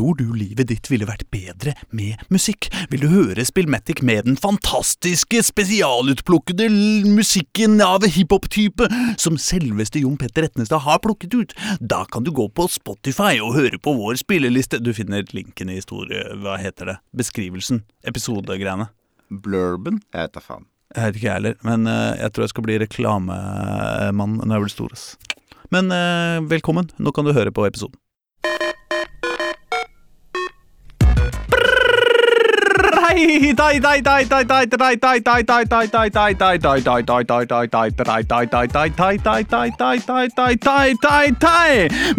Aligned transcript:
Tror 0.00 0.16
du 0.16 0.30
livet 0.32 0.70
ditt 0.70 0.86
ville 0.88 1.04
vært 1.04 1.26
bedre 1.28 1.74
med 1.92 2.22
musikk? 2.32 2.70
Vil 2.88 3.02
du 3.02 3.10
høre 3.12 3.44
Spillmatic 3.44 3.98
med 4.00 4.24
den 4.24 4.38
fantastiske, 4.40 5.42
spesialutplukkede 5.44 6.70
musikken 7.04 7.76
av 7.84 8.06
hiphop-type 8.08 8.88
som 9.20 9.36
selveste 9.36 10.00
Jon 10.00 10.16
Petter 10.16 10.48
Etnestad 10.48 10.86
har 10.86 11.02
plukket 11.04 11.36
ut? 11.36 11.54
Da 11.84 12.06
kan 12.08 12.24
du 12.24 12.32
gå 12.32 12.48
på 12.48 12.64
Spotify 12.72 13.44
og 13.44 13.58
høre 13.58 13.76
på 13.76 13.92
vår 14.00 14.22
spilleliste. 14.22 14.80
Du 14.80 14.94
finner 14.96 15.28
linken 15.36 15.68
i 15.68 15.76
historie... 15.82 16.24
Hva 16.40 16.56
heter 16.64 16.94
det? 16.94 16.98
Beskrivelsen. 17.20 17.84
Episodegreiene. 18.00 18.88
Blurben? 19.28 20.00
Jeg 20.16 20.30
vet 20.30 20.38
da 20.40 20.48
faen. 20.48 20.70
Jeg 20.96 21.10
vet 21.10 21.20
ikke 21.20 21.28
jeg 21.28 21.42
heller, 21.42 21.60
men 21.68 21.90
eh, 21.92 22.22
jeg 22.24 22.32
tror 22.32 22.48
jeg 22.48 22.56
skal 22.56 22.70
bli 22.70 22.82
reklamemann 22.88 24.40
når 24.46 24.54
jeg 24.56 24.64
blir 24.64 24.78
stor. 24.78 25.00
Men 25.76 25.92
eh, 25.92 26.38
velkommen, 26.56 26.88
nå 26.96 27.12
kan 27.12 27.28
du 27.28 27.36
høre 27.36 27.52
på 27.52 27.68
episoden. 27.68 28.00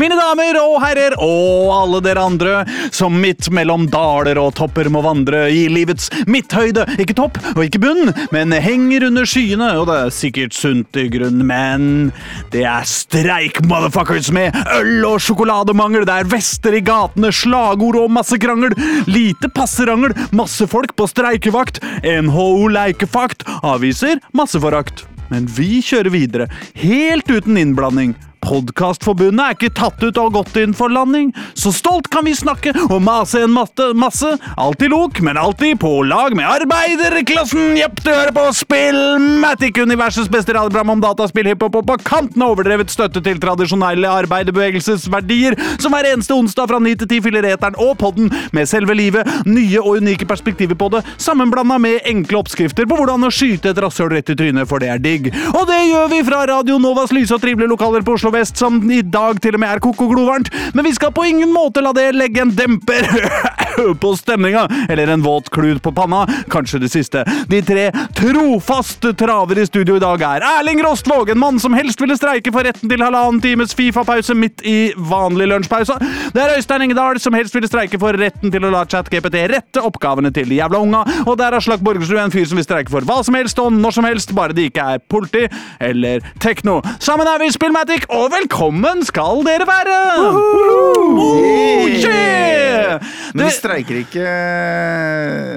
Mine 0.02 0.18
damer 0.18 0.58
og 0.59 0.76
herrer 0.84 1.16
og 1.22 1.72
alle 1.76 2.02
dere 2.04 2.26
andre 2.26 2.55
som 2.91 3.16
midt 3.23 3.48
mellom 3.55 3.85
daler 3.91 4.40
og 4.41 4.54
topper 4.58 4.90
må 4.91 5.04
vandre 5.05 5.46
i 5.54 5.68
livets 5.72 6.09
midthøyde. 6.27 6.84
Ikke 6.99 7.16
topp 7.18 7.40
og 7.54 7.63
ikke 7.63 7.82
bunn, 7.85 8.12
men 8.35 8.52
henger 8.52 9.08
under 9.08 9.27
skyene, 9.30 9.70
og 9.80 9.88
det 9.88 9.98
er 9.98 10.13
sikkert 10.16 10.58
sunt 10.58 10.99
i 10.99 11.08
grunn, 11.13 11.46
men 11.48 12.12
det 12.52 12.66
er 12.68 12.84
streik, 12.90 13.62
motherfuckers, 13.70 14.32
med 14.35 14.55
øl 14.76 15.05
og 15.08 15.21
sjokolademangel. 15.23 16.05
Det 16.10 16.18
er 16.20 16.32
vester 16.32 16.76
i 16.77 16.84
gatene, 16.85 17.32
slagord 17.35 17.99
og 18.02 18.12
masse 18.12 18.40
krangel. 18.41 18.76
Lite 19.08 19.52
passerangel, 19.54 20.16
masse 20.35 20.68
folk 20.68 20.80
på 20.95 21.08
streikevakt. 21.09 21.82
NHO 22.04 22.68
leikefakt 22.74 23.46
avviser 23.62 24.20
masseforakt. 24.34 25.05
Men 25.32 25.46
vi 25.48 25.79
kjører 25.85 26.12
videre, 26.12 26.49
helt 26.76 27.29
uten 27.32 27.57
innblanding. 27.57 28.15
Podkastforbundet 28.41 29.43
er 29.45 29.55
ikke 29.55 29.73
tatt 29.77 30.01
ut 30.01 30.17
og 30.21 30.34
gått 30.35 30.57
inn 30.59 30.73
for 30.77 30.91
landing, 30.91 31.29
så 31.53 31.71
stolt 31.75 32.09
kan 32.11 32.25
vi 32.25 32.34
snakke 32.35 32.73
og 32.87 32.97
mase 33.03 33.43
en 33.45 33.53
matte, 33.53 33.91
masse. 33.97 34.34
Alltid 34.57 34.91
lok, 34.93 35.21
men 35.21 35.37
alltid 35.37 35.79
på 35.81 35.91
lag 36.07 36.35
med 36.37 36.47
arbeiderklassen. 36.49 37.77
Jepp, 37.77 38.01
du 38.03 38.09
hører 38.12 38.34
på 38.35 38.47
Spillmatic, 38.57 39.77
universets 39.77 40.31
beste 40.31 40.55
radioprogram 40.57 40.95
om 40.95 41.03
dataspill, 41.03 41.51
hiphop 41.51 41.77
og 41.79 41.87
på 41.91 41.97
kanten 42.07 42.41
av 42.41 42.55
overdrevet 42.55 42.91
støtte 42.91 43.21
til 43.23 43.39
tradisjonelle 43.41 44.09
arbeiderbevegelsesverdier, 44.23 45.57
som 45.81 45.93
hver 45.93 46.09
eneste 46.12 46.35
onsdag 46.35 46.71
fra 46.71 46.81
9 46.81 46.95
til 47.03 47.12
10 47.12 47.21
fyller 47.27 47.49
eteren 47.51 47.77
og 47.81 47.93
podden 48.01 48.31
med 48.55 48.69
selve 48.69 48.95
livet, 48.97 49.27
nye 49.45 49.81
og 49.81 50.01
unike 50.01 50.27
perspektiver 50.29 50.77
på 50.79 50.89
det, 50.95 51.03
sammenblanda 51.21 51.77
med 51.81 52.01
enkle 52.09 52.41
oppskrifter 52.41 52.89
på 52.89 52.97
hvordan 52.99 53.27
å 53.27 53.31
skyte 53.34 53.71
et 53.71 53.81
rasshøl 53.81 54.12
rett 54.15 54.34
i 54.34 54.37
trynet, 54.37 54.69
for 54.69 54.81
det 54.81 54.91
er 54.91 55.01
digg. 55.01 55.29
Og 55.53 55.63
det 55.69 55.79
gjør 55.91 56.12
vi 56.12 56.23
fra 56.27 56.43
Radio 56.49 56.79
Novas 56.81 57.13
lyse 57.15 57.35
og 57.35 57.43
trivelige 57.43 57.71
lokaler 57.71 58.05
på 58.05 58.17
Oslo 58.17 58.30
Vest, 58.32 58.57
som 58.57 58.79
i 58.91 59.01
dag 59.01 59.41
til 59.43 59.57
og 59.57 59.63
med 59.63 59.76
er 59.76 59.84
koko 59.84 60.07
glovarmt, 60.12 60.51
men 60.74 60.87
vi 60.87 60.93
skal 60.96 61.13
på 61.15 61.26
ingen 61.27 61.51
måte 61.54 61.84
la 61.84 61.93
det 61.96 62.12
legge 62.15 62.43
en 62.43 62.54
demper 62.55 63.07
på 64.01 64.13
stemninga, 64.18 64.68
eller 64.90 65.07
en 65.13 65.22
våt 65.25 65.50
klut 65.53 65.81
på 65.84 65.91
panna, 65.96 66.24
kanskje 66.51 66.79
det 66.84 66.90
siste. 66.94 67.24
De 67.50 67.62
tre 67.66 67.88
trofaste 68.18 69.13
traver 69.18 69.59
i 69.62 69.66
studio 69.66 69.96
i 69.97 70.03
dag 70.03 70.22
er 70.22 70.46
Erling 70.46 70.81
Rostvåg, 70.85 71.29
en 71.34 71.40
mann 71.41 71.59
som 71.59 71.74
helst 71.78 72.02
ville 72.02 72.16
streike 72.18 72.52
for 72.53 72.63
retten 72.68 72.90
til 72.91 73.02
halvannen 73.03 73.41
times 73.44 73.75
Fifa-pause 73.78 74.35
midt 74.38 74.62
i 74.68 74.91
vanlig 74.97 75.47
lunsjpause. 75.52 75.97
Det 76.34 76.41
er 76.44 76.56
Øystein 76.57 76.85
Engedal, 76.88 77.19
som 77.19 77.34
helst 77.38 77.56
ville 77.56 77.69
streike 77.69 78.00
for 78.02 78.13
retten 78.19 78.52
til 78.53 78.66
å 78.68 78.72
la 78.74 78.84
ChatGPT 78.85 79.41
rette 79.52 79.84
oppgavene 79.84 80.31
til 80.35 80.50
de 80.52 80.59
jævla 80.62 80.81
unga, 80.84 81.03
og 81.25 81.38
der 81.40 81.57
er 81.57 81.63
Slag 81.63 81.84
Borgersrud 81.85 82.22
en 82.22 82.34
fyr 82.34 82.46
som 82.50 82.59
vil 82.59 82.68
streike 82.68 82.91
for 82.94 83.06
hva 83.07 83.22
som 83.25 83.35
helst 83.38 83.59
og 83.62 83.72
når 83.74 83.97
som 83.97 84.07
helst, 84.07 84.34
bare 84.38 84.56
det 84.57 84.69
ikke 84.72 84.88
er 84.96 85.03
politi 85.12 85.46
eller 85.81 86.22
tekno. 86.44 86.80
Sammen 87.02 87.28
er 87.28 87.42
vi 87.42 87.52
Spillmatic, 87.53 88.06
og 88.09 88.30
velkommen 88.34 89.03
skal 89.08 89.44
dere 89.48 89.68
være! 89.68 89.98
Oh, 90.31 91.88
yeah! 91.88 93.00
Men 93.34 93.46
vi 93.46 93.50
Det- 93.52 93.58
streiker 93.72 94.02
ikke 94.04 94.26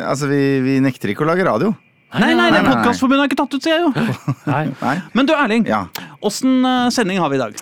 Altså, 0.09 0.29
vi, 0.31 0.41
vi 0.65 0.79
nekter 0.85 1.13
ikke 1.13 1.25
å 1.27 1.29
lage 1.29 1.47
radio. 1.47 1.75
Nei, 2.15 2.31
nei, 2.39 2.47
nei, 2.53 2.61
nei. 2.63 2.71
Podkastforbundet 2.71 3.25
har 3.25 3.31
ikke 3.33 3.41
tatt 3.43 3.55
ut, 3.57 3.65
sier 3.65 3.75
jeg 3.75 3.83
jo. 3.83 3.91
Nei. 4.55 4.97
Men 5.19 5.27
du, 5.27 5.33
Erling. 5.35 5.67
Ja. 5.67 5.81
Åssen 6.23 6.63
eh, 6.63 6.87
sending 6.95 7.19
har 7.19 7.33
vi 7.33 7.41
i 7.41 7.43
dag? 7.43 7.59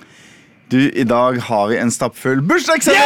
Du, 0.72 0.80
i 0.92 1.06
dag 1.08 1.40
har 1.48 1.68
vi 1.72 1.80
en 1.80 1.92
stappfull 1.92 2.44
bursdagssending! 2.44 3.00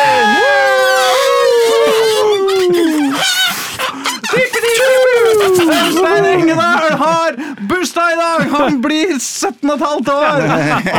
Øystein 4.77 6.25
Engedal 6.31 6.97
har 7.01 7.37
bursdag 7.69 8.13
i 8.13 8.17
dag! 8.21 8.47
Han 8.53 8.81
blir 8.85 9.13
17 9.19 9.71
15 9.79 10.13
år! 10.15 10.41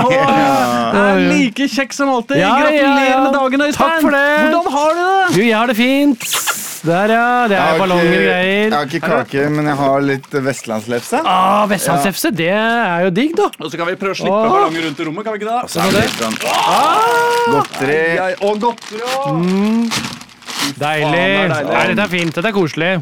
Og 0.03 0.13
er 0.17 1.21
like 1.29 1.67
kjekk 1.71 1.93
som 1.95 2.09
alltid. 2.13 2.41
Gratulerer 2.41 3.23
med 3.23 3.33
dagen, 3.37 3.61
Øystein. 3.67 3.81
Takk 3.81 4.01
for 4.05 4.15
det. 4.15 4.27
Hvordan 4.43 4.71
har 4.77 4.93
du 4.93 5.01
det? 5.01 5.35
Du, 5.37 5.41
jeg 5.47 5.57
har 5.57 5.67
det 5.71 5.77
fint. 5.79 6.27
Der, 6.87 7.11
ja. 7.11 7.23
Det 7.51 7.57
er 7.57 7.79
ballonger 7.81 8.05
og 8.05 8.21
greier. 8.27 8.67
Jeg 8.67 8.73
har 8.77 8.85
ikke 8.87 9.01
kake, 9.09 9.47
men 9.51 9.65
jeg 9.71 9.77
har 9.79 10.03
litt 10.05 10.35
vestlandslefse. 10.45 11.19
Ah, 11.27 11.65
Vestlandslefse, 11.71 12.31
det 12.37 12.51
er 12.53 13.07
jo 13.07 13.09
digg, 13.17 13.33
da. 13.39 13.47
Og 13.59 13.71
så 13.73 13.79
kan 13.81 13.89
vi 13.89 13.95
prøve 13.99 14.13
å 14.15 14.19
slippe 14.21 14.37
Åh. 14.37 14.51
ballonger 14.53 14.85
rundt 14.87 15.01
i 15.01 15.07
rommet. 15.09 15.25
kan 15.25 15.35
vi 15.35 15.41
ikke 15.41 15.51
det? 15.51 15.71
Så 15.73 15.81
er 15.81 15.91
det 15.91 16.05
litt 16.05 16.17
sånn 16.21 16.37
godteri. 17.51 17.99
Jeg- 18.21 18.37
Og 18.45 18.61
godteri 18.61 19.01
òg. 19.17 19.35
Deilig. 20.77 21.11
Det 21.11 21.57
er 21.57 21.69
deilig. 21.73 21.95
Dette 21.95 22.03
er 22.05 22.13
fint. 22.13 22.33
Dette 22.37 22.47
er 22.47 22.55
koselig. 22.55 22.93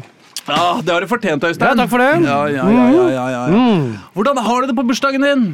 Ja, 0.46 0.80
det 0.82 0.92
har 0.94 1.00
du 1.02 1.08
fortjent, 1.10 1.44
Øystein. 1.44 1.66
Ja, 1.68 1.74
takk 1.74 1.90
for 1.90 1.98
det. 2.02 2.10
Ja, 2.22 2.38
ja, 2.46 2.66
ja, 2.70 2.84
ja, 2.94 3.06
ja, 3.10 3.46
ja. 3.50 3.62
Hvordan 4.14 4.38
har 4.46 4.60
du 4.62 4.66
det 4.70 4.76
på 4.78 4.84
bursdagen 4.86 5.24
din? 5.26 5.46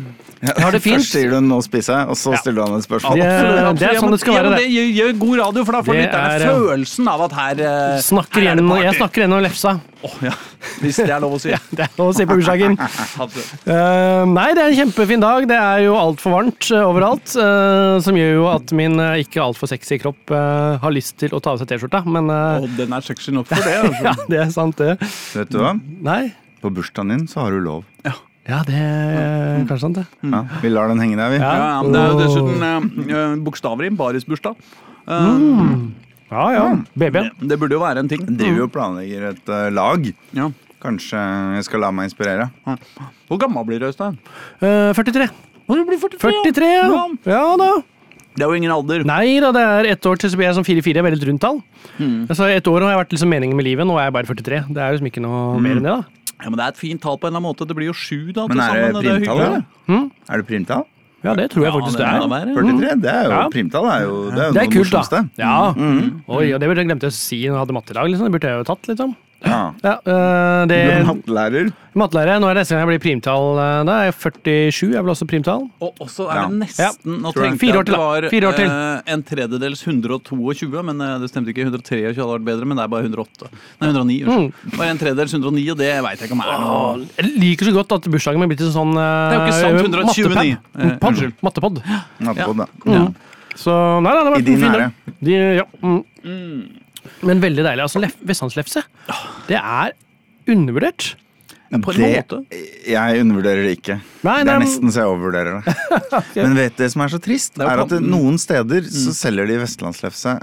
Har 0.42 0.74
det 0.74 0.80
fint. 0.82 0.98
Først 0.98 1.14
sier 1.14 1.30
du 1.30 1.36
'nå 1.38 1.60
spiser 1.62 2.00
jeg', 2.00 2.08
og 2.10 2.16
så 2.18 2.32
stiller 2.40 2.56
du 2.58 2.62
han 2.66 2.80
et 2.80 2.86
spørsmål. 2.86 3.20
Det, 3.20 3.78
det 3.78 3.86
er 3.86 3.98
sånn 4.02 4.10
det 4.10 4.18
skal 4.18 4.34
være, 4.34 4.50
det. 4.50 4.64
Det 4.64 4.70
gjør, 4.72 4.88
gjør 4.98 5.12
god 5.20 5.36
radio, 5.38 5.64
for 5.68 5.76
da 5.76 5.82
får 5.86 5.94
Det 5.94 6.00
lytterne 6.02 6.32
er, 6.32 6.42
eh, 6.42 6.56
følelsen 6.58 7.10
av 7.12 7.22
at 7.28 7.36
her 7.38 7.60
eh, 7.62 8.00
Snakker 8.02 8.34
her 8.34 8.42
er 8.42 8.42
det 8.42 8.48
gjennom, 8.48 8.72
party. 8.72 8.82
jeg 8.88 8.98
snakker 8.98 9.22
gjennom 9.22 9.42
lefsa. 9.46 9.74
Åh, 10.02 10.16
ja. 10.26 10.32
Hvis 10.82 10.98
det 10.98 11.12
er 11.14 11.20
lov 11.22 11.36
å 11.36 11.38
si. 11.38 11.54
Det 11.78 11.84
er 11.86 11.94
lov 11.94 12.10
å 12.10 12.16
si 12.16 12.26
på 12.26 12.38
bursdagen. 12.40 12.74
Eh, 13.62 14.24
nei, 14.26 14.48
det 14.56 14.62
er 14.64 14.72
en 14.72 14.78
kjempefin 14.80 15.22
dag. 15.22 15.46
Det 15.46 15.56
er 15.56 15.84
jo 15.84 15.94
altfor 15.94 16.34
varmt 16.34 16.66
uh, 16.74 16.82
overalt. 16.88 17.36
Uh, 17.38 18.00
som 18.02 18.18
gjør 18.18 18.32
jo 18.34 18.48
at 18.50 18.74
min 18.74 18.98
uh, 18.98 19.14
ikke 19.22 19.40
altfor 19.44 19.70
sexy 19.70 20.00
kropp 20.02 20.32
har 20.32 20.92
lyst 20.94 21.16
til 21.22 21.30
å 21.36 21.40
ta 21.42 21.54
av 21.54 21.62
seg 21.62 21.70
T-skjorta. 21.70 22.02
Men 22.08 22.30
Og 22.32 22.66
den 22.76 22.92
er 22.92 23.06
sexy 23.06 23.30
nok 23.30 23.46
for 23.46 23.62
det. 23.68 23.78
Altså. 23.78 24.02
ja, 24.10 24.14
det 24.28 24.42
er 24.42 24.50
sant, 24.54 24.82
det. 24.82 24.98
Vet 25.36 25.54
du 25.54 25.60
hva? 25.62 25.76
Nei. 26.02 26.32
På 26.62 26.70
bursdagen 26.74 27.14
din 27.14 27.26
så 27.30 27.44
har 27.46 27.54
du 27.54 27.62
lov. 27.62 27.86
Ja, 28.06 28.16
det 28.66 28.74
er 28.74 29.64
kanskje 29.68 29.80
sant, 29.84 29.98
det. 30.00 30.06
Ja, 30.26 30.40
vi 30.62 30.70
lar 30.72 30.88
den 30.90 30.98
henge 31.02 31.16
der, 31.20 31.30
vi. 31.30 31.38
Ja. 31.38 31.50
Ja, 31.54 31.66
ja, 31.76 31.82
men 31.86 31.92
det 31.94 32.00
er 32.02 32.10
jo 32.10 32.16
dessuten 32.18 32.64
eh, 32.66 33.18
eh, 33.20 33.36
bokstaver 33.46 33.86
i 33.86 33.92
Baris 33.94 34.26
bursdag. 34.28 34.56
Eh, 35.06 35.44
Ja, 36.32 36.44
ja. 36.56 36.64
Babyen. 36.96 37.26
det, 37.38 37.48
det 37.50 37.58
burde 37.60 37.76
jo 37.76 37.80
være 37.82 38.00
en 38.00 38.08
ting. 38.08 38.22
Driver 38.24 38.62
jo 38.62 38.66
og 38.66 38.72
planlegger 38.72 39.26
et 39.34 39.50
eh, 39.52 39.66
lag. 39.76 40.06
Ja. 40.32 40.46
Kanskje 40.82 41.20
jeg 41.58 41.66
skal 41.68 41.82
la 41.84 41.90
meg 41.94 42.08
inspirere. 42.08 42.48
Hvor 43.28 43.38
gammel 43.38 43.66
blir 43.68 43.78
du, 43.82 43.86
Øystein? 43.90 44.16
Eh, 44.64 44.90
43. 44.96 45.28
Å, 45.68 45.76
du 45.76 45.82
blir 45.86 46.00
43. 46.00 46.32
43, 46.48 46.70
ja. 46.72 47.02
Ja 47.28 47.42
da. 47.60 47.68
Det 48.32 48.46
er 48.46 48.48
jo 48.48 48.56
ingen 48.56 48.72
alder. 48.72 49.04
Nei 49.04 49.36
da, 49.44 49.50
det 49.52 49.60
er 49.68 49.90
ett 49.92 50.08
år 50.08 50.16
til 50.18 50.32
så 50.32 50.40
blir 50.40 50.48
jeg 50.48 50.56
som 50.56 50.64
44. 50.64 51.04
Veldig 51.04 51.28
rundt 51.28 51.42
tall. 51.44 51.60
Mm. 52.00 52.24
Altså, 52.32 52.48
et 52.48 52.66
år 52.72 52.80
har 52.88 52.94
jeg 52.94 53.02
vært 53.04 53.12
liksom 53.18 53.28
meningen 53.36 53.58
med 53.60 53.68
livet, 53.68 53.84
nå 53.86 53.98
er 54.00 54.08
jeg 54.08 54.16
bare 54.16 54.30
43. 54.32 54.62
Det 54.72 54.80
er 54.82 54.96
liksom 54.96 55.10
ikke 55.12 55.22
noe 55.22 55.60
mer 55.60 55.76
enn 55.76 55.84
det, 55.84 55.92
da. 56.00 56.21
Ja, 56.42 56.50
men 56.50 56.56
Det 56.58 56.64
er 56.66 56.72
et 56.74 56.80
fint 56.80 57.00
tall 57.02 57.16
på 57.18 57.28
en 57.28 57.32
eller 57.32 57.40
annen 57.40 57.48
måte. 57.54 57.66
Det 57.68 57.76
blir 57.78 57.86
jo 57.86 57.94
sju, 57.94 58.32
da. 58.34 58.46
Men 58.50 58.58
er 58.58 58.72
det 58.74 58.94
sammen, 58.94 59.02
primtall, 59.02 59.40
eller? 59.46 59.64
Mm. 59.88 60.10
Er 60.28 60.36
det 60.42 60.46
primtall? 60.50 60.84
Ja, 61.22 61.34
det 61.38 61.44
tror 61.52 61.62
jeg 61.62 61.70
Ja, 61.70 61.78
faktisk 61.78 61.98
det 61.98 62.02
det 62.02 62.10
er. 62.10 62.18
det 62.18 62.30
være. 62.32 62.54
43? 62.56 63.00
Det 63.02 63.10
er 63.12 63.22
jo, 63.22 63.30
Ja. 63.30 63.42
Primtall 63.54 63.84
er 63.86 64.00
jo 64.02 64.14
det 64.32 64.40
er 64.42 64.46
jo 64.48 64.52
Det 64.52 64.62
er 64.62 64.66
kult, 64.66 64.74
kult, 64.74 64.90
da. 64.90 64.98
morsomste. 64.98 65.30
Ja. 65.38 65.74
Oi, 66.34 66.46
og 66.52 66.58
det 66.60 66.66
burde 66.68 66.80
jeg 66.82 66.88
glemt 66.90 67.04
å 67.06 67.12
si 67.14 67.38
når 67.46 67.54
jeg 67.54 67.60
hadde 67.62 67.76
matte 67.78 67.90
i 67.90 67.94
dag. 67.94 68.08
Liksom. 68.10 68.26
Det 68.26 68.32
burde 68.34 68.48
jeg 68.50 68.58
jo 68.58 68.64
tatt, 68.74 68.82
liksom. 68.90 69.14
Ja. 69.44 69.60
Ja, 69.82 69.92
øh, 70.06 70.68
det 70.70 70.76
Du 70.86 70.90
er 70.92 71.04
mattelærer. 71.08 71.70
Mattelærer, 71.98 72.38
nå 72.40 72.46
er 72.48 72.54
det 72.56 72.60
neste 72.62 72.74
gang 72.76 72.82
jeg 72.86 72.88
blir 72.92 73.02
primtall. 73.04 73.46
øh, 73.58 73.80
Da 73.88 73.92
er 73.92 74.04
jeg 74.08 74.14
47, 74.72 74.92
jeg 74.94 75.02
vel 75.04 75.10
også 75.12 75.26
primtall. 75.28 75.64
Og 75.82 75.94
også 76.00 76.28
er 76.30 76.46
det 76.48 76.58
nesten 76.62 77.18
Nå 77.20 77.32
tenkte 77.32 77.48
jeg. 77.50 77.58
Fire 77.60 77.76
år 77.76 77.80
at 77.82 77.86
til, 77.86 77.92
det 77.92 77.98
da. 77.98 78.06
var 78.06 78.28
Fire 78.30 78.48
år 78.48 78.56
til. 78.56 78.68
eh, 78.70 79.12
en 79.14 79.22
tredjedels 79.22 79.82
122, 79.86 80.82
men 80.88 81.00
eh, 81.00 81.18
det 81.20 81.28
stemte 81.32 81.50
ikke. 81.52 81.66
123 81.66 82.14
hadde 82.14 82.28
vært 82.36 82.46
bedre, 82.46 82.64
men 82.70 82.76
det 82.78 82.84
er 82.84 82.92
bare 82.94 83.02
108. 83.10 83.50
Nei, 83.82 83.88
109. 83.90 84.18
Unnskyld. 84.24 84.52
Mm. 84.72 84.78
Bare 84.78 84.90
en 84.94 84.98
tredjedels 85.02 85.34
109, 85.34 85.70
og 85.74 85.78
det 85.82 85.90
veit 86.06 86.18
jeg 86.22 86.30
ikke 86.30 86.38
om 86.38 86.44
er 86.46 86.62
noe 86.62 87.06
Jeg 87.18 87.32
liker 87.42 87.64
så 87.68 87.74
godt 87.80 87.92
at 87.98 88.08
bursdagen 88.14 88.40
min 88.40 88.48
er 88.48 88.54
blitt 88.54 88.64
en 88.66 88.72
sånn 88.78 88.94
øh, 88.94 89.02
Det 89.02 89.34
er 89.34 89.40
jo 89.40 89.42
ikke 89.42 89.60
sant, 89.60 89.80
129. 89.82 90.28
mattepad. 90.32 90.46
Eh, 90.78 90.96
Pod. 91.02 91.10
unnskyld. 91.12 91.34
Mattepod. 91.42 91.82
Mattepod, 92.22 92.62
ja. 92.62 93.02
Mm. 93.02 93.14
Så 93.58 93.72
nei, 94.00 94.12
nei, 94.14 94.22
det 94.22 94.22
har 94.22 94.32
I 94.32 94.36
vært 94.38 94.46
din 94.48 94.62
fin 94.62 94.72
ære. 94.72 94.92
De, 95.20 95.32
ja. 95.58 95.64
mm. 95.82 96.78
Men 97.22 97.40
veldig 97.42 97.64
deilig. 97.66 97.82
Altså, 97.84 98.02
Vestlandslefse, 98.26 98.82
det 99.48 99.58
er 99.58 99.92
undervurdert. 100.48 101.14
På 101.72 101.88
en 101.94 102.02
Det, 102.02 102.08
måte. 102.28 102.38
jeg 102.84 103.20
undervurderer 103.22 103.62
det 103.64 103.78
ikke. 103.78 103.94
Nei, 104.26 104.34
Det 104.42 104.46
nei, 104.46 104.54
er 104.54 104.60
nesten 104.60 104.90
så 104.92 105.00
jeg 105.00 105.08
overvurderer 105.08 105.62
det. 105.64 105.74
Men 106.44 106.54
vet 106.58 106.76
du 106.76 106.82
det 106.84 106.90
som 106.92 107.00
er 107.06 107.08
så 107.14 107.20
trist? 107.24 107.56
Er 107.58 107.64
Er 107.70 107.80
at 107.86 107.88
det, 107.94 108.00
noen 108.04 108.36
steder 108.38 108.84
så 108.92 109.14
selger 109.16 109.48
de 109.48 109.56
vestlandslefse 109.62 110.34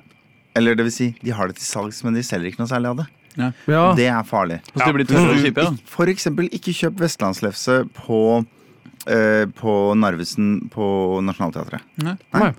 Eller 0.57 0.73
det 0.79 0.87
vil 0.87 0.91
si, 0.95 1.11
de 1.21 1.29
har 1.37 1.47
det 1.51 1.59
til 1.59 1.67
salgs, 1.69 1.99
men 2.03 2.15
de 2.17 2.23
selger 2.25 2.49
ikke 2.49 2.63
noe 2.63 2.71
særlig 2.71 2.89
av 2.89 2.97
det. 2.97 3.05
Ja. 3.37 3.51
Ja. 3.69 3.83
Det 3.95 4.07
er 4.09 4.23
farlig. 4.25 4.57
Kjipe, 4.73 5.61
ja. 5.61 5.69
Ik- 5.69 5.85
For 5.85 6.09
eksempel, 6.09 6.49
ikke 6.49 6.73
kjøp 6.73 6.97
vestlandslefse 7.05 7.75
på, 7.93 8.21
eh, 9.05 9.45
på 9.45 9.75
Narvesen 10.01 10.67
på 10.73 11.21
Nationaltheatret. 11.23 11.85
Nei. 12.01 12.17
Nei. 12.33 12.49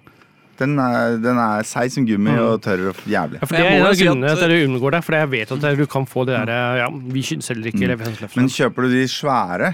Den 0.60 0.76
er, 0.82 1.16
den 1.22 1.38
er 1.40 1.66
seig 1.68 1.92
som 1.94 2.06
gummi 2.08 2.34
og 2.40 2.58
tørr 2.64 2.90
og 2.92 3.04
jævlig. 3.08 3.40
Ja, 3.40 3.46
for 3.48 3.56
det 3.56 3.64
er 3.64 3.76
en 3.78 3.86
av 3.88 3.94
grunnene 4.00 4.34
til 4.36 4.46
at 4.46 4.56
jeg 4.56 4.68
unngår 4.68 4.96
det, 4.96 5.02
for 5.06 5.18
jeg 5.18 5.30
vet 5.36 5.54
at 5.56 5.68
du 5.80 5.86
kan 5.90 6.08
få 6.08 6.26
det 6.28 6.36
derre 6.36 6.58
ja, 6.82 6.88
Vi 7.16 7.22
selger 7.30 7.70
ikke 7.72 8.28
Men 8.36 8.50
kjøper 8.52 8.86
du 8.86 8.92
de 8.94 9.06
svære 9.10 9.72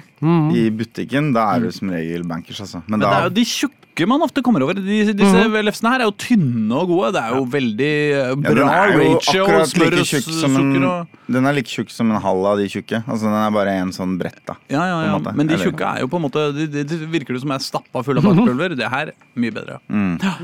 i 0.57 0.69
butikken, 0.71 1.33
da 1.37 1.51
er 1.55 1.67
du 1.67 1.75
som 1.75 1.91
regel 1.95 2.27
bankers, 2.29 2.63
altså. 2.65 2.83
Men, 2.87 3.01
Men 3.01 3.07
det 3.07 3.17
er 3.17 3.29
jo 3.29 3.35
de 3.41 3.45
tjukke 3.51 3.86
man 4.05 4.21
ofte 4.21 4.43
kommer 4.45 4.61
over. 4.67 4.77
Disse, 4.77 5.15
disse 5.17 5.45
lefsene 5.65 5.93
her 5.95 6.03
er 6.05 6.11
jo 6.11 6.15
tynne 6.21 6.77
og 6.77 6.91
gode. 6.91 7.15
Det 7.17 7.23
er 7.23 7.37
jo 7.39 7.47
veldig 7.55 7.93
bra 8.13 8.27
ja, 8.27 8.35
bra 8.43 8.55
den 8.59 8.69
er 8.69 8.93
jo 8.93 9.15
ratio. 9.15 9.47
Smør 9.71 9.97
like 9.97 10.03
og 10.03 10.11
tjukk 10.11 10.29
som 10.29 10.59
en, 10.59 10.59
sukker 10.59 10.87
og 10.91 11.33
Den 11.39 11.49
er 11.49 11.57
like 11.57 11.73
tjukk 11.73 11.95
som 11.95 12.13
en 12.13 12.21
halv 12.27 12.49
av 12.53 12.61
de 12.61 12.69
tjukke. 12.75 13.01
Altså 13.07 13.31
Den 13.31 13.39
er 13.41 13.55
bare 13.57 13.77
en 13.81 13.93
sånn 13.97 14.17
brett, 14.21 14.43
da. 14.45 14.59
Ja, 14.73 14.85
ja, 14.91 14.99
ja. 15.09 15.35
Men 15.41 15.49
de 15.49 15.61
tjukke 15.63 15.89
er 15.89 16.05
jo 16.05 16.11
på 16.13 16.21
en 16.21 16.27
måte 16.27 16.45
De, 16.57 16.67
de, 16.77 16.85
de 16.93 16.99
virker 17.17 17.39
det 17.39 17.45
som 17.47 17.55
er 17.57 17.65
stappa 17.65 18.05
full 18.05 18.21
av 18.21 18.29
bakepulver. 18.29 18.77
Det 18.77 18.91
her 18.93 19.15
mye 19.41 19.55
bedre. 19.57 19.79
Mm. 19.89 20.19
Ja. 20.21 20.35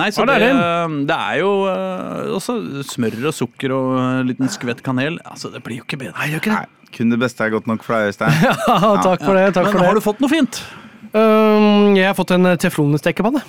Nei, 0.00 0.08
så 0.14 0.24
det, 0.26 0.38
det 0.40 0.54
det, 1.10 1.18
er 1.18 1.42
jo 1.42 1.50
eh, 1.70 2.30
også 2.34 2.56
smør 2.88 3.20
og 3.28 3.36
sukker 3.36 3.74
og 3.76 3.90
en 4.00 4.32
liten 4.32 4.50
skvett 4.50 4.80
kanel. 4.86 5.20
Altså, 5.28 5.52
Det 5.52 5.62
blir 5.66 5.82
jo 5.82 5.86
ikke 5.86 6.00
bedre. 6.06 6.16
Nei, 6.20 6.32
gjør 6.32 6.42
ikke 6.42 6.56
Nei, 6.56 6.88
kun 6.94 7.10
det 7.12 7.18
beste 7.20 7.44
er 7.44 7.52
godt 7.54 7.68
nok 7.70 7.84
for 7.86 7.98
deg, 7.98 8.14
Øystein. 8.14 8.32
Ja, 8.44 8.96
takk 9.02 9.22
for 9.24 9.36
det. 9.36 9.50
takk 9.56 9.68
Men 9.68 9.76
for 9.76 9.86
har 9.88 9.98
du 9.98 10.04
fått 10.04 10.22
noe 10.24 10.32
fint? 10.32 10.62
Um, 11.14 11.94
jeg 11.94 12.08
har 12.08 12.16
fått 12.18 12.32
en 12.34 12.54
teflonstekepanne. 12.58 13.44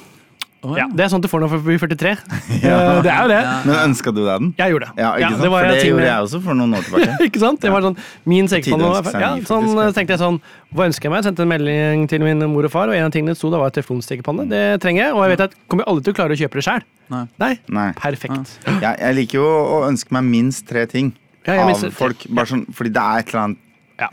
Oh, 0.66 0.74
Ja, 0.74 0.86
det 0.90 1.04
er 1.06 1.10
sånn 1.14 1.22
du 1.22 1.28
får 1.30 1.44
når 1.44 1.52
du 1.54 1.66
blir 1.68 1.78
43. 1.82 2.12
ja. 2.66 2.78
Det 3.06 3.10
er 3.12 3.26
jo 3.26 3.30
det. 3.30 3.38
Ja. 3.38 3.54
Men 3.68 3.76
ønska 3.92 4.10
du 4.14 4.22
deg 4.24 4.32
den? 4.42 4.48
Jeg 4.58 4.74
gjorde 4.74 4.88
det. 4.88 5.04
Ja, 5.04 5.10
ikke 5.20 5.30
sant? 5.30 5.44
det 5.44 5.50
for 5.52 5.68
det 5.70 5.84
gjorde 5.86 6.08
jeg 6.08 6.26
også 6.26 6.40
for 6.46 6.58
noen 6.58 6.78
år 6.78 6.84
tilbake. 6.88 7.18
ikke 7.28 7.42
sant? 7.44 7.62
Det 7.62 7.74
var 7.74 7.86
sånn, 7.86 7.98
min 8.34 8.50
seg 8.50 8.70
ja, 8.72 9.30
sånn, 9.46 9.70
tenkte 9.98 10.16
jeg 10.16 10.22
sånn, 10.24 10.40
Hva 10.74 10.88
ønsker 10.90 11.06
jeg 11.08 11.14
meg? 11.14 11.22
Jeg 11.22 11.28
sendte 11.30 11.46
en 11.46 11.52
melding 11.54 12.08
til 12.10 12.26
min 12.26 12.42
mor 12.50 12.66
og 12.70 12.74
far, 12.74 12.90
og 12.90 12.98
en 12.98 13.06
av 13.10 13.14
tingene 13.14 13.36
det 13.36 13.42
sto 13.42 13.52
da 13.54 13.62
var 13.62 13.74
teflonstekepanne. 13.78 14.48
Det 14.50 14.64
trenger 14.82 15.04
jeg, 15.08 15.14
og 15.14 15.22
jeg 15.26 15.36
vet 15.36 15.46
at 15.46 15.54
jeg 15.58 15.70
kommer 15.74 15.90
aldri 15.92 16.08
til 16.08 16.16
å 16.16 16.20
klare 16.22 16.38
å 16.38 16.42
kjøpe 16.42 16.62
det 16.62 16.66
sjøl. 16.70 16.88
Nei. 17.14 17.54
Nei. 17.70 17.88
Perfekt. 18.02 18.58
Jeg, 18.66 18.82
jeg 18.90 19.18
liker 19.22 19.42
jo 19.44 19.46
å 19.46 19.80
ønske 19.92 20.18
meg 20.18 20.26
minst 20.32 20.66
tre 20.70 20.88
ting 20.90 21.14
Ja, 21.46 21.60
av 21.62 21.70
minst 21.70 21.92
folk. 21.94 22.26
Bare 22.34 22.50
sånn, 22.50 22.66
fordi 22.74 22.94
det 22.96 23.06
er 23.06 23.22
et 23.22 23.34
eller 23.34 23.44
annet 23.44 23.62
Ja. 24.02 24.10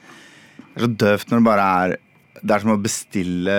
Det 0.72 0.80
er 0.82 0.84
så 0.84 0.92
døvt 1.06 1.32
når 1.32 1.40
det 1.40 1.46
bare 1.48 1.68
er 1.86 1.96
Det 2.42 2.50
er 2.56 2.62
som 2.64 2.72
å 2.74 2.78
bestille 2.82 3.52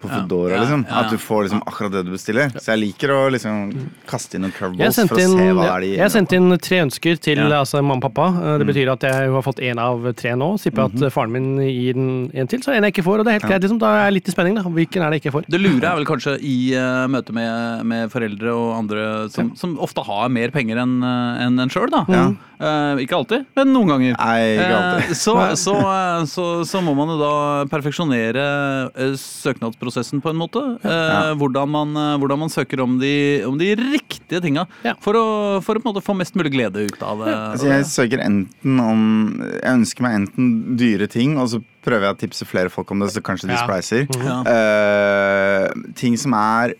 på 0.00 0.08
Foodora, 0.08 0.54
Ja, 0.54 0.60
liksom. 0.62 0.84
At 0.88 1.10
du 1.12 1.18
får 1.20 1.42
liksom 1.44 1.60
akkurat 1.68 1.92
det 1.92 2.02
du 2.06 2.12
bestiller. 2.14 2.48
Så 2.56 2.72
jeg 2.72 2.80
liker 2.80 3.12
å 3.12 3.18
liksom 3.34 3.74
kaste 4.08 4.38
inn 4.38 4.46
noen 4.46 4.52
Jeg 4.54 4.58
curveballs 4.62 4.96
sendte 4.96 5.12
for 5.12 5.20
å 5.20 5.24
inn, 5.26 5.34
se 5.36 5.48
hva 5.52 5.64
det 5.64 5.72
er 5.74 5.80
de 5.84 5.90
jeg 6.00 6.10
sendte 6.14 6.38
inn 6.38 6.58
tre 6.64 6.78
ønsker 6.86 7.20
til 7.20 7.38
Ja. 7.42 7.60
altså, 7.60 7.82
mamma 7.82 8.00
og 8.00 8.06
pappa. 8.14 8.26
Eh, 8.54 8.58
Det 8.64 8.66
betyr 8.70 8.92
at 8.94 9.00
jeg 9.04 9.28
har 9.34 9.42
fått 9.44 9.60
én 9.60 9.78
av 9.78 10.00
tre 10.14 10.30
nå. 10.40 10.48
Tipper 10.56 10.88
Mhm. 10.88 11.02
at 11.04 11.12
faren 11.12 11.32
min 11.32 11.58
gir 11.60 11.92
den 11.92 12.30
en 12.34 12.46
til, 12.48 12.60
så 12.60 12.72
en 12.74 12.82
jeg 12.84 12.94
ikke 12.94 13.04
får. 13.04 13.18
Og 13.20 13.24
det 13.26 13.30
er 13.34 13.38
helt 13.40 13.50
greit, 13.52 13.62
liksom. 13.62 13.78
Da 13.78 13.86
er 13.92 14.04
jeg 14.10 14.14
litt 14.14 14.28
i 14.28 14.32
spenning, 14.32 14.54
da. 14.56 14.62
Hvilken 14.62 15.02
er 15.04 15.10
det 15.10 15.20
jeg 15.20 15.32
ikke 15.32 15.34
får? 15.36 15.44
Det 15.50 15.60
lure 15.60 15.84
er 15.84 15.96
vel 16.00 16.06
kanskje 16.06 16.38
i 16.40 16.56
uh, 16.74 17.06
møte 17.06 17.32
med, 17.32 17.84
med 17.84 18.10
foreldre 18.10 18.48
og 18.56 18.78
andre 18.78 19.28
som, 19.30 19.54
som 19.54 19.76
ofte 19.78 20.02
har 20.04 20.28
mer 20.30 20.48
penger 20.50 20.78
enn 20.80 21.02
en, 21.04 21.58
en 21.60 21.68
sjøl, 21.68 21.90
da. 21.90 22.04
Ja. 22.08 22.32
Uh, 22.64 22.96
ikke 23.02 23.12
alltid, 23.18 23.44
men 23.56 23.72
noen 23.74 23.88
ganger. 23.90 24.16
Nei, 24.16 24.56
ikke 24.56 24.76
alltid. 24.78 25.10
Uh, 25.10 25.14
så, 25.14 25.32
så, 25.58 25.74
eh, 25.76 26.24
så, 26.30 26.44
så 26.64 26.80
må 26.80 26.94
man 26.96 27.08
jo 27.12 27.18
da 27.18 27.64
perfeksjonere 27.68 28.13
eh, 28.14 29.14
søknadsprosessen 29.20 30.22
på 30.24 30.30
en 30.32 30.38
måte. 30.40 30.62
Eh, 30.84 30.90
Ja. 30.90 31.34
hvordan, 31.34 31.68
man, 31.68 31.94
eh, 31.96 32.16
hvordan 32.22 32.38
man 32.38 32.48
søker 32.52 32.80
om 32.82 32.98
de, 32.98 33.42
om 33.46 33.58
de 33.58 33.74
riktige 33.76 34.40
tinga. 34.42 34.66
Ja. 34.84 34.94
For, 35.00 35.14
å, 35.14 35.62
for 35.62 35.74
å 35.76 35.82
på 35.82 35.88
en 35.88 35.94
måte 35.94 36.04
få 36.04 36.16
mest 36.16 36.34
mulig 36.38 36.52
glede 36.54 36.86
ut 36.86 37.02
av 37.02 37.24
det. 37.24 37.34
Altså, 37.34 37.66
jeg 37.72 37.84
søker 37.90 38.22
enten 38.24 38.80
om 38.80 39.04
Jeg 39.42 39.72
ønsker 39.74 40.02
meg 40.06 40.14
enten 40.22 40.76
dyre 40.76 41.06
ting, 41.10 41.36
og 41.38 41.48
så 41.52 41.62
prøver 41.84 42.08
jeg 42.08 42.14
å 42.16 42.20
tipse 42.24 42.46
flere 42.48 42.70
folk 42.72 42.90
om 42.94 43.00
det, 43.00 43.10
så 43.12 43.20
kanskje 43.24 43.48
de 43.50 43.56
Ja. 43.58 43.64
spleiser. 43.66 44.06
Ja. 44.24 44.42
Eh, 44.48 45.72
ting 45.94 46.16
som 46.16 46.32
er 46.34 46.74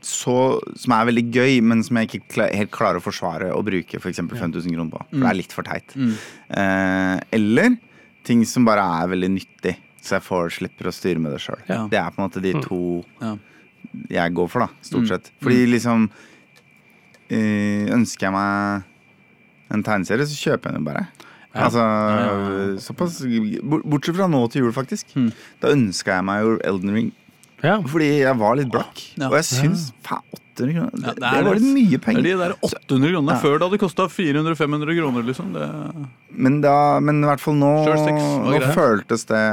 så, 0.00 0.58
som 0.80 0.94
er 0.96 1.04
veldig 1.10 1.26
gøy, 1.30 1.58
men 1.62 1.82
som 1.84 1.98
jeg 2.00 2.08
ikke 2.08 2.28
klar, 2.32 2.54
helt 2.56 2.70
klarer 2.72 2.96
å 2.96 3.04
forsvare 3.04 3.50
å 3.52 3.60
bruke 3.62 3.98
f.eks. 4.00 4.16
5000 4.24 4.72
kroner 4.72 4.90
på. 4.94 5.02
For 5.10 5.20
det 5.20 5.28
er 5.28 5.36
litt 5.36 5.52
for 5.52 5.62
teit. 5.68 5.92
Mm. 5.94 6.14
Eh, 6.56 7.20
eller 7.36 7.76
ting 8.24 8.42
som 8.48 8.64
bare 8.64 8.80
er 9.02 9.10
veldig 9.12 9.30
nyttig, 9.34 9.76
så 10.02 10.16
jeg 10.18 10.22
får 10.26 10.50
slipper 10.58 10.88
å 10.88 10.92
styre 10.94 11.20
med 11.20 11.32
det 11.32 11.40
sjøl. 11.44 11.60
Ja. 11.68 11.86
Det 11.90 11.98
er 12.00 12.10
på 12.10 12.20
en 12.22 12.28
måte 12.28 12.42
de 12.42 12.52
to 12.64 13.04
Ja. 13.20 13.36
jeg 14.08 14.34
går 14.34 14.48
for, 14.48 14.60
da, 14.60 14.68
stort 14.82 15.02
Mm. 15.04 15.08
sett. 15.08 15.30
Fordi 15.42 15.66
liksom 15.66 16.10
eh, 17.30 17.86
Ønsker 17.94 18.26
jeg 18.28 18.32
meg 18.32 18.82
en 19.70 19.82
tegneserie, 19.86 20.26
så 20.26 20.34
kjøper 20.34 20.70
jeg 20.70 20.74
den 20.80 20.84
bare. 20.88 21.06
Ja. 21.54 21.64
Altså, 21.66 21.82
ja, 21.82 22.16
ja. 22.16 22.76
såpass 22.78 23.20
Bortsett 23.62 24.16
fra 24.16 24.26
nå 24.30 24.40
til 24.50 24.62
jul, 24.64 24.72
faktisk. 24.74 25.06
Mm. 25.16 25.32
Da 25.62 25.68
ønska 25.74 26.16
jeg 26.18 26.24
meg 26.24 26.42
jo 26.44 26.56
Elden 26.64 26.94
Ring. 26.94 27.12
Ja. 27.62 27.78
Fordi 27.86 28.08
jeg 28.22 28.36
var 28.40 28.56
litt 28.60 28.70
blakk. 28.72 29.02
Ja. 29.20 29.28
Og 29.30 29.36
jeg 29.40 29.46
syns 29.50 29.90
faen, 30.06 30.22
800 30.60 30.74
kroner 30.76 30.90
Ja, 31.06 31.12
det, 31.14 31.20
det 31.22 31.30
det 31.30 31.44
var 31.46 31.58
litt 31.58 31.68
mye 31.72 31.90
Det 31.90 31.98
er 31.98 32.02
penger. 32.04 32.22
de 32.26 32.32
der 32.40 32.54
800 32.60 33.12
kronene. 33.14 33.36
Ja. 33.36 33.40
Før 33.44 33.54
det 33.60 33.66
hadde 33.68 33.78
kosta 33.80 34.06
400-500 34.12 34.96
kroner, 34.98 35.22
liksom. 35.28 35.52
Det, 35.54 35.68
Men, 36.36 36.58
da, 36.64 36.74
men 37.00 37.22
i 37.22 37.28
hvert 37.30 37.40
fall 37.44 37.56
nå, 37.60 37.70
var 37.86 38.58
nå 38.58 38.72
føltes 38.76 39.24
det 39.30 39.44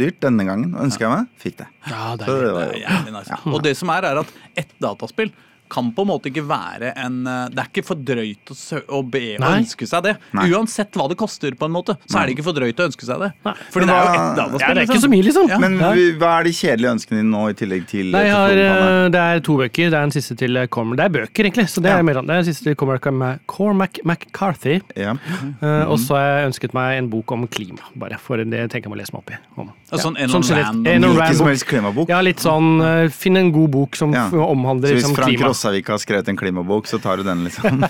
dyrt 0.00 0.20
denne 0.24 0.46
gangen. 0.48 0.72
Ønska 0.78 1.04
jeg 1.06 1.12
meg, 1.14 1.28
fikk 1.42 1.58
det. 1.62 1.68
ja, 1.90 2.14
det 2.16 2.28
Så 2.28 2.36
er 2.38 2.46
det 2.46 2.54
var, 2.54 2.72
det 2.72 2.78
er 2.78 2.86
jævlig 2.86 3.16
nice. 3.18 3.40
Og 3.52 3.62
det 3.66 3.74
som 3.76 3.92
er, 3.96 4.08
er 4.12 4.22
at 4.22 4.32
ett 4.64 4.72
dataspill 4.80 5.32
kan 5.70 5.92
på 5.92 6.02
en 6.02 6.08
måte 6.10 6.30
ikke 6.30 6.44
være 6.48 6.92
en 6.96 7.26
eh, 7.26 7.48
Det 7.48 7.58
er 7.58 7.68
ikke 7.72 7.84
for 7.84 7.94
drøyt 7.96 8.52
å, 8.52 8.56
sø 8.56 8.80
å 8.88 9.02
be 9.08 9.36
å 9.38 9.50
ønske 9.58 9.86
seg 9.88 10.02
det. 10.02 10.16
Nei. 10.34 10.48
Uansett 10.52 10.92
hva 10.98 11.08
det 11.08 11.16
koster, 11.18 11.50
på 11.58 11.64
en 11.68 11.72
måte, 11.72 11.96
så 12.08 12.20
er 12.22 12.26
det 12.26 12.36
ikke 12.36 12.44
for 12.48 12.52
drøyt 12.56 12.78
å 12.80 12.86
ønske 12.88 13.04
seg 13.08 13.18
det. 13.20 13.32
Nei. 13.44 13.54
Fordi 13.70 13.86
Men 13.86 13.88
det 13.88 13.96
er 13.98 14.04
jo 14.04 14.08
hva- 14.08 14.18
annet 14.18 14.38
spill. 14.38 14.60
ja, 14.60 14.68
det 14.74 14.78
er 14.78 14.86
ikke 14.86 14.94
liksom. 14.94 15.04
så 15.08 15.12
mye, 15.14 15.22
liksom. 15.28 15.48
Ja. 15.48 15.58
Men 15.58 15.78
Ja. 15.78 15.92
hva 16.18 16.30
er 16.40 16.44
de 16.44 16.50
kjedelige 16.58 16.92
ønskene 16.96 17.16
dine 17.22 17.30
nå, 17.32 17.42
i 17.50 17.54
tillegg 17.54 17.86
til 17.88 18.10
Nei, 18.12 18.22
jeg 18.24 18.32
har, 18.34 18.50
eh, 18.50 19.08
det 19.08 19.20
er 19.24 19.40
to 19.40 19.56
bøker. 19.58 19.90
Det 19.90 19.94
er 19.98 20.06
den 20.08 20.10
siste 20.16 20.36
til 20.36 20.56
eh, 20.56 20.66
Cormac. 20.66 20.96
Det 20.96 21.04
er 21.04 21.14
bøker, 21.18 21.44
egentlig. 21.44 21.66
Så 21.68 21.82
det 21.82 21.90
Ja. 21.90 21.98
er, 21.98 22.02
mer, 22.02 22.14
det 22.14 22.30
er 22.30 22.42
den 22.42 22.44
siste 22.44 22.64
til 22.64 22.74
Cormac, 22.76 23.02
Cormac 23.46 23.98
McCarthy. 24.04 24.80
Ja. 24.96 25.14
Eh, 25.62 25.84
Og 25.88 25.98
så 25.98 26.14
har 26.16 26.40
jeg 26.42 26.48
ønsket 26.52 26.74
meg 26.74 26.98
en 26.98 27.08
bok 27.08 27.30
om 27.32 27.46
klima, 27.48 27.78
bare. 27.96 28.18
For 28.18 28.36
det 28.36 28.70
tenker 28.70 28.88
jeg 28.88 28.92
må 28.92 28.96
lese 28.98 29.12
meg 29.12 29.22
opp 29.22 29.30
i. 29.30 29.36
Om. 29.60 29.70
Ja, 29.92 29.98
sånn 29.98 30.16
en 30.20 30.28
Sånn 30.28 30.42
random- 30.42 30.86
en 30.86 31.02
random- 31.02 31.46
helst 31.48 31.66
klimabok. 31.66 32.08
Ja, 32.08 32.20
litt 32.20 32.36
sånn 32.38 32.80
uh, 32.82 33.08
Finn 33.08 33.36
en 33.36 33.50
god 33.52 33.70
bok 33.70 33.96
som 33.96 34.12
Ja. 34.12 34.28
omhandler 34.30 34.94
liksom, 34.94 35.14
klima. 35.16 35.48
Rossavik 35.58 35.88
har 35.90 35.98
skrevet 35.98 36.28
en 36.30 36.36
klimabok, 36.38 36.86
så 36.86 36.98
tar 37.02 37.16
du 37.18 37.24
den, 37.26 37.40
liksom. 37.44 37.80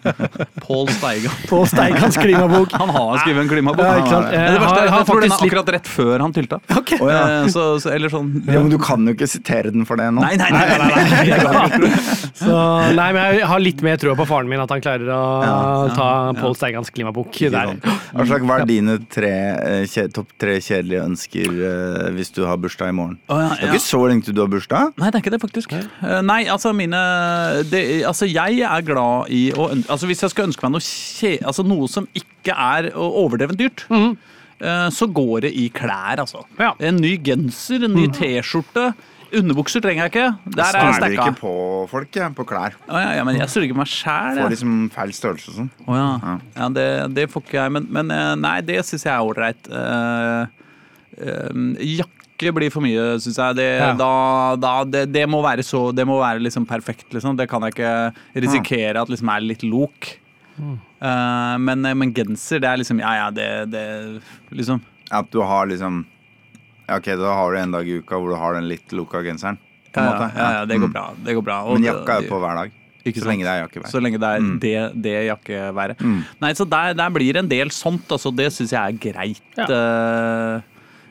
Pål 0.64 0.88
Steigan. 0.88 1.32
Pål 1.50 1.66
Steigans 1.68 2.16
klimabok. 2.16 2.72
Han 2.80 2.88
har 2.94 3.18
skrevet 3.20 3.42
en 3.42 3.50
klimabok. 3.50 3.84
Ja, 3.84 3.98
ikke 4.00 4.12
sant? 4.14 4.30
Men 4.32 4.54
det 4.56 4.60
verste 4.62 4.86
han 4.94 5.04
tror 5.08 5.20
den 5.20 5.34
er 5.34 5.44
akkurat 5.44 5.72
rett 5.76 5.90
før 5.90 6.24
han 6.24 6.32
tylta. 6.36 6.60
Okay. 6.80 6.96
Oh, 7.04 7.10
ja. 7.12 7.18
Eh, 7.42 7.48
så, 7.52 7.62
så, 7.82 7.90
eller 7.92 8.08
sånn 8.10 8.30
Ja, 8.48 8.56
men 8.62 8.70
du 8.72 8.78
kan 8.80 9.04
jo 9.04 9.12
ikke 9.12 9.26
sitere 9.28 9.68
den 9.74 9.84
for 9.86 10.00
det 10.00 10.06
nå. 10.16 10.22
Nei, 10.24 10.32
nei, 10.40 10.48
nei. 10.48 10.62
nei, 10.80 11.26
nei, 11.28 11.36
nei. 11.44 11.90
Så, 12.40 12.54
nei, 12.96 13.08
men 13.14 13.36
jeg 13.36 13.44
har 13.50 13.60
litt 13.62 13.82
mer 13.84 13.98
tro 14.00 14.14
på 14.18 14.24
faren 14.26 14.48
min, 14.50 14.62
at 14.64 14.72
han 14.72 14.80
klarer 14.82 15.10
å 15.12 15.18
Ja, 15.44 15.58
ta 15.94 16.08
Pål 16.40 16.56
Steigans 16.56 16.88
klimabok. 16.94 17.36
Der. 17.52 17.74
Aslak, 18.16 18.46
hva 18.48 18.62
er 18.62 18.66
dine 18.70 18.96
tre, 19.12 19.30
eh, 19.60 19.84
kje- 19.92 20.08
topp 20.16 20.32
tre 20.40 20.56
kjedelige 20.64 21.04
ønsker 21.04 21.60
eh, 21.68 22.08
hvis 22.16 22.32
du 22.34 22.40
har 22.48 22.58
bursdag 22.62 22.94
i 22.94 22.96
morgen? 22.96 23.20
Oh, 23.28 23.38
ja, 23.44 23.52
Det 23.60 23.68
er 23.68 23.76
ikke 23.76 23.84
så 23.90 24.02
lenge 24.08 24.26
til 24.26 24.38
du 24.38 24.42
har 24.46 24.50
bursdag. 24.56 24.96
Nei, 24.96 25.12
det 25.12 25.20
er 25.20 25.24
ikke 25.26 25.34
det, 25.36 25.42
faktisk. 25.44 25.76
Nei, 26.26 26.40
altså 26.50 26.72
mine 26.76 27.02
det, 27.70 27.82
Altså, 28.08 28.28
jeg 28.30 28.64
er 28.66 28.84
glad 28.86 29.30
i 29.34 29.44
å 29.52 29.68
Altså, 29.70 30.08
hvis 30.10 30.24
jeg 30.24 30.32
skal 30.32 30.48
ønske 30.48 30.66
meg 30.66 30.74
noe 30.74 30.84
kje, 30.84 31.36
Altså 31.44 31.64
noe 31.66 31.88
som 31.90 32.08
ikke 32.16 32.56
er 32.56 32.90
overdrevent 32.96 33.60
dyrt, 33.60 33.84
mm. 33.92 34.12
så 34.96 35.06
går 35.12 35.44
det 35.44 35.50
i 35.60 35.66
klær, 35.72 36.22
altså. 36.22 36.40
Ja. 36.60 36.72
En 36.80 36.96
ny 37.00 37.14
genser, 37.24 37.84
en 37.84 37.96
ny 37.96 38.06
T-skjorte. 38.16 38.90
Underbukser 39.30 39.82
trenger 39.82 40.06
jeg 40.06 40.10
ikke. 40.10 40.26
Der 40.56 40.62
er 40.74 40.86
jeg 40.86 40.94
Stoler 40.96 41.12
ikke 41.14 41.34
på 41.38 41.52
folk, 41.90 42.08
jeg, 42.16 42.34
på 42.34 42.46
klær. 42.48 42.74
Å, 42.88 42.98
ja, 42.98 43.10
ja, 43.18 43.26
men 43.26 43.38
jeg 43.38 43.50
stoler 43.52 43.68
ikke 43.68 43.76
på 43.76 43.82
meg 43.82 43.92
sjæl. 43.92 44.40
Får 44.40 44.54
liksom 44.56 44.78
feil 44.94 45.12
størrelse 45.14 45.52
og 45.52 45.58
sånn. 45.60 45.68
Å 45.86 45.98
ja. 45.98 46.08
Ja. 46.24 46.34
ja 46.56 46.70
det, 46.78 46.86
det 47.18 47.26
får 47.30 47.44
ikke 47.46 47.58
jeg. 47.60 47.74
Men, 47.76 47.86
men 47.94 48.14
eh, 48.14 48.32
nei, 48.40 48.56
det 48.66 48.80
syns 48.88 49.06
jeg 49.06 49.12
er 49.14 49.28
ålreit. 49.30 49.70
Uh, 49.70 50.42
uh, 51.20 51.60
jakke 52.00 52.19
blir 52.48 52.70
for 52.72 52.80
mye, 52.80 53.18
syns 53.20 53.36
jeg. 53.36 53.56
Det, 53.60 53.68
Ja. 53.78 53.92
da, 53.94 54.56
da, 54.56 54.72
det, 54.84 55.12
det 55.12 55.26
må 55.28 55.42
være 55.44 55.60
så 55.62 55.92
Det 55.94 56.06
må 56.08 56.16
være 56.18 56.40
liksom 56.40 56.64
perfekt, 56.66 57.12
liksom. 57.12 57.36
Det 57.36 57.46
kan 57.50 57.60
jeg 57.62 57.74
ikke 57.76 58.14
risikere 58.40 58.96
at 59.02 59.08
liksom 59.12 59.28
er 59.28 59.40
litt 59.44 59.62
lok. 59.62 60.16
Eh, 60.60 61.56
men, 61.58 61.80
men 61.96 62.12
genser, 62.16 62.60
det 62.60 62.68
er 62.68 62.80
liksom 62.82 62.98
Ja, 63.00 63.12
ja, 63.16 63.28
det, 63.30 63.70
det 63.72 63.84
Liksom. 64.52 64.80
At 65.10 65.30
du 65.32 65.40
har 65.42 65.66
liksom 65.70 66.04
ja, 66.88 66.96
Ok, 66.98 67.06
da 67.16 67.34
har 67.38 67.52
du 67.52 67.58
en 67.60 67.70
dag 67.76 67.86
i 67.88 68.00
uka 68.00 68.18
hvor 68.18 68.32
du 68.32 68.36
har 68.40 68.54
den 68.58 68.66
litt 68.68 68.90
lukka 68.92 69.22
genseren. 69.22 69.58
Ja, 69.94 70.02
ja, 70.04 70.26
ja, 70.34 70.50
ja, 70.60 70.64
det 70.66 70.76
går 70.80 70.88
Mm. 70.88 70.92
bra. 70.92 71.04
Det 71.24 71.34
går 71.34 71.42
bra. 71.44 71.56
Og 71.66 71.74
Men 71.78 71.84
jakka 71.88 72.16
er 72.20 72.28
på 72.28 72.38
hver 72.42 72.54
dag. 72.58 72.70
Ikke 73.06 73.16
Så 73.18 73.24
sant? 73.24 73.30
lenge 73.30 73.44
det 73.46 73.50
er 73.54 73.60
jakkeværet. 73.64 73.90
Så 73.94 74.00
lenge 74.02 74.18
det 74.20 74.28
er 74.28 74.40
Mm. 74.40 74.58
det, 74.60 75.02
det 75.02 75.14
jakkeværet. 75.30 75.98
Mm. 76.02 76.24
Nei, 76.42 76.50
så 76.52 76.64
der, 76.68 76.92
der 76.94 77.10
blir 77.10 77.36
en 77.38 77.48
del 77.48 77.70
sånt. 77.70 78.06
Altså, 78.10 78.30
det 78.34 78.52
syns 78.52 78.70
jeg 78.70 78.82
er 78.82 78.98
greit. 78.98 79.40
Ja. 79.56 79.64
Eh, 79.64 80.60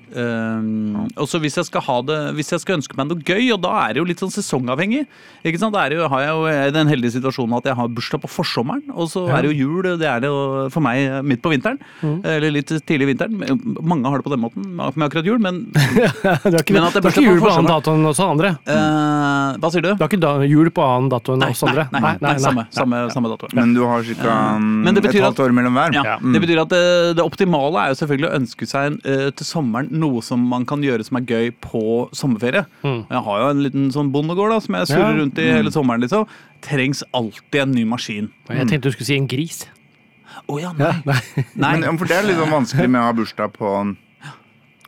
Um, 0.09 1.07
og 1.15 1.27
så 1.29 1.39
hvis 1.41 1.57
jeg 1.59 1.67
skal 1.67 1.83
ha 1.85 1.95
det 2.01 2.17
Hvis 2.37 2.49
jeg 2.49 2.61
skal 2.63 2.79
ønske 2.79 2.97
meg 2.97 3.09
noe 3.11 3.21
gøy, 3.21 3.51
og 3.53 3.61
da 3.61 3.73
er 3.83 3.93
det 3.93 4.01
jo 4.01 4.07
litt 4.09 4.21
sånn 4.23 4.33
sesongavhengig. 4.33 5.03
Ikke 5.45 5.61
sant? 5.61 5.75
Det 5.75 5.81
er 5.83 5.97
jo, 5.99 6.07
har 6.11 6.23
jeg 6.25 6.33
jo 6.33 6.73
den 6.75 6.91
heldige 6.91 7.15
situasjonen 7.17 7.57
at 7.59 7.69
jeg 7.69 7.77
har 7.77 7.91
bursdag 7.93 8.23
på 8.23 8.31
forsommeren, 8.31 8.83
og 8.93 9.09
så 9.11 9.25
er 9.29 9.45
det 9.45 9.53
jo 9.53 9.67
jul. 9.67 9.89
Det 10.01 10.07
er 10.09 10.23
det 10.23 10.31
jo 10.31 10.67
for 10.73 10.83
meg 10.85 11.19
midt 11.27 11.43
på 11.43 11.51
vinteren. 11.53 11.79
Eller 12.01 12.53
litt 12.53 12.71
tidlig 12.87 13.07
i 13.07 13.11
vinteren. 13.13 13.37
Mange 13.79 14.09
har 14.09 14.21
det 14.21 14.27
på 14.27 14.33
den 14.33 14.43
måten 14.43 14.65
med 14.75 15.05
akkurat 15.07 15.27
jul, 15.27 15.39
men 15.43 15.61
Du 16.49 16.55
har 16.55 16.63
ikke, 16.63 16.75
Men 16.75 16.87
at 16.87 16.95
det 16.95 17.03
er 17.03 17.13
ikke 17.13 17.25
jul 17.25 17.41
på 17.43 17.51
annen 17.51 17.69
dato 17.69 17.93
enn 17.95 18.07
oss 18.09 18.19
andre? 18.23 18.53
Uh, 18.67 19.57
Hva 19.61 19.71
sier 19.73 19.85
du? 19.85 19.91
Du 19.93 20.03
har 20.03 20.09
ikke 20.09 20.21
da, 20.21 20.33
jul 20.49 20.69
på 20.73 20.83
annen 20.85 21.09
dato 21.11 21.35
enn 21.35 21.43
Nei, 21.43 21.51
oss 21.53 21.63
andre? 21.65 21.85
nei, 21.93 22.01
nei, 22.01 22.15
nei, 22.23 22.33
samme, 22.41 22.65
samme, 22.75 23.01
samme 23.13 23.31
dato. 23.33 23.49
Men 23.57 23.73
du 23.77 23.83
har 23.87 24.05
ca. 24.23 24.35
Men 24.59 24.99
et 24.99 25.09
halvt 25.13 25.43
år 25.45 25.55
mellom 25.55 25.77
hver. 25.77 25.95
Ja, 25.95 26.17
Det 26.19 26.43
betyr 26.43 26.63
at 26.65 26.73
det, 26.73 26.83
det 27.19 27.25
optimale 27.25 27.85
er 27.85 27.93
jo 27.93 27.99
selvfølgelig 28.01 28.29
å 28.29 28.35
ønske 28.39 28.69
seg 28.69 28.91
en, 28.91 28.99
uh, 29.05 29.29
til 29.35 29.49
sommeren 29.49 29.91
noe 29.99 30.21
som 30.25 30.41
man 30.49 30.65
kan 30.69 30.81
gjøre 30.85 31.03
som 31.05 31.17
er 31.19 31.25
gøy 31.29 31.51
på 31.61 31.81
sommerferie. 32.15 32.65
Jeg 32.83 33.23
har 33.27 33.41
jo 33.43 33.49
en 33.53 33.63
liten 33.65 33.89
sånn 33.95 34.11
bondegård 34.13 34.51
da, 34.55 34.59
som 34.63 34.75
jeg 34.79 34.87
surrer 34.93 35.13
Ja. 35.13 35.17
rundt 35.21 35.37
i 35.39 35.49
hele 35.51 35.71
sommeren. 35.75 36.01
liksom. 36.01 36.25
Trengs 36.61 37.03
alltid 37.13 37.61
en 37.61 37.71
ny 37.71 37.85
maskin. 37.85 38.31
Jeg 38.49 38.67
tenkte 38.67 38.89
du 38.89 38.91
skulle 38.91 39.05
si 39.11 39.15
en 39.17 39.27
gris. 39.27 39.65
Å 40.47 40.59
ja, 40.61 40.71
nei. 40.73 40.93
nei. 41.05 41.21
nei. 41.55 41.73
Men, 41.81 41.97
for 41.97 42.05
det 42.09 42.17
er 42.17 42.27
litt 42.29 42.37
sånn 42.39 42.51
vanskelig 42.53 42.89
med 42.89 43.01
å 43.01 43.07
ha 43.09 43.13
bursdag 43.17 43.53
på 43.53 43.95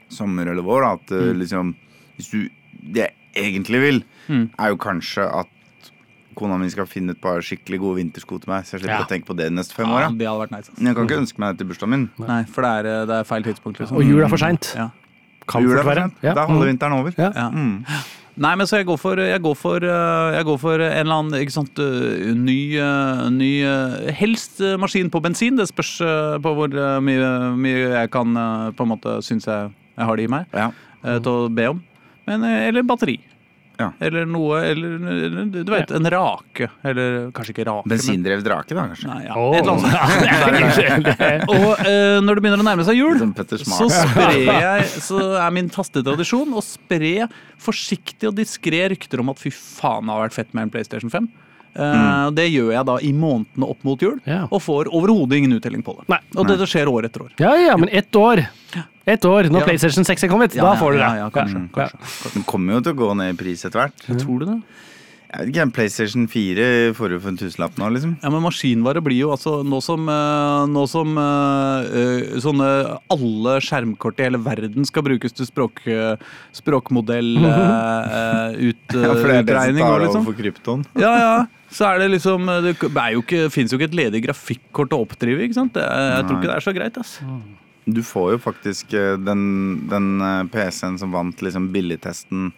sommer 0.09 0.47
eller 0.51 0.63
vår. 0.63 0.81
da, 0.81 0.91
At 0.93 1.07
mm. 1.09 1.39
liksom 1.39 1.75
Hvis 2.17 2.29
du 2.31 2.49
Det 2.93 3.09
jeg 3.33 3.53
egentlig 3.55 3.79
vil, 3.79 3.99
er 4.59 4.69
jo 4.73 4.77
kanskje 4.77 5.23
at 5.23 5.47
kona 6.35 6.57
mi 6.59 6.67
skal 6.71 6.83
finne 6.89 7.13
et 7.15 7.21
par 7.23 7.39
skikkelig 7.39 7.77
gode 7.79 7.95
vintersko 8.01 8.39
til 8.43 8.51
meg, 8.51 8.65
så 8.67 8.75
jeg 8.75 8.81
slipper 8.81 8.99
Ja. 8.99 9.05
å 9.05 9.07
tenke 9.07 9.27
på 9.29 9.35
det 9.37 9.45
de 9.47 9.55
neste 9.55 9.71
fem 9.73 9.87
Ja, 9.87 9.95
åra. 9.95 10.09
det 10.11 10.51
nice. 10.51 10.71
Men 10.77 10.87
jeg 10.87 10.95
kan 10.95 11.07
ikke 11.07 11.19
ønske 11.21 11.39
meg 11.39 11.53
det 11.55 11.57
til 11.59 11.67
bursdagen 11.69 11.89
min. 11.91 12.09
Nei, 12.19 12.43
for 12.43 12.61
det 12.61 12.71
er, 12.71 13.01
eh, 13.01 13.05
det 13.05 13.15
er 13.15 13.23
feil 13.23 13.43
tidspunkt. 13.43 13.79
liksom. 13.79 13.95
Og 13.95 14.03
jul 14.03 14.19
er 14.23 14.27
for 14.27 14.37
seint. 14.37 14.73
Ja. 14.75 14.89
Kan 15.47 15.67
fort 15.67 15.85
være. 15.85 16.09
Ja. 16.23 16.33
Da 16.33 16.43
er 16.43 16.51
halve 16.51 16.67
vinteren 16.69 16.93
over. 16.99 17.13
Ja. 17.17 17.31
Ja. 17.35 17.49
Mm. 17.49 17.85
Nei, 18.41 18.53
men 18.55 18.65
så 18.69 18.79
jeg 18.79 18.87
går 18.87 18.97
for, 18.97 19.19
jeg 19.19 19.41
går 19.43 19.55
for, 19.59 19.83
eh, 19.83 20.35
jeg 20.37 20.45
går 20.47 20.57
for 20.61 20.79
en 20.81 20.93
eller 21.01 21.17
annen 21.17 21.35
ikke 21.41 21.51
sant, 21.53 21.79
eh, 21.83 22.31
ny, 22.33 22.77
eh, 22.79 23.25
ny 23.29 23.51
Helst 24.15 24.61
maskin 24.79 25.11
på 25.11 25.21
bensin. 25.21 25.57
Det 25.59 25.67
spørs 25.67 25.91
på 26.41 26.53
hvor 26.55 26.71
mye, 27.03 27.31
mye 27.59 27.89
jeg 27.91 28.11
kan 28.11 28.33
på 28.77 28.87
en 28.87 28.93
måte 28.93 29.17
synes 29.21 29.45
jeg, 29.45 29.71
jeg 29.97 30.05
har 30.07 30.15
det 30.15 30.23
i 30.23 30.31
meg 30.31 30.45
Ja. 30.55 30.71
til 31.03 31.31
å 31.31 31.49
be 31.53 31.67
om. 31.73 31.83
Men, 32.27 32.43
eller 32.45 32.83
batteri. 32.83 33.19
Ja. 33.81 33.89
Eller 34.03 34.27
noe 34.29 34.61
Eller 34.69 35.45
du 35.51 35.71
vet, 35.73 35.91
en 35.97 36.07
rake. 36.13 36.69
Eller 36.85 37.31
kanskje 37.35 37.55
ikke 37.55 37.65
rake. 37.67 37.87
men- 37.89 37.97
Bensindrevet 37.97 38.45
drake, 38.45 38.75
da, 38.77 38.87
kanskje. 38.93 39.09
Nei, 39.11 39.21
ja. 39.25 39.35
Oh. 39.35 39.55
Et 39.57 39.61
eller 39.61 39.75
annet. 39.75 41.45
Og 41.55 41.85
eh, 41.85 42.17
når 42.23 42.37
det 42.37 42.43
begynner 42.45 42.61
å 42.63 42.67
nærme 42.69 42.85
seg 42.87 42.99
jul, 43.01 43.17
så 43.65 43.87
sprer 43.89 44.41
jeg 44.45 44.89
Så 45.01 45.19
er 45.41 45.53
min 45.55 45.69
faste 45.73 46.03
tradisjon 46.05 46.53
å 46.57 46.63
spre 46.65 47.27
forsiktig 47.61 48.29
og 48.31 48.35
diskré 48.39 48.85
rykter 48.93 49.21
om 49.21 49.29
at 49.33 49.39
fy 49.41 49.51
faen, 49.53 50.05
det 50.07 50.13
har 50.15 50.27
vært 50.29 50.37
fett 50.39 50.53
med 50.57 50.67
en 50.69 50.73
PlayStation 50.73 51.11
5. 51.13 51.29
Mm. 51.71 52.33
Det 52.35 52.49
gjør 52.51 52.73
jeg 52.75 52.83
da 52.89 52.95
i 52.99 53.11
månedene 53.15 53.67
opp 53.71 53.83
mot 53.87 54.01
jul, 54.03 54.17
Ja. 54.27 54.41
og 54.51 54.59
får 54.65 54.89
overhodet 54.91 55.37
ingen 55.39 55.53
uttelling 55.55 55.83
på 55.85 55.93
det. 55.99 56.07
Nei. 56.11 56.17
Og 56.35 56.49
dette 56.49 56.67
skjer 56.67 56.89
år 56.91 57.05
etter 57.07 57.23
år. 57.23 57.31
Ja, 57.39 57.53
ja, 57.55 57.77
men 57.79 57.87
ett 57.95 58.11
år. 58.19 58.41
Ett 59.05 59.25
år, 59.25 59.49
når 59.49 59.59
Ja. 59.61 59.65
PlayStation 59.65 60.05
6 60.05 60.23
er 60.23 60.29
kommet. 60.29 60.55
Ja, 60.55 60.63
da 60.63 60.75
får 60.77 60.91
du 60.91 60.97
det. 60.97 61.07
ja, 61.07 61.15
ja, 61.15 61.29
kanskje, 61.29 61.69
Ja. 61.75 61.87
kanskje. 61.87 62.33
Den 62.33 62.43
kommer 62.43 62.73
jo 62.73 62.81
til 62.81 62.93
å 62.93 62.97
gå 62.97 63.15
ned 63.17 63.33
i 63.33 63.37
pris 63.37 63.65
etter 63.65 63.79
hvert. 63.89 64.19
Tror 64.21 64.39
du 64.39 64.45
det? 64.45 64.61
Jeg 65.31 65.45
vet 65.47 65.55
ikke, 65.55 65.71
PlayStation 65.71 66.25
4 66.27 66.65
får 66.91 67.09
du 67.13 67.19
for 67.23 67.29
en 67.31 67.37
tusenlapp 67.39 67.77
nå, 67.79 67.87
liksom. 67.95 68.17
Ja, 68.19 68.29
men 68.33 68.41
maskinvare 68.43 68.99
blir 68.99 69.15
jo 69.21 69.29
altså 69.31 69.61
Nå 69.63 69.79
som, 69.81 70.03
eh, 70.11 70.65
nå 70.67 70.83
som 70.91 71.15
eh, 71.17 71.87
eh, 71.87 72.39
sånne 72.43 72.67
alle 73.15 73.53
skjermkort 73.63 74.19
i 74.19 74.23
hele 74.27 74.41
verden 74.43 74.83
skal 74.85 75.03
brukes 75.07 75.31
til 75.31 75.47
språk, 75.47 75.79
språkmodellutregning 75.87 76.19
språkmodell 76.51 77.31
uh, 77.47 78.51
ut, 78.59 78.83
Ja, 78.91 79.13
for 79.15 79.31
det 79.31 79.37
er 79.39 79.47
det 79.47 79.55
som 79.55 79.79
tar 79.79 79.87
og 79.87 79.95
over 79.95 80.05
liksom. 80.05 80.25
for 80.27 80.33
krypton. 80.41 80.85
Ja, 80.99 81.13
ja. 81.15 81.33
Så 81.71 81.87
er 81.87 81.99
det 82.03 82.11
liksom 82.11 82.51
Det 82.67 82.75
det 82.75 83.51
fins 83.55 83.71
jo 83.71 83.79
ikke 83.79 83.87
et 83.87 83.95
ledig 83.95 84.25
grafikkort 84.27 84.91
å 84.91 84.99
oppdrive, 85.05 85.47
ikke 85.47 85.55
sant? 85.55 85.71
Det, 85.79 85.81
er- 85.87 86.17
jeg 86.19 86.27
tror 86.27 86.41
ikke 86.41 86.51
det 86.51 86.57
er 86.59 86.67
så 86.67 86.75
greit, 86.75 86.97
ass. 86.99 87.19
Du 87.85 88.03
får 88.05 88.33
jo 88.35 88.39
faktisk 88.43 88.93
eh, 88.93 89.15
den, 89.17 89.87
den 89.89 90.21
eh, 90.21 90.43
PC-en 90.53 90.99
som 91.01 91.11
vant 91.15 91.41
liksom 91.41 91.71
billigtesten 91.73 92.51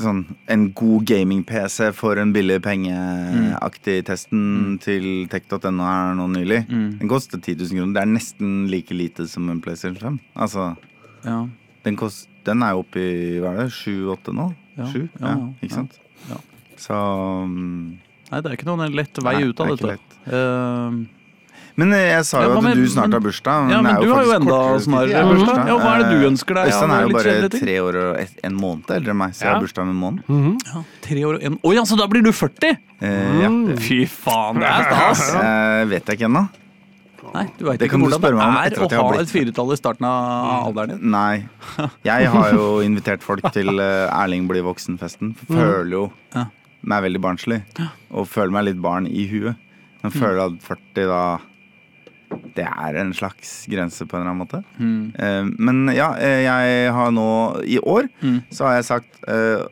Sånn 0.00 0.22
en 0.48 0.62
god 0.76 1.04
gaming-PC 1.08 1.90
for 1.96 2.16
en 2.20 2.30
billig 2.32 2.56
penge-aktig 2.64 3.98
testen 4.08 4.78
til 4.80 5.26
tech.no 5.28 5.84
her 5.84 6.14
nå 6.16 6.24
nylig. 6.32 6.62
Den 6.70 7.10
koster 7.10 7.36
10 7.40 7.58
000 7.60 7.74
kroner. 7.80 7.92
Det 7.96 8.02
er 8.04 8.12
nesten 8.14 8.54
like 8.72 8.96
lite 8.96 9.26
som 9.28 9.50
en 9.52 9.60
PlayStation 9.64 9.98
5. 10.00 10.16
Altså, 10.46 10.70
Ja. 11.26 11.42
den, 11.84 11.96
kost, 12.00 12.28
den 12.46 12.62
er 12.62 12.72
jo 12.72 12.84
oppe 12.84 13.02
i 13.02 13.40
hva 13.42 13.52
er 13.52 13.60
det, 13.64 13.72
7-8 13.76 14.32
nå? 14.36 14.46
Ja, 14.78 14.88
7? 14.88 15.08
ja, 15.20 15.34
ikke 15.60 15.74
sant? 15.74 16.00
Så 16.80 16.94
um, 17.44 17.98
Nei, 18.30 18.40
det 18.40 18.50
er 18.50 18.56
ikke 18.56 18.70
noen 18.70 18.96
lett 18.96 19.20
vei 19.22 19.36
Nei, 19.36 19.50
ut 19.50 19.60
av 19.60 19.74
det 19.74 19.84
er 19.84 19.98
dette. 19.98 20.32
Men 21.76 21.92
eh, 21.92 22.04
jeg 22.14 22.24
sa 22.28 22.40
Ja, 22.44 22.48
jo 22.52 22.58
at 22.60 22.76
du 22.78 22.84
snart 22.86 23.08
men- 23.10 23.12
har 23.16 23.20
bursdag. 23.24 23.70
ja, 23.70 23.80
men 23.82 23.96
er 23.96 24.00
du 24.00 24.06
jo 24.06 24.14
har 24.14 24.24
jo 24.24 24.32
enda 24.36 24.58
snarere 24.78 25.10
til 25.10 25.30
bursdag. 25.34 25.66
Ja, 25.66 25.76
hva 25.82 25.90
er 25.94 25.98
det 26.04 26.10
du 26.12 26.18
Eh, 26.24 26.30
ønsker 26.30 26.54
deg? 26.54 26.68
Øystein 26.70 26.90
er 26.94 27.00
jo 27.02 27.08
bare 27.16 27.48
tre 27.50 27.74
år 27.82 27.94
og 28.02 28.28
en 28.44 28.54
måned 28.54 28.90
eldre 28.94 29.10
enn 29.10 29.16
meg, 29.18 29.30
så 29.34 29.40
jeg 29.42 29.52
har 29.54 29.60
bursdag 29.64 29.82
om 29.82 29.90
en 29.90 30.02
måned. 30.04 30.60
ja, 30.70 30.82
tre 31.02 31.20
år 31.24 31.34
og 31.34 31.42
en 31.42 31.58
Å 31.64 31.74
ja, 31.74 31.82
så 31.82 31.96
da 31.98 32.06
blir 32.06 32.22
du 32.22 32.30
40! 32.30 32.76
Eh, 33.02 33.40
ja. 33.42 33.50
Fy 33.76 34.04
faen, 34.06 34.60
det 34.62 34.68
er 34.70 34.84
stas! 34.90 35.34
Eh, 35.34 35.84
vet 35.90 36.04
jeg 36.06 36.18
ikke 36.20 36.28
ennå. 36.30 36.48
Nei, 37.34 37.48
du 37.58 37.64
vet 37.64 37.78
Det 37.80 37.88
ikke 37.88 37.90
kan 37.90 38.00
du 38.00 38.04
hvordan 38.06 38.20
det 38.20 38.20
spørre 38.20 38.36
meg 38.38 38.46
om 38.46 38.56
er 38.60 38.66
etter 38.70 38.78
å 38.78 38.84
at 38.84 38.90
jeg 38.92 38.98
har 39.00 39.04
ha 39.08 39.12
blitt 39.16 39.26
et 39.26 39.32
firetall 39.34 39.72
i 39.72 39.76
starten 39.80 40.04
av 40.06 40.66
alderen 40.68 40.88
din. 41.00 41.10
Nei. 41.10 41.48
Jeg 42.04 42.26
har 42.30 42.50
jo 42.52 42.66
invitert 42.84 43.22
folk 43.26 43.42
til 43.52 43.80
eh, 43.80 44.22
Erling 44.22 44.46
blir 44.46 44.62
voksen-festen. 44.62 45.34
Føler 45.48 45.90
jo 45.90 46.12
Ja. 46.36 46.44
meg 46.84 47.02
veldig 47.02 47.20
barnslig. 47.24 47.62
Og 48.12 48.28
føler 48.28 48.52
meg 48.52 48.64
litt 48.66 48.80
barn 48.80 49.08
i 49.08 49.26
huet. 49.26 49.56
Men 50.04 50.12
føler 50.12 50.44
at 50.46 50.60
40 50.62 51.08
da 51.08 51.38
Det 52.56 52.66
er 52.66 52.98
en 53.00 53.12
slags 53.16 53.52
grense 53.70 54.06
på 54.06 54.16
en 54.16 54.22
eller 54.22 54.32
annen 54.32 54.42
måte. 54.44 54.60
Eh, 55.18 55.48
men 55.58 55.88
ja, 55.94 56.12
eh, 56.18 56.44
jeg 56.44 56.92
har 56.94 57.12
nå 57.14 57.26
I 57.66 57.78
år 57.80 58.08
så 58.54 58.68
har 58.68 58.78
jeg 58.78 58.86
sagt 58.88 59.20
eh, 59.28 59.64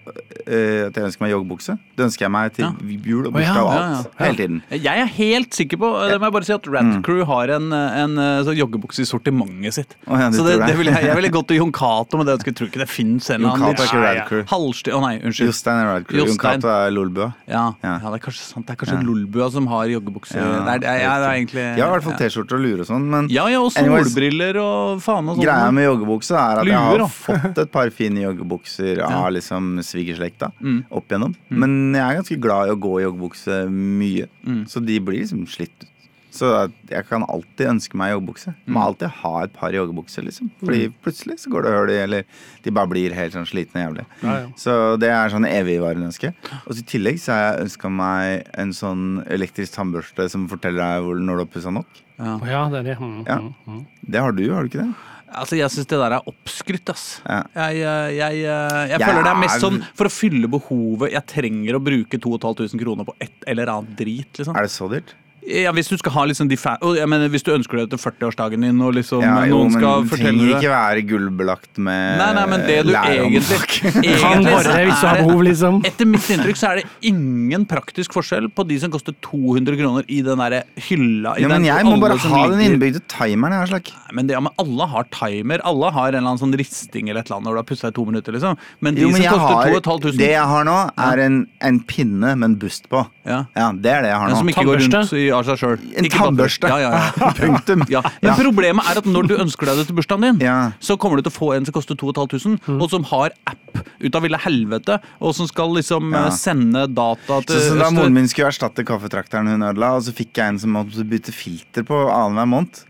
eh, 0.46 0.86
at 0.88 0.96
jeg 0.96 1.08
ønsker 1.08 1.24
meg 1.24 1.32
joggebukse. 1.34 1.76
Det 1.96 2.06
ønsker 2.08 2.26
jeg 2.26 2.32
meg 2.34 2.52
til 2.56 2.66
Ja. 2.66 2.72
jul 3.02 3.26
og 3.28 3.36
Å, 3.36 3.42
ja, 3.42 3.52
bursdag 3.52 3.62
og 3.62 3.72
ja, 3.72 3.82
alt. 3.82 4.06
ja. 4.06 4.24
Hele 4.24 4.38
tiden. 4.40 4.62
Jeg 4.72 5.04
er 5.04 5.10
helt 5.18 5.54
sikker 5.54 5.80
på 5.82 5.92
Det 6.10 6.18
må 6.20 6.28
jeg 6.30 6.36
bare 6.38 6.48
si 6.48 6.54
at 6.56 6.68
Rad 6.72 6.92
Crew 7.06 7.24
har 7.28 7.52
en, 7.58 7.72
en, 7.72 8.16
sånn 8.46 8.58
joggebukse 8.58 9.04
i 9.04 9.08
sortimentet 9.08 9.78
sitt. 9.78 9.96
Oh, 10.06 10.18
så 10.32 10.46
det, 10.46 10.58
det? 10.62 10.76
vil 10.78 10.90
jeg, 10.90 11.06
jeg 11.08 11.18
ville 11.18 11.32
gått 11.38 11.50
til 11.52 11.60
Jon 11.62 11.72
Cato, 11.74 12.18
men 12.20 12.28
det 12.28 12.38
jeg 12.42 12.56
tror 12.58 12.70
ikke 12.70 12.82
det 12.82 12.88
fins 12.90 13.30
en 13.30 13.44
annen 13.46 13.66
Halvstil 13.68 14.06
Crew. 14.28 14.44
halvsty... 14.50 14.94
Nei, 15.02 15.14
unnskyld. 15.22 15.50
Jostein 15.50 15.80
er 15.82 15.88
Rad 15.90 16.06
Crew. 16.08 16.22
Jon 16.22 16.38
Cato 16.40 16.70
er 16.72 16.92
Lolbua. 16.94 17.32
Ja, 17.50 17.64
det 17.82 17.92
er 18.02 18.22
kanskje 18.22 18.44
sant. 18.44 18.66
Det 18.68 18.74
er 18.74 18.80
kanskje. 18.82 18.98
Lolbua 19.06 19.48
som 19.52 19.66
har 19.70 19.90
joggebukse. 19.90 20.36
Ja, 20.38 20.62
det, 20.68 20.88
er, 20.88 20.98
jeg, 21.00 21.02
jeg, 21.02 21.42
egentlig 21.42 21.62
Jeg 21.62 21.82
har 21.82 21.90
i 21.90 21.94
hvert 21.96 22.06
fall 22.06 22.18
T-skjorte 22.20 22.51
og 22.54 22.60
lure 22.64 22.80
og 22.80 22.86
sånn, 22.88 23.04
men 23.08 23.28
Ja, 23.32 23.46
ja, 23.48 23.60
og 23.62 23.72
solbriller 23.72 24.56
og 24.62 25.00
faen 25.02 25.28
og 25.28 25.36
sånn. 25.36 25.44
Greia 25.44 25.70
med 25.72 25.84
joggebukse 25.88 26.32
er 26.36 26.60
at 26.60 26.66
jeg 26.66 26.74
Luer, 26.74 26.88
har 26.88 26.98
da. 26.98 27.06
fått 27.06 27.58
et 27.58 27.72
par 27.72 27.90
fine 27.90 28.18
joggebukser 28.24 29.00
av 29.02 29.32
liksom 29.32 29.78
svigerslekta 29.82 30.52
Mm. 30.60 30.84
opp 30.90 31.08
igjennom. 31.08 31.34
Men 31.50 31.92
jeg 31.94 32.02
er 32.02 32.20
ganske 32.22 32.40
glad 32.40 32.68
i 32.68 32.72
å 32.72 32.80
gå 32.80 33.00
i 33.00 33.04
joggebukse 33.06 33.68
mye, 33.70 34.28
Mm. 34.46 34.64
så 34.68 34.84
de 34.84 34.98
blir 35.00 35.20
liksom 35.22 35.46
slitt 35.46 35.70
ut. 35.82 35.88
Så 36.32 36.48
jeg 36.88 37.04
kan 37.10 37.26
alltid 37.28 37.68
ønske 37.74 37.98
meg 38.00 38.14
joggebukse. 38.14 38.54
Mm. 38.64 38.72
Må 38.72 38.82
alltid 38.86 39.10
ha 39.20 39.32
et 39.44 39.52
par 39.52 39.74
joggebukser, 39.76 40.24
liksom. 40.24 40.48
Fordi 40.62 40.86
plutselig 41.04 41.36
så 41.42 41.52
går 41.52 41.66
det 41.66 41.72
hull 41.76 41.92
i, 41.92 41.98
eller 42.06 42.24
de 42.64 42.72
bare 42.72 42.88
blir 42.88 43.12
helt 43.16 43.36
sånn 43.36 43.44
slitne 43.48 43.82
og 43.82 43.90
jævlig. 43.90 44.06
Ja, 44.22 44.36
ja. 44.40 44.46
Så 44.56 44.76
det 45.02 45.10
er 45.12 45.34
sånn 45.34 45.44
evigvarende 45.50 46.08
ønske. 46.08 46.32
Og 46.64 46.72
så 46.72 46.80
i 46.80 46.88
tillegg 46.94 47.20
så 47.20 47.36
har 47.36 47.44
jeg 47.50 47.66
ønska 47.68 47.92
meg 47.92 48.48
en 48.64 48.72
sånn 48.76 49.06
elektrisk 49.28 49.76
tannbørste 49.76 50.30
som 50.32 50.48
forteller 50.48 50.80
deg 50.80 51.04
hvor 51.06 51.20
når 51.20 51.42
du 51.42 51.44
har 51.44 51.52
pussa 51.52 51.74
nok. 51.76 52.02
Ja. 52.16 52.36
Ja, 52.48 52.64
det 52.72 52.80
er 52.82 52.90
det. 52.92 52.98
Mm, 53.02 53.24
Ja. 53.28 53.38
mm, 53.42 53.54
mm. 53.66 53.86
Det 54.08 54.20
har 54.24 54.32
du, 54.32 54.44
har 54.52 54.62
du 54.64 54.72
ikke 54.72 54.84
det? 54.86 54.92
Altså, 55.32 55.56
Jeg 55.56 55.70
syns 55.72 55.88
det 55.88 55.96
der 55.98 56.12
er 56.12 56.26
oppskrytt, 56.28 56.90
ass. 56.92 57.04
Ja. 57.24 57.38
Jeg, 57.56 57.78
jeg, 57.80 58.16
jeg, 58.18 58.40
jeg, 58.42 58.44
jeg 58.44 58.90
Jeg 58.92 59.00
føler 59.00 59.22
det 59.24 59.30
er 59.32 59.40
mest 59.40 59.62
sånn 59.64 59.78
for 59.96 60.08
å 60.08 60.12
fylle 60.12 60.48
behovet. 60.52 61.12
Jeg 61.14 61.24
trenger 61.30 61.78
å 61.78 61.80
bruke 61.84 62.18
2500 62.20 62.82
kroner 62.84 63.08
på 63.08 63.14
et 63.20 63.46
eller 63.48 63.72
annet 63.72 63.94
drit, 63.96 64.28
liksom. 64.40 64.56
Er 64.56 64.68
det 64.68 64.72
så 64.74 64.88
dyrt? 64.92 65.14
Ja, 65.42 65.72
Hvis 65.74 65.88
du 65.90 65.96
skal 65.98 66.12
ha 66.14 66.22
liksom 66.30 66.46
de 66.50 66.56
fa 66.60 66.76
jeg 66.94 67.08
mener, 67.10 67.26
Hvis 67.32 67.42
du 67.42 67.50
ønsker 67.50 67.80
det 67.80 67.88
til 67.90 67.98
40-årsdagen 67.98 68.62
din, 68.62 68.80
og 68.84 68.92
liksom 68.94 69.22
Ja, 69.24 69.40
jo, 69.50 69.56
noen 69.58 69.72
men 69.72 69.80
skal 69.80 70.04
det 70.04 70.10
fortelle 70.12 70.30
trenger 70.30 70.52
deg 70.52 70.60
ikke 70.62 70.70
være 70.72 71.02
gullbelagt 71.10 71.80
med 71.82 72.18
Nei, 72.20 72.28
nei, 72.36 72.44
men 72.52 72.62
det 72.68 72.76
du 72.86 72.92
egentlig, 72.94 73.58
Kan 73.72 74.04
egentlig 74.04 74.52
så 74.52 74.70
bare 74.70 74.84
hvis 74.86 75.00
du 75.00 75.06
har 75.06 75.16
er 75.16 75.18
det- 75.18 75.26
behov, 75.26 75.42
liksom. 75.48 75.80
Etter 75.88 76.06
mitt 76.12 76.28
inntrykk 76.36 76.60
så 76.60 76.68
er 76.70 76.80
det 76.82 76.84
ingen 77.10 77.66
praktisk 77.66 78.14
forskjell 78.14 78.46
på 78.54 78.66
de 78.68 78.78
som 78.84 78.92
koster 78.94 79.16
200 79.26 79.76
kroner 79.80 80.06
i 80.08 80.20
den 80.22 80.38
derre 80.44 80.62
hylla. 80.86 81.34
I 81.38 81.42
Ja, 81.42 81.48
men 81.50 81.62
den, 81.62 81.66
jeg 81.72 81.86
må 81.90 81.96
bare 82.02 82.18
ha 82.22 82.42
den 82.52 82.62
innbygde 82.68 83.02
timeren. 83.10 83.56
Her, 83.58 83.66
slik. 83.72 83.90
Nei, 83.96 84.14
Men, 84.20 84.26
det, 84.30 84.36
ja, 84.36 84.40
men 84.46 84.52
alle 84.62 84.86
har 84.94 85.08
timer. 85.10 85.62
Alle 85.66 85.90
har 85.96 86.08
en 86.12 86.20
eller 86.20 86.30
annen 86.36 86.42
sånn 86.44 86.54
risting 86.58 87.08
eller 87.10 87.22
et 87.24 87.26
eller 87.30 87.40
annet 87.40 87.48
når 87.50 87.58
du 87.58 87.62
har 87.64 87.68
pussa 87.72 87.90
i 87.90 87.96
to 87.98 88.04
minutter. 88.06 88.32
liksom 88.38 88.56
Men 88.80 88.94
de 88.94 89.02
Jo, 89.06 89.10
men 89.10 89.22
som 89.26 89.42
koster 89.42 89.80
2500 89.90 90.18
det 90.22 90.30
jeg 90.36 90.46
har 90.54 90.64
nå, 90.68 90.78
er 91.10 91.24
en, 91.26 91.40
en 91.60 91.80
pinne 91.80 92.34
med 92.38 92.46
en 92.52 92.56
bust 92.62 92.86
på. 92.92 93.02
ja. 93.26 93.42
Ja, 93.56 93.72
Det 93.72 93.90
er 93.90 94.02
det 94.06 94.10
jeg 94.14 94.18
har 94.22 94.28
nå. 94.28 94.34
Ja, 94.36 94.38
som 94.38 94.48
ikke 94.54 94.64
går 94.68 94.82
rundt 94.86 95.12
i 95.18 95.28
av 95.36 95.44
seg 95.48 95.58
sjøl. 95.60 95.78
En 95.98 96.08
tannbørste. 96.12 96.68
Ja, 96.68 96.78
ja, 96.82 96.90
ja. 97.16 97.30
Punktum. 97.40 97.84
Ja. 97.92 98.02
Men 98.22 98.34
problemet 98.40 98.88
er 98.92 99.00
at 99.02 99.08
når 99.08 99.28
du 99.30 99.34
ønsker 99.42 99.66
deg 99.70 99.80
det 99.82 99.86
til 99.90 99.96
bursdagen 99.98 100.26
din, 100.28 100.40
Ja. 100.46 100.72
så 100.80 100.96
kommer 101.00 101.16
du 101.20 101.26
til 101.26 101.32
å 101.32 101.36
få 101.38 101.50
en 101.56 101.64
som 101.68 101.72
koster 101.76 101.96
2500, 101.98 102.60
og 102.80 102.88
som 102.90 103.04
har 103.12 103.32
app 103.46 103.82
ut 104.02 104.14
av 104.18 104.22
ville 104.26 104.38
helvete, 104.42 105.00
og 105.22 105.34
som 105.38 105.46
skal 105.50 105.74
liksom 105.78 106.12
Ja. 106.12 106.26
eh, 106.26 106.30
sende 106.36 106.86
data 106.92 107.40
til 107.46 107.56
Så, 107.58 107.72
så 107.72 107.78
da 107.78 107.90
moren 107.90 108.14
min 108.14 108.28
skulle 108.28 108.48
erstatte 108.52 108.84
kaffetrakteren 108.84 109.48
hun 109.48 109.62
ødela, 109.62 109.94
og 109.96 110.02
så 110.06 110.12
fikk 110.14 110.32
jeg 110.36 110.48
en 110.54 110.58
som 110.58 110.70
måtte 110.74 111.04
bytte 111.08 111.32
filter 111.32 111.82
på 111.86 111.94
annenhver 112.10 112.48
måned. 112.56 112.82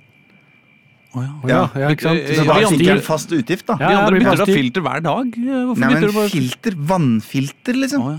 Oh, 1.14 1.20
ja. 1.20 1.28
Ja, 1.44 1.58
ja, 1.76 1.88
ikke 1.92 2.06
sant? 2.06 2.20
Ja, 2.24 2.34
Så 2.38 2.40
vi 2.40 2.48
da 2.48 2.68
fikk 2.72 2.82
jeg 2.86 2.96
en 2.96 3.02
fast 3.04 3.32
utgift, 3.36 3.66
da. 3.68 3.74
Ja, 3.76 3.88
De 3.90 3.96
andre 4.00 4.20
bytter 4.22 4.38
da 4.40 4.46
filter 4.48 4.80
hver 4.86 5.02
dag. 5.04 5.34
Hvorfor 5.36 5.76
Nei, 5.82 5.88
bytter 5.92 6.00
men 6.00 6.08
du 6.08 6.16
bare 6.16 6.30
filter, 6.32 6.76
vannfilter, 6.88 7.76
liksom. 7.82 8.00
Å, 8.00 8.14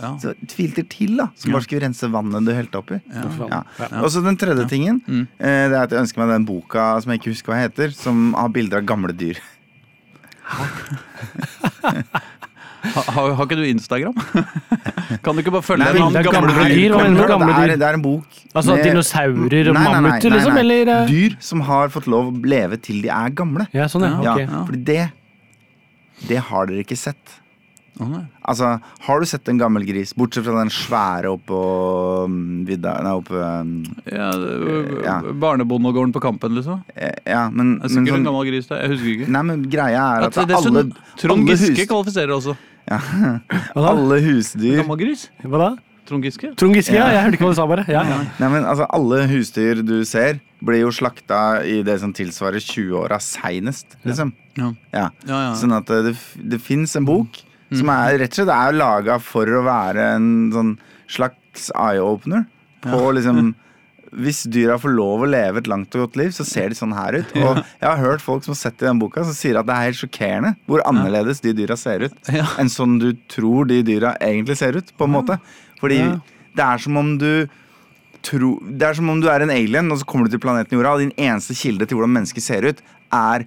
ja. 0.00 0.10
Ja. 0.10 0.10
Så 0.18 0.34
filter 0.48 0.84
til, 0.88 1.16
da, 1.16 1.28
som 1.36 1.50
Ja. 1.50 1.56
bare 1.58 1.62
skulle 1.66 1.82
rense 1.86 2.10
vannet 2.12 2.44
du 2.44 2.52
helte 2.54 2.78
oppi. 2.80 3.00
Ja. 3.12 3.62
Ja. 3.78 4.02
Og 4.02 4.10
så 4.10 4.22
den 4.24 4.36
tredje 4.36 4.68
tingen, 4.68 5.00
Mm. 5.06 5.26
eh, 5.38 5.68
det 5.68 5.76
er 5.76 5.82
at 5.82 5.90
jeg 5.90 6.00
ønsker 6.04 6.18
meg 6.24 6.28
den 6.34 6.46
boka 6.46 7.00
som 7.02 7.10
jeg 7.12 7.20
ikke 7.20 7.32
husker 7.34 7.52
hva 7.52 7.60
heter, 7.62 7.92
som 7.94 8.32
har 8.34 8.48
bilder 8.48 8.78
av 8.78 8.86
gamle 8.86 9.12
dyr. 9.12 9.38
Ha, 12.84 13.00
har, 13.00 13.30
har 13.32 13.46
ikke 13.48 13.56
du 13.56 13.64
Instagram? 13.64 14.12
kan 15.24 15.32
du 15.36 15.40
ikke 15.40 15.52
bare 15.54 15.64
følge 15.64 15.80
Nei, 15.86 15.94
en 15.96 16.02
annen 16.04 16.26
gamle 16.26 16.52
gamle 16.52 16.66
dyr? 16.68 16.74
dyr, 16.76 16.92
hva 16.92 16.98
mener 17.06 17.14
du 17.14 17.16
med 17.16 17.22
det, 17.24 17.28
gamle 17.32 17.54
er, 17.54 17.70
dyr? 17.70 17.78
det 17.80 17.86
er 17.88 17.96
en 17.98 18.02
bok 18.04 18.40
Altså 18.60 18.74
med- 18.76 18.84
dinosaurer 18.84 19.70
og 19.70 19.78
mammuter, 19.78 20.34
liksom? 20.34 20.58
Eller 20.60 20.90
eh, 20.92 21.06
Dyr 21.08 21.36
som 21.40 21.62
har 21.64 21.88
fått 21.94 22.06
lov 22.12 22.28
å 22.28 22.44
leve 22.44 22.76
til 22.84 23.00
de 23.02 23.08
er 23.08 23.32
gamle. 23.40 23.64
Ja, 23.72 23.86
sånn, 23.90 24.04
ja. 24.04 24.20
Ja, 24.22 24.34
ok. 24.36 24.68
Fordi 24.68 24.84
det 24.84 25.00
Det 26.28 26.38
har 26.50 26.66
dere 26.70 26.84
ikke 26.84 26.96
sett. 27.00 27.40
Nei. 28.00 28.24
Altså, 28.50 28.80
Har 29.06 29.20
du 29.20 29.26
sett 29.30 29.46
en 29.48 29.58
gammel 29.60 29.84
gris, 29.86 30.12
bortsett 30.18 30.42
fra 30.44 30.56
den 30.58 30.70
svære 30.74 31.30
oppå 31.30 31.58
mm, 32.26 32.64
vidda 32.66 32.96
Nei, 33.06 33.12
oppe 33.20 33.38
mm, 33.38 33.76
Ja, 34.10 34.30
Ja. 35.04 35.16
Barnebondegården 35.44 36.12
på 36.12 36.20
Kampen, 36.24 36.56
liksom? 36.58 36.82
eh, 36.96 37.12
Ja, 37.26 37.48
men, 37.50 37.78
Det 37.78 37.84
er 37.84 37.94
men 37.94 38.04
sikkert 38.06 38.08
en 38.08 38.18
sånn 38.18 38.26
gammel 38.30 38.46
gris 38.50 38.66
der. 38.66 38.82
Jeg 38.82 38.90
husker 38.96 39.12
ikke. 39.14 39.28
Nei, 39.36 39.42
men 39.42 39.62
greia 39.70 40.02
er 40.18 40.26
At 40.28 40.36
at 40.38 40.48
det 40.48 40.56
er 40.56 40.68
alle, 40.72 40.84
Trond 41.16 41.40
alle 41.48 41.54
Giske 41.56 41.74
hus- 41.78 41.88
kvalifiserer 41.92 42.34
også. 42.34 42.56
ja, 42.90 42.98
Hva 42.98 43.80
da? 43.80 43.88
alle 43.94 44.20
husdyr 44.26 44.80
Gammel 44.82 44.98
gris? 45.04 45.28
Hva 45.44 45.58
da? 45.62 45.70
Trond 46.04 46.22
Giske? 46.26 46.50
Trond 46.60 46.74
Giske, 46.76 46.92
ja. 46.98 47.06
Ja. 47.06 47.12
Jeg 47.14 47.22
hørte 47.24 47.38
ikke 47.38 47.46
hva 47.46 47.54
du 47.54 47.56
sa, 47.56 47.64
bare. 47.70 47.84
Ja. 47.88 48.02
Nei, 48.38 48.48
men 48.52 48.64
altså, 48.68 48.84
Alle 48.92 49.22
husdyr 49.30 49.80
du 49.86 49.94
ser, 50.04 50.36
blir 50.60 50.82
jo 50.82 50.90
slakta 50.92 51.62
i 51.64 51.78
det 51.86 51.94
som 52.02 52.12
tilsvarer 52.12 52.60
20-åra 52.60 53.16
seinest. 53.24 53.96
Liksom. 54.04 54.34
Ja. 54.58 54.68
Ja. 54.92 55.06
Ja, 55.24 55.38
ja. 55.46 55.54
Sånn 55.56 55.72
at 55.72 55.88
eh, 55.88 56.02
det, 56.10 56.16
det 56.52 56.60
fins 56.60 56.92
en 57.00 57.06
bok 57.08 57.40
som 57.78 57.88
er 57.94 58.18
rett 58.18 58.32
og 58.32 58.40
slett 58.40 58.54
er 58.54 58.72
laga 58.78 59.18
for 59.20 59.46
å 59.46 59.64
være 59.66 60.08
en 60.16 60.30
sånn 60.54 60.72
slags 61.08 61.70
eye-opener 61.74 62.46
på 62.84 63.00
liksom 63.16 63.54
hvis 64.14 64.44
dyra 64.46 64.76
får 64.78 64.92
lov 64.94 65.24
å 65.24 65.26
leve 65.26 65.58
et 65.58 65.66
langt 65.66 65.94
og 65.96 66.04
godt 66.04 66.16
liv, 66.20 66.28
så 66.30 66.44
ser 66.46 66.68
de 66.70 66.76
sånn 66.78 66.92
her 66.94 67.16
ut. 67.18 67.32
Og 67.34 67.56
jeg 67.58 67.88
har 67.88 67.96
hørt 67.98 68.22
folk 68.22 68.44
som 68.44 68.52
har 68.54 68.60
sett 68.60 68.78
i 68.82 68.86
den 68.86 69.00
boka, 69.00 69.24
som 69.26 69.34
sier 69.34 69.58
at 69.58 69.66
det 69.66 69.74
er 69.74 69.88
helt 69.88 69.98
sjokkerende 69.98 70.52
hvor 70.70 70.84
annerledes 70.86 71.40
de 71.42 71.50
dyra 71.52 71.74
ser 71.76 72.04
ut 72.06 72.30
Ja. 72.30 72.44
enn 72.62 72.70
sånn 72.70 73.00
du 73.02 73.08
tror 73.28 73.66
de 73.66 73.82
dyra 73.82 74.14
egentlig 74.22 74.56
ser 74.60 74.76
ut, 74.78 74.92
på 74.96 75.04
en 75.08 75.10
måte. 75.16 75.40
Fordi 75.80 75.98
Ja. 75.98 76.20
det 76.54 76.62
er 76.64 76.78
som 76.78 76.96
om 76.96 77.18
du 77.18 77.48
tro, 78.22 78.58
Det 78.62 78.82
er 78.86 78.94
som 78.94 79.10
om 79.10 79.20
du 79.20 79.26
er 79.28 79.42
en 79.42 79.50
alien, 79.50 79.90
og 79.90 79.98
så 79.98 80.06
kommer 80.06 80.24
du 80.30 80.38
til 80.38 80.40
planeten 80.46 80.78
Jorda, 80.78 80.92
og 80.94 81.00
din 81.00 81.12
eneste 81.18 81.52
kilde 81.58 81.84
til 81.86 81.98
hvordan 81.98 82.14
mennesker 82.14 82.40
ser 82.40 82.62
ut, 82.70 82.80
er 83.12 83.44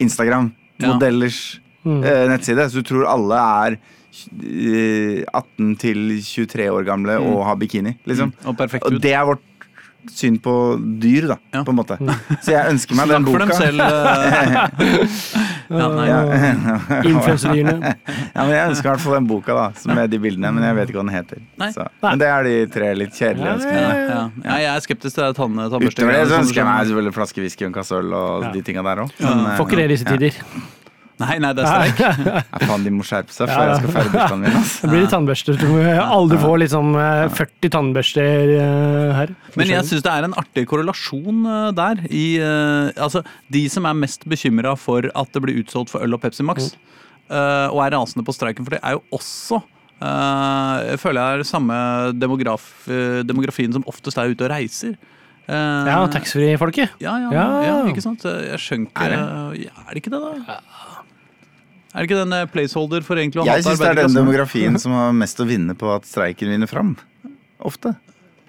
Instagram. 0.00 0.52
Ja. 0.80 0.94
Modellers 0.94 1.60
eh, 1.86 2.28
nettside. 2.32 2.68
Så 2.70 2.82
du 2.82 2.88
tror 2.92 3.06
alle 3.08 3.40
er 3.40 3.78
eh, 4.42 5.24
18 5.32 5.76
til 5.82 6.06
23 6.22 6.70
år 6.72 6.84
gamle 6.88 7.18
og 7.22 7.44
har 7.46 7.56
bikini, 7.60 7.96
liksom. 8.06 8.32
Og 8.46 8.56
perfekt 8.58 8.84
Og 8.88 9.00
det 9.00 9.12
er 9.14 9.24
vårt 9.28 9.42
syn 10.06 10.36
på 10.38 10.52
dyr, 11.02 11.24
da, 11.32 11.36
Ja. 11.52 11.64
på 11.66 11.72
en 11.72 11.78
måte. 11.80 11.96
Så 12.44 12.52
jeg 12.54 12.70
ønsker 12.70 12.94
meg 12.94 13.08
den 13.10 13.24
boka. 13.26 13.46
Snakk 13.48 13.56
for 13.56 13.64
dem 13.64 13.74
selv. 13.74 13.80
eh. 13.82 14.68
ja, 15.80 15.88
nei. 15.90 16.04
Ja. 16.06 17.00
Influensedyrene. 17.10 17.90
ja, 18.06 18.44
men 18.44 18.52
Jeg 18.54 18.68
ønsker 18.70 18.86
i 18.86 18.92
hvert 18.92 19.02
fall 19.02 19.16
den 19.18 19.26
boka 19.26 19.56
da 19.58 19.64
som 19.74 19.96
med 19.98 20.10
de 20.14 20.20
bildene, 20.22 20.52
men 20.54 20.62
jeg 20.62 20.76
vet 20.78 20.92
ikke 20.92 21.00
hva 21.00 21.06
den 21.08 21.16
heter. 21.16 21.42
Så. 21.74 21.88
Men 22.06 22.22
det 22.22 22.28
er 22.30 22.46
de 22.46 22.54
tre 22.70 22.92
litt 23.02 23.18
kjedelige 23.18 23.50
Ja, 23.50 23.56
ønskene. 23.58 23.82
Ja, 23.82 23.98
ja. 24.06 24.22
Ja, 24.46 24.60
jeg 24.62 24.70
er 24.76 24.86
skeptisk 24.86 25.18
til 25.18 25.24
det 25.26 25.34
tann- 25.40 25.58
tannbørsting. 25.58 26.06
Utover 26.06 26.12
det 26.20 26.30
så 26.30 26.38
ønsker 26.38 26.62
jeg 26.62 26.70
meg 26.70 26.86
selvfølgelig 26.86 27.16
flaske 27.18 27.42
whisky 27.42 27.66
og 27.66 27.68
en 27.72 27.76
kasse 27.80 27.98
øl 27.98 28.14
og 28.22 28.46
Ja. 28.46 28.52
de 28.54 28.62
tinga 28.70 28.82
der 28.86 29.02
òg. 29.08 29.10
Får 29.58 29.66
ikke 29.66 29.76
det 29.82 29.90
i 29.90 29.94
disse 29.96 30.04
tider. 30.06 30.42
Nei, 31.16 31.36
nei, 31.40 31.50
det 31.56 31.64
er 31.64 31.70
streik. 31.70 32.00
Ja, 32.26 32.40
faen, 32.68 32.82
de 32.84 32.90
må 32.92 33.04
skjerpe 33.06 33.32
seg 33.32 33.48
før 33.48 33.62
ja. 33.62 33.68
jeg 33.70 33.78
skal 33.80 33.94
feire 33.94 34.10
bursdagen 34.12 34.42
min. 34.42 34.56
Altså. 34.58 34.80
Det 34.82 34.90
blir 34.92 35.06
tannbørster. 35.12 35.60
Du 35.60 35.66
må 35.70 35.84
aldri 36.02 36.40
få 36.42 36.50
liksom 36.60 36.90
eh, 37.00 37.22
40 37.38 37.72
tannbørster 37.72 38.52
eh, 38.56 39.12
her. 39.16 39.32
Men 39.56 39.72
jeg 39.72 39.88
syns 39.88 40.04
det 40.04 40.12
er 40.12 40.26
en 40.28 40.36
artig 40.42 40.66
korrelasjon 40.68 41.46
eh, 41.52 41.70
der. 41.78 42.02
I, 42.10 42.26
eh, 42.44 42.90
altså, 43.06 43.24
de 43.52 43.64
som 43.72 43.88
er 43.88 43.96
mest 44.02 44.28
bekymra 44.28 44.74
for 44.80 45.08
at 45.08 45.32
det 45.32 45.44
blir 45.46 45.62
utsolgt 45.62 45.94
for 45.94 46.04
øl 46.04 46.18
og 46.18 46.20
Pepsi 46.24 46.44
Max, 46.44 46.74
mm. 46.76 47.32
og 47.72 47.80
er 47.82 47.96
rasende 47.96 48.26
på 48.26 48.36
streiken 48.36 48.66
for 48.66 48.76
det, 48.76 48.82
er 48.84 48.98
jo 48.98 49.02
også 49.16 49.62
eh, 50.04 50.78
jeg 50.92 51.00
føler 51.02 51.20
jeg 51.22 51.40
er 51.40 51.48
samme 51.48 51.76
demograf, 52.16 52.68
eh, 52.90 53.22
demografien 53.26 53.72
som 53.72 53.86
oftest 53.88 54.20
er 54.20 54.32
ute 54.32 54.46
og 54.46 54.52
reiser. 54.52 54.96
Eh, 55.46 55.86
Ja, 55.90 55.98
taxfree-folket. 56.10 56.96
ja, 56.98 57.12
ja, 57.22 57.30
ja. 57.32 57.44
Ja. 57.62 57.76
ikke 57.86 58.02
sant? 58.02 58.24
Jeg 58.26 58.58
skjønker 58.58 59.04
Er 59.06 59.12
det, 59.14 59.66
ja, 59.66 59.74
er 59.86 59.92
det 59.94 60.02
ikke 60.02 60.10
det, 60.10 60.20
da? 60.20 60.58
Er 61.94 62.02
det 62.02 62.08
ikke 62.10 62.18
den 62.24 62.32
eh, 62.36 62.46
placeholder 62.52 63.04
for 63.06 63.16
egentlig 63.16 63.40
å 63.40 63.46
Jeg 63.46 63.62
hate 63.62 63.70
syns 63.70 63.78
det 63.80 63.88
er 63.92 64.00
den 64.02 64.16
demografien 64.18 64.78
som 64.82 64.92
har 64.92 65.14
mest 65.16 65.38
å 65.40 65.46
vinne 65.48 65.76
på 65.78 65.88
at 65.94 66.04
streiken 66.08 66.50
vinner 66.52 66.68
fram. 66.68 66.96
Ofte. 67.64 67.94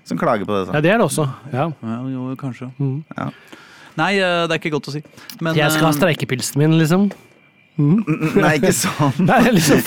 Som 0.07 0.17
klager 0.19 0.47
på 0.47 0.51
det. 0.55 0.65
Ja, 0.65 0.71
sånn. 0.73 0.83
det 0.83 0.91
er 0.91 0.97
det 0.97 1.05
også. 1.05 1.27
Ja. 1.53 1.67
Ja, 1.83 1.99
jo, 2.11 2.25
kanskje. 2.39 2.71
Mm. 2.79 2.97
Ja. 3.15 3.29
Nei, 3.97 4.11
eh, 4.17 4.41
det 4.47 4.57
er 4.57 4.59
ikke 4.59 4.73
godt 4.75 4.89
å 4.91 4.95
si. 4.97 5.03
Men, 5.39 5.55
Jeg 5.55 5.71
skal 5.71 5.87
ha 5.89 5.93
streikepilsen 5.95 6.59
min, 6.61 6.75
liksom. 6.81 7.07
Mm, 7.77 8.01
Nei, 8.41 8.55
ikke 8.57 8.73
sånn. 8.73 9.13
Nei, 9.29 9.51
liksom. 9.53 9.79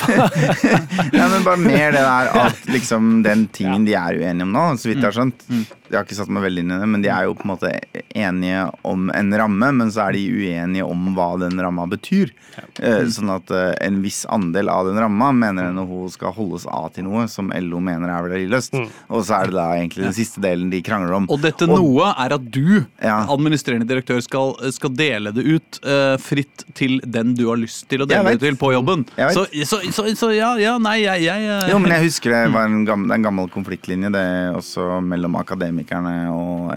Nei, 1.17 1.27
men 1.35 1.43
bare 1.43 1.59
mer 1.59 1.91
det 1.97 2.05
der 2.07 2.31
at 2.47 2.69
liksom 2.71 3.21
den 3.27 3.49
tingen 3.51 3.85
de 3.89 3.97
er 3.99 4.15
uenige 4.21 4.47
om 4.47 4.53
nå, 4.55 4.65
så 4.79 4.89
vidt 4.93 5.03
jeg 5.03 5.09
har 5.11 5.17
skjønt. 5.17 5.45
Jeg 5.91 5.99
har 5.99 6.07
ikke 6.07 6.19
satt 6.21 6.31
meg 6.31 6.45
veldig 6.47 6.63
inn 6.63 6.71
i 6.71 6.79
det, 6.79 6.87
men 6.87 7.03
de 7.03 7.11
er 7.11 7.27
jo 7.27 7.35
på 7.35 7.47
en 7.47 7.51
måte 7.51 7.71
enige 8.15 8.63
om 8.87 9.09
en 9.11 9.33
ramme, 9.41 9.71
men 9.81 9.91
så 9.91 10.05
er 10.07 10.15
de 10.15 10.23
uenige 10.31 10.87
om 10.87 11.09
hva 11.17 11.33
den 11.43 11.59
ramma 11.59 11.87
betyr. 11.91 12.31
Eh, 12.79 13.09
Sånn 13.11 13.33
at 13.35 13.51
eh, 13.55 13.73
en 13.83 13.99
viss 14.05 14.23
andel 14.31 14.71
av 14.71 14.87
den 14.87 15.01
ramma 15.03 15.33
mener 15.35 15.73
NHO 15.75 16.05
skal 16.15 16.35
holdes 16.37 16.67
av 16.71 16.93
til 16.95 17.09
noe 17.09 17.25
som 17.31 17.51
LO 17.51 17.81
mener 17.83 18.13
er 18.13 18.27
verdiløst. 18.29 18.77
Og 19.11 19.25
så 19.27 19.41
er 19.41 19.51
det 19.51 19.57
da 19.59 19.67
egentlig 19.81 20.07
den 20.07 20.17
siste 20.17 20.43
delen 20.45 20.71
de 20.71 20.83
krangler 20.87 21.17
om. 21.19 21.27
Og 21.33 21.43
dette 21.43 21.67
noe 21.71 22.13
er 22.15 22.37
at 22.37 22.47
du, 22.55 22.85
administrerende 23.03 23.89
direktør, 23.91 24.23
skal, 24.25 24.55
skal 24.75 24.95
dele 24.95 25.35
det 25.35 25.43
ut 25.47 25.81
uh, 25.83 26.15
fritt 26.23 26.65
til 26.79 26.99
den 27.03 27.35
du 27.39 27.47
har 27.49 27.59
lyst 27.61 27.89
til 27.91 28.05
å 28.05 28.09
dele 28.09 28.37
det 28.37 28.45
til 28.45 28.59
på 28.61 28.73
jobben. 28.77 29.05
Så, 29.35 29.47
så, 29.67 29.81
så, 29.91 30.07
så 30.19 30.31
ja, 30.37 30.53
ja, 30.61 30.77
nei, 30.83 31.01
jeg, 31.03 31.27
jeg 31.27 31.47
jeg 31.51 31.73
Jo, 31.73 31.81
men 31.83 31.95
jeg 31.97 32.05
husker 32.09 32.35
det 32.37 32.43
var 32.55 32.71
en 32.71 32.85
gammel, 32.89 33.15
en 33.17 33.27
gammel 33.27 33.51
konfliktlinje, 33.53 34.13
det 34.15 34.23
er 34.23 34.59
også 34.59 35.01
mellom 35.05 35.41
akademikerne 35.81 36.31
og, 36.31 36.71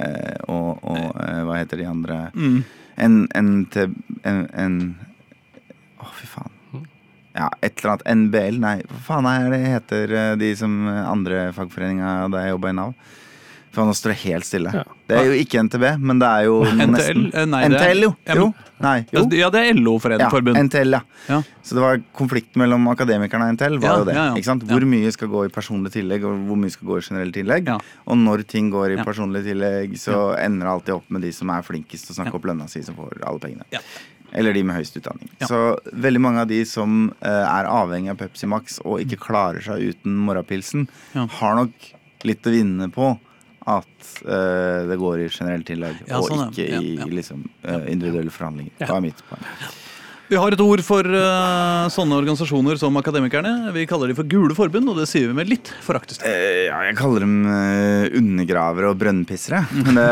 og, 0.48 0.84
og, 0.84 0.84
og 0.84 1.22
eh, 1.24 1.44
hva 1.44 1.60
heter 1.60 1.78
de 1.78 1.88
andre 1.88 2.32
Mm. 2.34 2.64
En, 2.96 3.28
en, 3.34 3.68
en, 4.24 4.50
en 4.54 4.96
Å, 5.98 6.06
fy 6.14 6.28
faen. 6.28 6.52
Ja, 7.34 7.48
et 7.66 7.80
eller 7.80 7.96
annet. 7.96 8.04
NBL, 8.06 8.60
nei, 8.62 8.76
hva 8.86 9.00
faen 9.02 9.26
er 9.26 9.50
det 9.50 9.62
heter 9.66 10.14
eh, 10.14 10.36
de 10.38 10.52
som 10.56 10.88
eh, 10.88 11.00
andre 11.10 11.48
fagforeninga 11.56 12.30
da 12.30 12.44
jeg 12.44 12.54
jobba 12.54 12.70
i 12.70 12.78
Nav? 12.78 12.94
Faen, 13.74 13.88
nå 13.90 13.94
står 13.98 14.12
det 14.14 14.18
helt 14.30 14.46
stille. 14.46 14.70
Ja. 14.72 14.84
Det 15.10 15.16
er 15.18 15.26
jo 15.32 15.38
ikke 15.42 15.64
NTB, 15.66 15.84
men 15.98 16.20
det 16.22 16.28
er 16.30 16.44
jo 16.46 16.60
NTL? 16.70 16.92
nesten 16.94 17.24
Eh, 17.34 17.46
nei, 17.50 17.62
NTL, 17.74 18.02
jo. 18.06 18.12
Ja, 18.30 18.36
jo. 18.38 18.46
Nei, 18.84 18.96
jo. 19.16 19.24
Ja, 19.34 19.48
det 19.50 19.62
er 19.64 19.70
Ja, 19.72 19.74
LO-forbund. 19.80 20.60
NTL, 20.68 20.92
ja. 20.94 21.00
Ja. 21.30 21.40
Så 21.66 21.74
det 21.78 21.82
var 21.82 21.98
konflikt 22.14 22.54
mellom 22.60 22.86
akademikerne 22.92 23.48
og 23.50 23.56
NTL. 23.58 23.80
var 23.82 23.90
Ja, 23.90 23.98
jo 23.98 24.06
det, 24.06 24.16
ja, 24.16 24.26
ja. 24.30 24.36
ikke 24.38 24.50
sant? 24.52 24.64
Hvor 24.70 24.86
mye 24.86 25.12
skal 25.16 25.28
gå 25.34 25.46
i 25.48 25.52
personlig 25.56 25.92
tillegg, 25.96 26.24
og 26.30 26.38
hvor 26.52 26.60
mye 26.62 26.70
skal 26.76 26.88
gå 26.92 26.98
i 27.00 27.06
generell 27.08 27.32
tillegg. 27.34 27.68
Ja. 27.74 27.80
Og 28.06 28.18
når 28.22 28.46
ting 28.54 28.70
går 28.70 28.94
i 28.94 28.98
Ja. 29.00 29.04
personlig 29.10 29.44
tillegg, 29.48 29.98
så 29.98 30.38
ender 30.38 30.68
det 30.68 30.74
alltid 30.76 30.94
opp 31.00 31.10
med 31.10 31.22
de 31.26 31.32
som 31.32 31.50
er 31.50 31.62
flinkest 31.66 32.06
til 32.08 32.14
å 32.14 32.20
snakke 32.22 32.34
Ja. 32.34 32.38
opp 32.38 32.46
lønna 32.46 32.70
si, 32.70 32.82
som 32.84 32.96
får 32.96 33.24
alle 33.26 33.40
pengene. 33.40 33.66
Ja. 33.72 33.80
Eller 34.34 34.54
de 34.54 34.64
med 34.64 34.76
høyest 34.78 34.96
utdanning. 35.02 35.30
Ja. 35.42 35.48
Så 35.48 35.78
veldig 35.94 36.22
mange 36.22 36.42
av 36.42 36.48
de 36.48 36.64
som 36.66 37.10
uh, 37.24 37.28
er 37.28 37.66
avhengig 37.70 38.10
av 38.14 38.18
Pepsi 38.18 38.48
Max 38.48 38.80
og 38.86 39.00
ikke 39.02 39.18
klarer 39.22 39.62
seg 39.66 39.82
uten 39.94 40.16
morgenpilsen, 40.26 40.88
Ja. 41.16 41.26
har 41.42 41.56
nok 41.56 41.74
litt 42.24 42.42
å 42.44 42.52
vinne 42.54 42.90
på 42.92 43.18
at 43.70 44.10
uh, 44.26 44.84
det 44.90 44.98
går 45.00 45.24
i 45.24 45.30
generelt 45.32 45.68
tillegg, 45.70 46.04
Ja, 46.10 46.20
sånn, 46.24 46.50
og 46.50 46.52
ikke 46.52 46.68
i 46.68 46.92
Ja, 46.98 47.08
i 47.08 47.16
liksom, 47.20 47.48
uh, 47.68 47.86
individuelle 47.92 48.34
forhandlinger. 48.34 48.76
Ja. 48.80 48.90
Det 48.90 48.96
er 48.98 49.04
mitt 49.08 49.24
poeng. 49.30 49.48
Vi 50.32 50.40
har 50.40 50.56
et 50.56 50.62
ord 50.64 50.82
for 50.82 51.06
uh, 51.06 51.86
sånne 51.94 52.16
organisasjoner 52.18 52.80
som 52.82 52.96
Akademikerne. 52.98 53.52
Vi 53.76 53.84
kaller 53.90 54.10
dem 54.10 54.18
for 54.18 54.28
Gule 54.28 54.56
forbund, 54.58 54.90
og 54.90 54.98
det 54.98 55.06
sier 55.12 55.30
vi 55.30 55.38
med 55.38 55.52
litt 55.52 55.70
forakt. 55.84 56.16
Ja, 56.24 56.80
jeg 56.88 56.98
kaller 56.98 57.26
dem 57.26 57.36
undergravere 58.24 58.94
og 58.94 58.98
brønnpissere. 59.04 59.62
Men 59.84 60.00
det, 60.00 60.10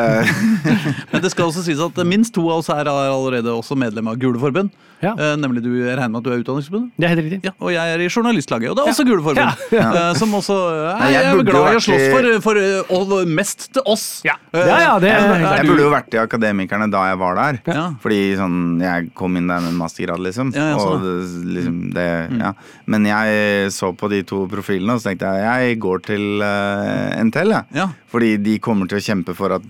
Men 1.14 1.24
det 1.24 1.32
skal 1.34 1.50
også 1.50 1.64
sies 1.66 1.82
at 1.82 1.98
minst 2.06 2.36
to 2.36 2.46
av 2.52 2.62
oss 2.62 2.70
her 2.70 2.86
er 2.86 3.10
allerede 3.10 3.56
også 3.56 3.80
medlem 3.80 4.12
av 4.12 4.20
Gule 4.22 4.42
forbund. 4.44 4.76
Ja. 5.02 5.12
Eh, 5.18 5.36
nemlig 5.42 5.64
du, 5.66 5.70
jeg 5.82 5.96
regner 5.98 6.12
med 6.14 6.20
at 6.22 6.26
du 6.28 6.32
er 6.34 6.42
Utdanningsforbundet? 6.44 6.92
Det 6.98 7.06
er 7.08 7.12
helt 7.16 7.24
riktig. 7.26 7.40
Ja, 7.48 7.54
og 7.60 7.72
jeg 7.74 7.94
er 7.96 8.04
i 8.06 8.08
Journalistlaget, 8.12 8.70
og 8.70 8.76
det 8.78 8.84
er 8.86 8.92
også 8.92 9.06
Gule 9.08 9.24
forbund. 9.26 9.64
Ja. 9.74 9.88
Eh, 9.92 10.14
som 10.20 10.34
også 10.38 10.58
er, 10.72 11.00
Nei, 11.00 11.08
jeg 11.12 11.16
jeg 11.18 11.32
er 11.32 11.36
burde 11.40 11.52
jo 11.52 11.56
glad 11.56 11.62
i 11.62 11.72
å 11.72 11.76
vært 11.80 11.86
slåss 11.88 12.06
i- 12.06 12.12
for, 12.14 12.28
for 12.46 12.60
eh, 12.62 12.94
og 12.98 13.28
mest 13.40 13.68
til 13.74 13.82
oss. 13.86 14.06
Ja. 14.28 14.36
Eh, 14.54 14.66
Ja, 14.68 14.78
ja, 14.86 14.94
det 15.02 15.10
er 15.12 15.26
er 15.32 15.58
jeg 15.62 15.68
burde 15.72 15.86
jo 15.88 15.92
vært 15.96 16.14
i 16.14 16.22
Akademikerne 16.22 16.90
da 16.94 17.04
jeg 17.10 17.18
var 17.24 17.36
der. 17.42 17.60
Ja. 17.74 17.86
Fordi 18.04 18.20
sånn, 18.38 18.60
jeg 18.84 19.10
kom 19.18 19.38
inn 19.38 19.48
der 19.50 19.60
med 19.66 19.74
en 19.74 19.80
mastergrad, 19.82 20.20
liksom. 20.22 20.54
Ja, 20.56 20.70
ja, 20.72 20.76
og 20.78 21.02
sånn, 21.02 21.04
det, 21.04 21.54
liksom 21.58 21.82
det, 21.98 22.08
ja. 22.46 22.54
Men 22.86 23.06
jeg 23.10 23.72
så 23.74 23.92
på 23.98 24.10
de 24.12 24.22
to 24.24 24.46
profilene, 24.52 24.94
og 24.96 25.02
så 25.02 25.10
tenkte 25.12 25.34
jeg 25.34 25.50
jeg 25.72 25.80
går 25.82 26.02
til 26.06 26.42
uh, 26.46 27.24
NTL. 27.26 27.52
Jeg. 27.58 27.66
Ja. 27.82 27.88
Fordi 28.12 28.36
de 28.44 28.60
kommer 28.60 28.88
til 28.92 29.00
å 29.02 29.06
kjempe 29.06 29.34
for 29.36 29.58
at 29.58 29.66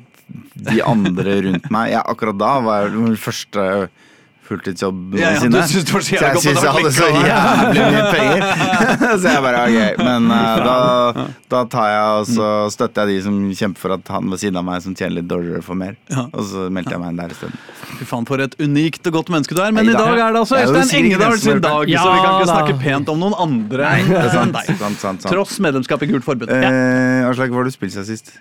de 0.56 0.80
andre 0.88 1.34
rundt 1.44 1.66
meg 1.74 1.90
ja, 1.92 2.02
Akkurat 2.08 2.38
da 2.40 2.52
var 2.64 2.86
jeg 2.86 2.94
den 2.94 3.18
første 3.20 3.64
fulltidsjobb 4.52 5.16
Ja, 5.18 5.32
ja, 5.36 5.42
sine. 5.42 5.58
du 5.62 5.72
synes 5.72 5.88
det 5.88 5.96
var 5.96 6.06
så 6.06 6.12
så 6.12 6.28
jeg 6.28 6.44
syns 6.46 6.62
jeg 6.62 6.76
hadde 6.78 6.92
så 6.98 7.10
jævlig 7.16 7.86
mye 7.96 8.06
penger. 8.12 8.46
så 9.24 9.34
jeg 9.34 9.44
bare 9.48 9.64
ok, 9.66 10.04
men 10.06 10.30
uh, 10.32 10.62
da, 10.68 11.26
da 11.56 11.64
tar 11.76 11.90
jeg 11.92 12.20
og 12.22 12.30
så 12.32 12.50
støtter 12.76 13.10
jeg 13.10 13.22
de 13.22 13.26
som 13.28 13.40
kjemper 13.64 13.84
for 13.86 13.96
at 13.98 14.14
han 14.16 14.30
ved 14.32 14.44
siden 14.44 14.60
av 14.62 14.68
meg 14.68 14.84
som 14.86 14.96
tjener 14.98 15.18
litt 15.20 15.30
dårligere, 15.32 15.64
får 15.66 15.80
mer. 15.82 15.98
Ja. 16.12 16.28
Og 16.32 16.46
så 16.52 16.68
meldte 16.74 16.96
jeg 16.96 17.04
meg 17.04 17.16
inn 17.16 17.24
der 17.24 17.36
isteden. 17.36 17.58
Fy 18.02 18.08
faen, 18.10 18.28
for 18.30 18.42
et 18.44 18.56
unikt 18.62 19.08
og 19.10 19.18
godt 19.20 19.34
menneske 19.34 19.58
du 19.58 19.64
er. 19.64 19.74
Men 19.76 19.90
i 19.90 19.96
dag 19.98 20.14
er 20.16 20.36
det 20.36 20.44
altså 20.44 20.62
Øystein 20.62 21.06
Engedal 21.06 21.38
sin 21.42 21.64
dag, 21.64 21.90
Ja 21.92 22.06
så 22.06 22.14
vi 22.14 22.22
kan 22.22 22.38
ikke 22.38 22.48
da. 22.48 22.54
snakke 22.56 22.78
pent 22.82 23.12
om 23.14 23.20
noen 23.22 23.36
andre 23.48 23.90
Nei, 23.90 24.06
det 24.08 24.16
er 24.20 24.30
enn 24.30 24.38
sant. 24.38 24.56
deg. 24.58 24.72
sant, 24.80 25.02
sant, 25.02 25.26
sant. 25.26 25.32
Tross 25.34 25.60
medlemskap 25.64 26.04
i 26.06 26.10
Gult 26.12 26.26
forbund. 26.28 26.52
Hva 26.52 26.72
Aslak, 27.32 27.52
var 27.54 27.62
har 27.62 27.70
du 27.70 27.74
spilt 27.74 27.94
seg 27.96 28.08
sist? 28.10 28.34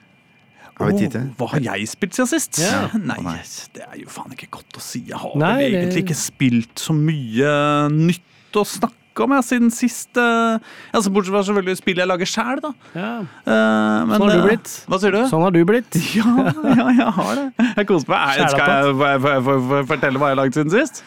Har 0.80 0.90
vi 0.90 0.98
tid 1.04 1.12
til 1.14 1.26
Hva 1.38 1.48
har 1.54 1.60
jeg 1.66 1.88
spilt 1.90 2.16
siden 2.16 2.30
sist? 2.30 2.60
Ja. 2.62 2.86
Nei, 2.96 3.36
det 3.76 3.84
er 3.86 3.98
jo 4.00 4.08
faen 4.12 4.32
ikke 4.36 4.48
godt 4.58 4.78
å 4.80 4.82
si. 4.84 5.02
Jeg 5.10 5.20
har 5.20 5.36
Nei, 5.40 5.50
vel 5.60 5.70
det- 5.74 5.82
egentlig 5.82 6.04
ikke 6.06 6.18
spilt 6.18 6.80
så 6.88 6.96
mye 6.96 7.52
nytt 7.92 8.58
å 8.60 8.64
snakke 8.66 8.96
om 9.20 9.32
jeg, 9.36 9.44
siden 9.44 9.70
sist. 9.74 10.16
Uh, 10.16 10.56
altså, 10.96 11.10
bortsett 11.12 11.34
fra 11.34 11.42
selvfølgelig 11.44 11.76
spillet 11.80 12.00
jeg 12.04 12.08
lager 12.08 12.28
sjæl, 12.30 12.60
da. 12.64 12.70
Ja. 12.94 13.10
Uh, 13.44 14.06
men, 14.08 14.14
Sånn 14.14 14.22
har 14.24 14.30
du 14.30 14.38
eh, 14.38 14.46
blitt. 14.48 14.74
Hva 14.88 15.00
sier 15.02 15.12
du? 15.16 15.20
Sånn 15.28 15.44
har 15.44 15.52
du 15.56 15.60
blitt. 15.68 15.98
Ja, 16.16 16.30
ja, 16.78 16.86
jeg 16.96 17.14
har 17.18 17.32
det. 17.36 17.48
Jeg 17.76 17.88
koser 17.90 18.08
meg. 18.14 18.38
Jeg, 18.40 18.52
Skal 18.54 18.70
jeg, 18.70 18.94
jeg, 19.04 19.24
jeg 19.26 19.88
fortelle 19.90 20.22
hva 20.22 20.30
jeg 20.30 20.38
har 20.38 20.40
lagd 20.44 20.56
siden 20.56 20.72
sist? 20.72 21.02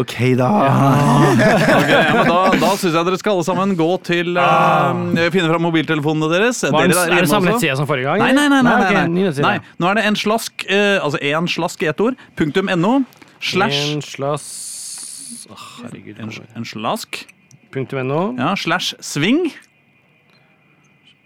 Ok, 0.00 0.14
da. 0.38 0.48
Ok, 1.80 1.90
ja, 1.90 2.00
men 2.14 2.28
da 2.30 2.36
da 2.62 2.70
syns 2.78 2.94
jeg 2.96 3.04
dere 3.08 3.18
skal 3.20 3.34
alle 3.36 3.46
sammen 3.46 3.74
gå 3.78 3.88
til 4.06 4.36
uh, 4.38 4.92
Finne 5.34 5.48
fram 5.50 5.64
mobiltelefonene 5.66 6.28
deres. 6.32 6.62
Var 6.64 6.72
Dere 6.76 6.92
det, 6.92 6.96
der 6.98 7.14
er 7.18 7.26
det 7.26 7.30
samme 7.32 7.50
nettside 7.52 7.76
som 7.80 7.88
forrige 7.90 8.06
gang? 8.08 8.22
Nei, 8.22 8.32
nei, 8.36 8.46
nei. 8.52 8.60
nei, 8.66 8.76
nei, 8.80 8.92
nei. 8.94 9.24
nettside. 9.26 9.44
nei. 9.46 9.56
Nå 9.82 9.90
er 9.90 9.94
det 10.00 10.04
en 10.10 10.18
slask, 10.20 10.64
uh, 10.70 10.98
altså 11.04 11.20
en 11.32 11.50
slask 11.56 11.84
i 11.84 11.90
ett 11.92 12.00
ord, 12.04 12.14
punktum 12.38 12.70
no, 12.80 12.92
slash 13.40 13.80
En 13.96 14.02
slask 14.04 15.50
oh, 15.52 15.66
Herregud. 15.84 16.16
en, 16.22 16.32
en 16.60 16.64
slask, 16.68 17.22
Punktum 17.74 18.02
no. 18.08 18.22
ja, 18.38 18.54
slash 18.58 18.94
sving, 19.04 19.44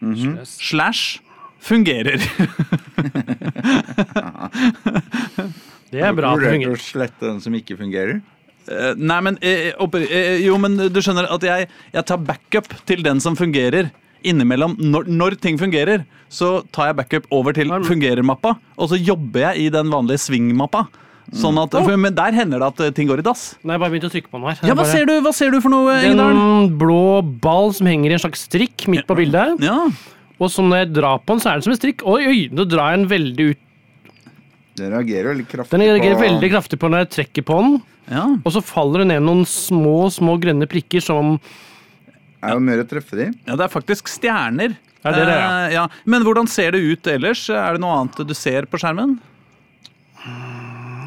Slash- 0.05 0.59
slash 0.61 1.05
fungerer. 1.65 2.21
Det 5.95 6.03
er 6.03 6.11
bra 6.17 6.33
at 6.35 6.41
det 6.43 6.49
Vurderte 6.49 6.55
fungerer. 6.57 6.75
å 6.75 6.83
slette 6.83 7.23
den 7.29 7.41
som 7.45 7.55
ikke 7.55 7.77
fungerer? 7.79 8.17
Eh, 8.69 8.95
nei, 8.97 9.21
men 9.27 9.39
eh, 9.45 9.73
eh, 9.75 10.39
Jo, 10.45 10.57
men 10.61 10.79
du 10.89 11.01
skjønner 11.05 11.29
at 11.33 11.45
jeg, 11.45 11.69
jeg 11.93 12.09
tar 12.09 12.25
backup 12.25 12.71
til 12.89 13.05
den 13.05 13.21
som 13.25 13.37
fungerer. 13.39 13.91
Innimellom, 14.25 14.79
når, 14.81 15.09
når 15.13 15.35
ting 15.43 15.59
fungerer, 15.61 16.07
så 16.33 16.63
tar 16.73 16.89
jeg 16.91 16.99
backup 17.03 17.27
over 17.35 17.53
til 17.53 17.69
fungerer-mappa, 17.69 18.55
og 18.81 18.89
så 18.89 18.97
jobber 18.97 19.51
jeg 19.51 19.67
i 19.67 19.73
den 19.75 19.91
vanlige 19.93 20.23
sving-mappa. 20.23 20.87
Sånn 21.33 21.57
at, 21.61 21.73
for, 21.73 21.97
men 22.01 22.13
der 22.17 22.37
hender 22.37 22.61
det 22.61 22.67
at 22.69 22.97
ting 22.97 23.09
går 23.09 23.21
i 23.23 23.25
dass. 23.25 23.43
Nei, 23.65 23.75
jeg 23.77 23.83
bare 23.83 23.93
begynte 23.93 24.09
å 24.11 24.13
trykke 24.13 24.31
på 24.33 24.41
den 24.41 24.49
her. 24.49 24.59
Ja, 24.69 24.77
hva 24.77 24.85
ser 24.89 25.07
du, 25.09 25.15
hva 25.25 25.33
ser 25.37 25.53
du 25.55 25.59
for 25.65 25.73
noe, 25.73 25.95
Engedal? 26.05 26.37
En 26.37 26.75
blå 26.81 27.21
ball 27.45 27.73
som 27.77 27.89
henger 27.89 28.13
i 28.13 28.17
en 28.19 28.23
slags 28.25 28.45
strikk 28.49 28.87
midt 28.93 29.07
på 29.09 29.17
bildet. 29.19 29.61
Ja, 29.65 29.79
Og 30.43 30.51
så 30.53 30.65
når 30.67 30.83
jeg 30.83 30.93
drar 30.99 31.21
på 31.25 31.35
den, 31.37 31.41
så 31.45 31.53
er 31.53 31.61
det 31.61 31.67
som 31.69 31.73
en 31.75 31.81
strikk. 31.81 32.05
Oi, 32.11 32.21
oi, 32.29 32.41
nå 32.53 32.67
drar 32.69 32.93
jeg 32.93 33.03
den 33.03 33.11
veldig 33.13 33.49
ut. 33.53 33.61
Den 34.79 34.91
reagerer 34.91 35.29
veldig 35.33 35.45
kraftig 35.51 35.71
Den 35.79 35.85
reagerer 35.87 36.17
på 36.19 36.25
veldig 36.25 36.49
kraftig 36.51 36.79
på 36.83 36.89
når 36.91 37.05
jeg 37.05 37.11
trekker 37.19 37.45
på 37.47 37.59
den. 37.63 37.77
ja. 38.11 38.25
Og 38.45 38.53
så 38.57 38.63
faller 38.65 39.05
det 39.05 39.11
ned 39.13 39.23
noen 39.27 39.45
små, 39.47 40.09
små 40.11 40.35
grønne 40.43 40.67
prikker 40.71 41.01
som 41.05 41.37
Er 42.43 42.57
jo 42.57 42.65
mer 42.65 42.83
å 42.83 42.89
treffe 42.89 43.17
de. 43.17 43.29
ja, 43.47 43.55
det 43.57 43.65
er 43.69 43.73
faktisk 43.73 44.11
stjerner. 44.11 44.75
Ja, 45.05 45.13
det 45.13 45.21
er 45.21 45.29
det, 45.29 45.37
ja. 45.37 45.47
Eh, 45.69 45.73
ja. 45.77 45.85
Men 46.09 46.25
hvordan 46.25 46.49
ser 46.49 46.73
det 46.73 46.81
ut 46.81 47.07
ellers? 47.13 47.47
Er 47.53 47.77
det 47.77 47.81
noe 47.85 48.01
annet 48.01 48.23
du 48.27 48.35
ser 48.35 48.65
på 48.67 48.81
skjermen? 48.81 49.19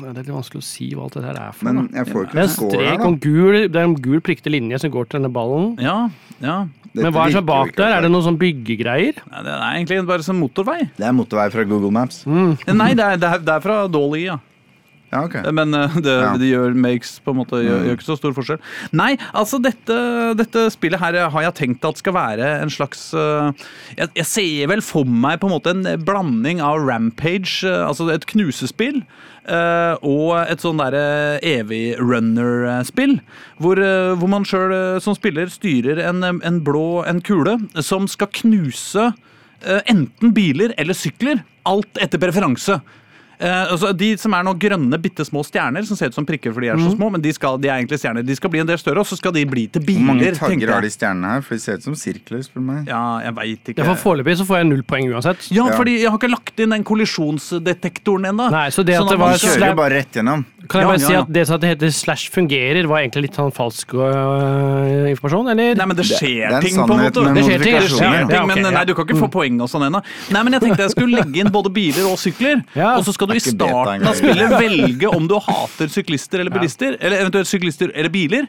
Det 0.08 0.22
er 0.22 0.24
litt 0.24 0.36
vanskelig 0.38 0.62
å 0.64 0.66
si 0.66 0.86
hva 0.96 1.04
alt 1.04 1.16
dette 1.18 1.28
her 1.28 1.38
er 1.42 1.56
for 1.58 1.76
noe. 1.76 1.90
jeg 1.92 2.08
får 2.08 2.22
Det 2.24 2.28
ikke 2.32 2.38
er 2.40 2.44
en 2.48 2.52
score 2.54 2.72
strek 2.72 2.88
her, 2.88 3.00
og 3.04 3.16
da. 3.18 3.28
gul, 3.28 3.56
det 3.68 3.80
er 3.82 3.88
en 3.90 3.96
gul 4.08 4.22
prikkete 4.24 4.54
linje 4.54 4.80
som 4.80 4.94
går 4.94 5.10
til 5.10 5.20
denne 5.20 5.32
ballen. 5.36 5.74
Ja, 5.84 5.98
ja. 6.40 6.58
Men 6.98 7.12
hva 7.14 7.28
er 7.28 7.36
som 7.36 7.46
bak 7.46 7.76
der? 7.78 7.92
Er 7.98 8.06
det 8.08 8.10
noen 8.14 8.24
sånn 8.26 8.38
byggegreier? 8.42 9.20
Nei, 9.30 9.42
Det 9.46 9.52
er 9.54 9.66
egentlig 9.76 10.00
bare 10.08 10.24
som 10.26 10.40
motorvei. 10.42 10.80
Det 10.98 11.06
er 11.06 11.14
motorvei 11.14 11.50
fra 11.54 11.66
Google 11.68 11.92
Maps. 11.94 12.24
Nei, 12.26 12.92
er, 12.96 13.18
det 13.20 13.28
er, 13.28 13.44
det 13.44 13.54
er 13.54 13.62
fra 13.68 13.82
Dolly, 13.92 14.24
ja. 14.30 14.40
Ja, 15.08 15.22
okay. 15.24 15.40
Men 15.56 15.72
eh, 15.74 15.94
det, 16.04 16.16
Ja. 16.20 16.34
det 16.38 16.50
gjør, 16.50 16.74
makes 16.76 17.14
på 17.24 17.32
en 17.32 17.38
måte, 17.40 17.62
gjør, 17.64 17.86
gjør 17.88 17.96
ikke 17.96 18.08
så 18.10 18.18
stor 18.20 18.34
forskjell. 18.36 18.60
Nei, 18.92 19.14
altså 19.32 19.60
dette, 19.64 19.96
dette 20.36 20.66
spillet 20.74 21.00
her 21.00 21.16
har 21.32 21.46
jeg 21.46 21.56
tenkt 21.62 21.88
at 21.88 22.02
skal 22.02 22.16
være 22.18 22.50
en 22.64 22.74
slags 22.74 23.06
eh, 23.16 23.64
jeg, 24.02 24.12
jeg 24.20 24.28
ser 24.28 24.68
vel 24.74 24.84
for 24.84 25.08
meg 25.08 25.40
på 25.40 25.48
en 25.48 25.56
måte 25.56 25.72
en 25.72 25.88
blanding 26.04 26.60
av 26.60 26.84
Rampage, 26.84 27.62
eh, 27.64 27.86
altså 27.88 28.10
et 28.12 28.28
knusespill, 28.34 29.00
eh, 29.48 29.96
og 30.04 30.36
et 30.44 30.60
sånn 30.66 30.84
derre 30.84 31.40
evig 31.40 31.96
runner-spill. 32.04 33.18
Hvor, 33.64 33.80
eh, 33.80 34.12
hvor 34.20 34.32
man 34.36 34.44
sjøl 34.48 35.00
som 35.04 35.16
spiller 35.16 35.48
styrer 35.54 36.04
en, 36.04 36.20
en 36.36 36.60
blå 36.68 37.06
en 37.08 37.24
kule 37.24 37.56
som 37.80 38.12
skal 38.12 38.28
knuse 38.44 39.08
eh, 39.64 39.82
enten 39.88 40.36
biler 40.36 40.76
eller 40.78 40.98
sykler. 41.00 41.46
Alt 41.68 41.96
etter 42.04 42.20
preferanse. 42.22 42.82
Eh, 43.40 43.72
altså 43.72 43.92
de 43.94 44.16
som 44.18 44.34
er 44.34 44.42
noen 44.48 44.58
grønne, 44.58 44.98
bitte 44.98 45.22
små 45.28 45.44
stjerner 45.46 45.86
som 45.86 45.98
ser 46.00 46.10
ut 46.10 46.16
som 46.18 46.26
prikker 46.26 46.50
fordi 46.56 46.72
de 46.72 46.74
er 46.74 46.80
så 46.82 46.94
små, 46.96 47.12
men 47.14 47.22
de, 47.22 47.30
skal, 47.36 47.60
de 47.62 47.70
er 47.70 47.76
egentlig 47.84 48.00
stjerner. 48.02 48.26
De 48.26 48.36
skal 48.38 48.50
bli 48.50 48.64
en 48.64 48.70
del 48.70 48.80
større, 48.82 49.04
og 49.04 49.06
så 49.06 49.18
skal 49.20 49.36
de 49.36 49.44
bli 49.46 49.68
til 49.70 49.84
biler. 49.86 50.02
Hvor 50.02 50.10
mange 50.10 50.32
tagger 50.40 50.72
har 50.74 50.82
de 50.82 50.90
stjernene 50.90 51.36
her? 51.36 51.44
For 51.46 51.54
de 51.54 51.62
ser 51.62 51.78
ut 51.78 51.86
som 51.86 51.94
sirkler, 52.00 52.42
spør 52.48 52.64
du 52.64 52.66
meg. 52.72 52.90
Ja, 52.90 53.04
jeg 53.28 53.36
vet 53.38 53.72
ikke. 53.74 53.84
Ja, 53.84 53.90
for 53.94 54.02
Foreløpig 54.08 54.38
så 54.42 54.48
får 54.50 54.64
jeg 54.64 54.70
null 54.72 54.82
poeng 54.90 55.12
uansett. 55.14 55.52
Ja, 55.54 55.68
Ja. 55.70 55.78
fordi 55.78 56.00
jeg 56.02 56.10
har 56.10 56.18
ikke 56.18 56.32
lagt 56.34 56.60
inn 56.66 56.74
den 56.74 56.84
kollisjonsdetektoren 56.84 58.26
ennå. 58.32 58.50
Nei, 58.52 58.68
så 58.74 58.84
det 58.86 58.98
at 58.98 59.06
det 59.10 59.18
man 59.20 59.30
var 59.30 59.38
De 59.38 59.46
kjører 59.46 59.70
jo 59.70 59.78
bare 59.84 59.94
rett 60.02 60.18
gjennom. 60.18 60.46
Kan 60.68 60.82
jeg 60.82 60.88
Ja, 60.88 60.92
bare 60.92 61.02
ja, 61.02 61.08
si 61.08 61.16
at 61.20 61.32
det 61.34 61.44
som 61.50 61.64
heter 61.64 61.94
slash 61.96 62.32
fungerer, 62.34 62.88
var 62.90 63.02
egentlig 63.02 63.28
litt 63.28 63.40
sånn 63.40 63.54
falsk 63.56 63.96
øh, 63.96 65.08
informasjon, 65.14 65.52
eller? 65.54 65.74
Nei, 65.80 65.88
men 65.90 66.00
det 66.00 66.06
skjer 66.10 66.54
det 66.54 66.62
ting, 66.66 66.78
på 66.80 66.98
en 66.98 67.04
måte. 67.08 67.26
Det 67.38 67.46
skjer 67.48 67.66
ting, 67.66 67.80
det 67.80 67.92
skjer 67.94 68.28
ting, 68.32 68.48
men 68.52 68.64
ja. 68.64 68.74
nei, 68.78 68.84
du 68.90 68.94
kan 68.98 69.08
ikke 69.08 69.20
få 69.24 69.32
poeng 69.40 69.60
og 69.64 69.72
sånn 69.72 69.88
ennå. 69.88 70.04
Nei, 70.36 70.44
men 70.46 70.58
jeg 70.58 70.66
tenkte 70.66 70.88
jeg 70.88 70.96
skulle 70.96 71.24
legge 71.24 71.44
inn 71.44 71.52
både 71.54 71.74
biler 71.74 72.12
og 72.12 72.20
sykler. 72.22 72.64
Ja. 72.78 72.92
Og 73.00 73.08
så 73.08 73.14
skal 73.16 73.32
du 73.32 73.34
i 73.34 73.42
starten 73.42 74.06
av 74.06 74.14
spillet 74.20 74.52
velge 74.54 75.10
om 75.10 75.26
du 75.30 75.34
hater 75.42 75.90
syklister 75.90 76.44
eller 76.44 76.54
bilister. 76.54 76.98
Eller 77.02 77.24
eventuelt 77.24 77.50
syklister 77.50 77.90
eller 77.96 78.12
biler. 78.14 78.46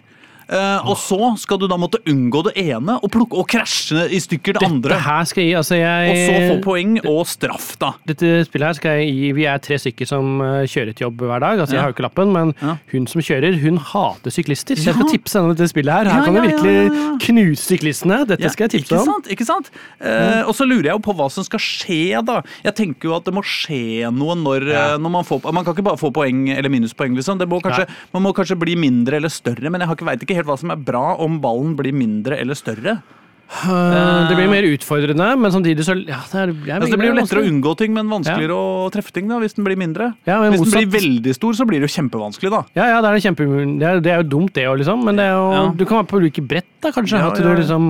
Eh, 0.49 0.87
og 0.89 0.97
så 0.97 1.35
skal 1.37 1.59
du 1.61 1.67
da 1.69 1.77
måtte 1.77 1.99
unngå 2.09 2.41
det 2.47 2.55
ene 2.63 2.95
og 3.05 3.11
plukke 3.13 3.37
og 3.37 3.49
krasje 3.53 4.07
i 4.09 4.21
stykker 4.23 4.57
det 4.57 4.63
andre. 4.65 4.95
Dette 4.95 5.05
her 5.05 5.25
skal 5.29 5.45
jeg 5.45 5.57
altså 5.59 5.77
Og 5.77 6.17
så 6.17 6.37
få 6.49 6.57
poeng 6.65 6.95
og 7.05 7.27
straff, 7.29 7.67
da. 7.83 7.91
Dette 8.09 8.31
spillet 8.49 8.67
her 8.71 8.79
skal 8.79 8.97
jeg 9.03 9.11
gi 9.13 9.33
Vi 9.37 9.45
er 9.45 9.59
tre 9.61 9.77
stykker 9.77 10.09
som 10.09 10.41
øh, 10.41 10.63
kjører 10.65 10.95
til 10.97 11.05
jobb 11.05 11.21
hver 11.29 11.41
dag. 11.45 11.61
Altså, 11.61 11.75
Ja. 11.75 11.79
Jeg 11.79 11.83
har 11.85 11.93
jo 11.93 11.97
ikke 11.99 12.07
lappen, 12.09 12.33
men 12.33 12.55
Ja. 12.63 12.77
hun 12.95 13.07
som 13.07 13.21
kjører, 13.21 13.59
hun 13.61 13.77
hater 13.77 14.31
syklister. 14.33 14.75
Så 14.81 14.89
jeg 14.89 14.95
skal 14.97 15.11
tipse 15.13 15.37
henne 15.39 15.51
om 15.51 15.55
dette 15.55 15.69
spillet 15.69 15.93
her. 15.93 16.09
Her 16.09 16.19
Ja, 16.19 16.25
kan 16.25 16.35
du 16.35 16.41
virkelig 16.41 17.21
knuse 17.29 17.69
syklistene. 17.69 18.27
Dette 18.27 18.49
skal 18.51 18.69
jeg 18.69 18.81
tipse 18.81 18.95
ikke 18.95 19.01
om. 19.03 19.13
sant? 19.13 19.29
Ikke 19.37 19.45
sant? 19.47 19.71
Eh, 20.01 20.43
og 20.49 20.55
så 20.57 20.65
lurer 20.65 20.89
jeg 20.89 20.97
jo 20.97 21.05
på 21.05 21.15
hva 21.19 21.29
som 21.31 21.45
skal 21.45 21.61
skje, 21.61 22.25
da. 22.25 22.41
Jeg 22.65 22.75
tenker 22.75 23.11
jo 23.11 23.17
at 23.21 23.25
det 23.29 23.35
må 23.37 23.45
skje 23.45 24.09
noe 24.17 24.35
når, 24.35 24.65
eh, 24.73 24.97
når 24.97 25.11
man 25.19 25.25
får 25.29 25.53
Man 25.53 25.65
kan 25.65 25.75
ikke 25.75 25.85
bare 25.85 26.01
få 26.01 26.11
poeng 26.13 26.49
eller 26.57 26.69
minuspoeng, 26.73 27.15
liksom. 27.17 27.39
Det 27.39 27.49
må 27.49 27.61
kanskje, 27.63 27.87
man 28.15 28.23
må 28.25 28.33
kanskje 28.35 28.59
bli 28.59 28.75
mindre 28.77 29.17
eller 29.21 29.29
større, 29.29 29.71
men 29.71 29.81
jeg 29.85 29.89
veit 30.09 30.21
ikke 30.25 30.38
helt 30.39 30.49
hva 30.51 30.59
som 30.61 30.73
er 30.75 30.81
bra 30.81 31.17
om 31.21 31.39
ballen 31.43 31.77
blir 31.79 31.95
mindre 31.97 32.39
eller 32.41 32.59
større. 32.59 33.01
Øh, 33.49 34.29
Det 34.29 34.37
blir 34.37 34.51
mer 34.53 34.67
utfordrende, 34.69 35.27
men 35.41 35.53
samtidig 35.55 35.85
så 35.87 35.95
ja, 36.05 36.19
det, 36.29 36.37
er, 36.37 36.51
det, 36.53 36.73
Altså, 36.75 36.91
det 36.93 36.99
blir 37.01 37.09
jo 37.09 37.17
lettere 37.17 37.41
å 37.41 37.49
unngå 37.49 37.73
ting, 37.81 37.95
men 37.97 38.11
vanskeligere 38.13 38.53
å 38.53 38.91
treffe 38.93 39.15
ting 39.17 39.31
da, 39.31 39.39
hvis 39.41 39.57
den 39.57 39.65
blir 39.65 39.79
mindre. 39.81 40.11
Ja, 40.29 40.37
men 40.43 40.53
hvis 40.53 40.67
den 40.69 40.85
blir 40.85 40.91
veldig 40.99 41.33
stor, 41.39 41.57
så 41.57 41.65
blir 41.69 41.81
det 41.81 41.89
jo 41.89 41.95
kjempevanskelig, 41.97 42.51
da. 42.53 42.61
Ja, 42.77 42.91
ja, 42.93 42.99
det 43.01 43.15
er, 43.15 43.23
kjempe, 43.25 43.47
det 43.81 43.89
er, 43.89 44.03
det 44.05 44.13
er 44.13 44.21
jo 44.21 44.29
dumt, 44.37 44.53
det 44.59 44.67
òg, 44.69 44.83
liksom. 44.83 45.01
Men 45.09 45.17
det 45.17 45.31
jo, 45.31 45.47
Ja. 45.57 45.63
du 45.81 45.85
kan 45.89 46.05
bruke 46.13 46.45
brett, 46.45 46.69
da, 46.85 46.93
kanskje. 46.93 47.17
Ja, 47.23 47.31
at 47.33 47.41
ja, 47.41 47.45
du 47.47 47.51
ja. 47.55 47.57
liksom 47.63 47.89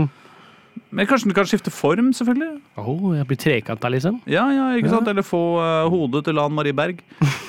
Men 0.90 1.06
kanskje 1.08 1.28
den 1.28 1.36
kan 1.36 1.48
skifte 1.48 1.72
form, 1.74 2.10
selvfølgelig. 2.16 2.58
Oh, 2.80 3.10
jeg 3.16 3.26
blir 3.28 3.38
trekanta, 3.40 3.90
liksom. 3.92 4.20
Ja, 4.30 4.46
ja, 4.54 4.68
ikke 4.78 4.92
sant? 4.92 5.08
Eller 5.10 5.26
få 5.26 5.40
uh, 5.60 5.88
hodet 5.92 6.24
til 6.28 6.38
Lan 6.38 6.54
Marie 6.56 6.76
Berg. 6.76 7.00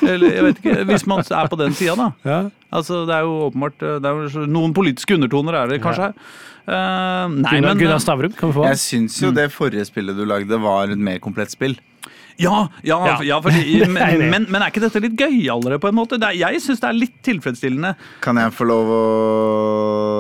Eller 0.06 0.36
jeg 0.36 0.46
vet 0.48 0.62
ikke, 0.64 0.76
Hvis 0.90 1.06
man 1.10 1.24
er 1.24 1.52
på 1.52 1.60
den 1.60 1.76
sida, 1.78 1.96
da. 2.00 2.12
Ja. 2.30 2.40
Altså, 2.72 3.06
Det 3.10 3.16
er 3.16 3.26
jo 3.26 3.48
åpenbart 3.48 3.82
eh, 3.82 3.96
det 3.98 4.06
er 4.06 4.28
jo 4.30 4.44
Noen 4.46 4.76
politiske 4.78 5.16
undertoner 5.18 5.56
er 5.58 5.72
det 5.72 5.80
kanskje 5.82 6.10
her. 6.10 6.18
Uh, 6.70 7.32
nei, 7.34 7.56
Gunnar, 7.56 7.72
men 7.72 7.80
Gunnar 7.82 8.02
Stavrum, 8.04 8.34
kan 8.38 8.52
vi 8.52 8.60
få? 8.60 8.66
Jeg 8.70 8.78
syns 8.84 9.16
jo 9.24 9.32
det 9.34 9.48
forrige 9.50 9.88
spillet 9.90 10.18
du 10.18 10.22
lagde, 10.30 10.60
var 10.62 10.92
et 10.94 11.02
mer 11.02 11.18
komplett 11.24 11.50
spill. 11.56 11.74
Ja, 12.40 12.70
ja, 12.88 12.98
Ja. 13.06 13.16
ja 13.28 13.38
fordi, 13.44 13.82
men, 13.96 14.22
men, 14.32 14.46
men 14.48 14.64
er 14.64 14.72
ikke 14.72 14.84
dette 14.86 15.02
litt 15.04 15.18
gøyalere, 15.20 15.80
på 15.82 15.90
en 15.92 15.98
måte? 15.98 16.20
Det 16.22 16.30
er, 16.30 16.38
jeg 16.40 16.62
syns 16.64 16.80
det 16.80 16.88
er 16.90 16.96
litt 16.96 17.18
tilfredsstillende. 17.28 17.94
Kan 18.24 18.40
jeg 18.40 18.54
få 18.56 18.68
lov 18.70 18.92
å 18.96 19.02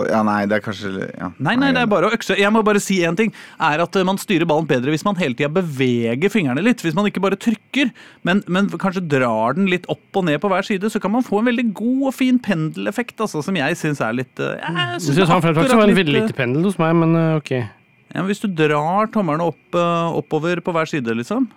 Ja, 0.09 0.19
nei, 0.27 0.41
det 0.49 0.57
er 0.59 0.63
kanskje 0.65 0.91
ja. 1.07 1.29
Nei, 1.39 1.55
nei, 1.59 1.69
det 1.75 1.83
er 1.83 1.89
bare 1.91 2.09
å 2.09 2.15
økse. 2.15 2.35
Jeg 2.39 2.51
må 2.55 2.63
bare 2.65 2.81
si 2.83 2.99
én 3.07 3.15
ting. 3.19 3.31
Er 3.63 3.83
at 3.83 3.95
eh, 3.95 4.05
Man 4.07 4.19
styrer 4.19 4.47
ballen 4.49 4.67
bedre 4.69 4.91
hvis 4.93 5.05
man 5.07 5.17
hele 5.19 5.37
tida 5.37 5.49
beveger 5.53 6.31
fingrene 6.33 6.63
litt. 6.65 6.83
Hvis 6.83 6.95
man 6.97 7.07
ikke 7.09 7.23
bare 7.23 7.39
trykker, 7.39 7.91
men, 8.27 8.43
men 8.51 8.69
kanskje 8.81 9.03
drar 9.11 9.55
den 9.57 9.69
litt 9.71 9.87
opp 9.91 10.19
og 10.19 10.27
ned 10.27 10.39
på 10.43 10.51
hver 10.51 10.65
side, 10.67 10.91
så 10.91 10.99
kan 11.03 11.13
man 11.15 11.25
få 11.25 11.39
en 11.41 11.49
veldig 11.51 11.67
god 11.77 12.05
og 12.11 12.15
fin 12.17 12.39
pendeleffekt, 12.43 13.15
altså, 13.23 13.43
som 13.45 13.55
jeg 13.59 13.79
syns 13.79 14.03
er 14.03 14.15
litt 14.19 14.43
eh, 14.43 14.59
Jeg 14.59 15.03
syns 15.07 15.29
han 15.31 15.43
faktisk 15.43 15.63
akkurat 15.63 15.83
var 15.85 15.91
en 15.91 15.99
veldig 15.99 16.15
eh, 16.15 16.23
lite 16.25 16.35
pendel 16.37 16.67
hos 16.67 16.79
meg, 16.81 16.95
men 16.99 17.15
ok. 17.39 17.51
ja, 17.59 18.19
men 18.19 18.29
Hvis 18.31 18.43
du 18.43 18.49
drar 18.51 19.11
tommelen 19.13 19.43
opp, 19.45 19.79
oppover 20.19 20.59
på 20.65 20.75
hver 20.75 20.89
side, 20.89 21.15
liksom 21.21 21.47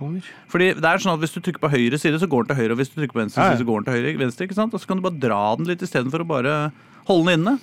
Oppover. 0.00 0.22
Fordi 0.48 0.68
det 0.80 0.84
er 0.88 1.02
sånn 1.04 1.12
at 1.12 1.20
Hvis 1.20 1.34
du 1.36 1.40
trykker 1.44 1.60
på 1.60 1.70
høyre 1.70 1.98
side, 2.00 2.16
så 2.22 2.26
går 2.30 2.46
den 2.46 2.54
til 2.56 2.60
høyre. 2.64 2.72
Og 2.72 2.78
hvis 2.80 2.88
du 2.88 2.96
trykker 3.00 3.12
på 3.18 3.20
venstre 3.20 3.42
Ja, 3.42 3.50
ja. 3.50 3.56
side, 3.56 3.60
så 3.60 3.68
går 3.68 3.76
den 3.84 3.84
til 3.84 3.94
høyre, 4.00 4.18
venstre. 4.24 4.46
ikke 4.48 4.54
sant? 4.56 4.72
Og 4.74 4.80
så 4.80 4.86
kan 4.88 4.96
du 4.96 5.02
bare 5.04 5.20
dra 5.20 5.42
den 5.60 5.66
litt 5.68 5.82
istedenfor 5.84 6.24
å 6.24 6.26
bare 6.26 6.72
holde 7.06 7.26
den 7.28 7.40
inne. 7.44 7.58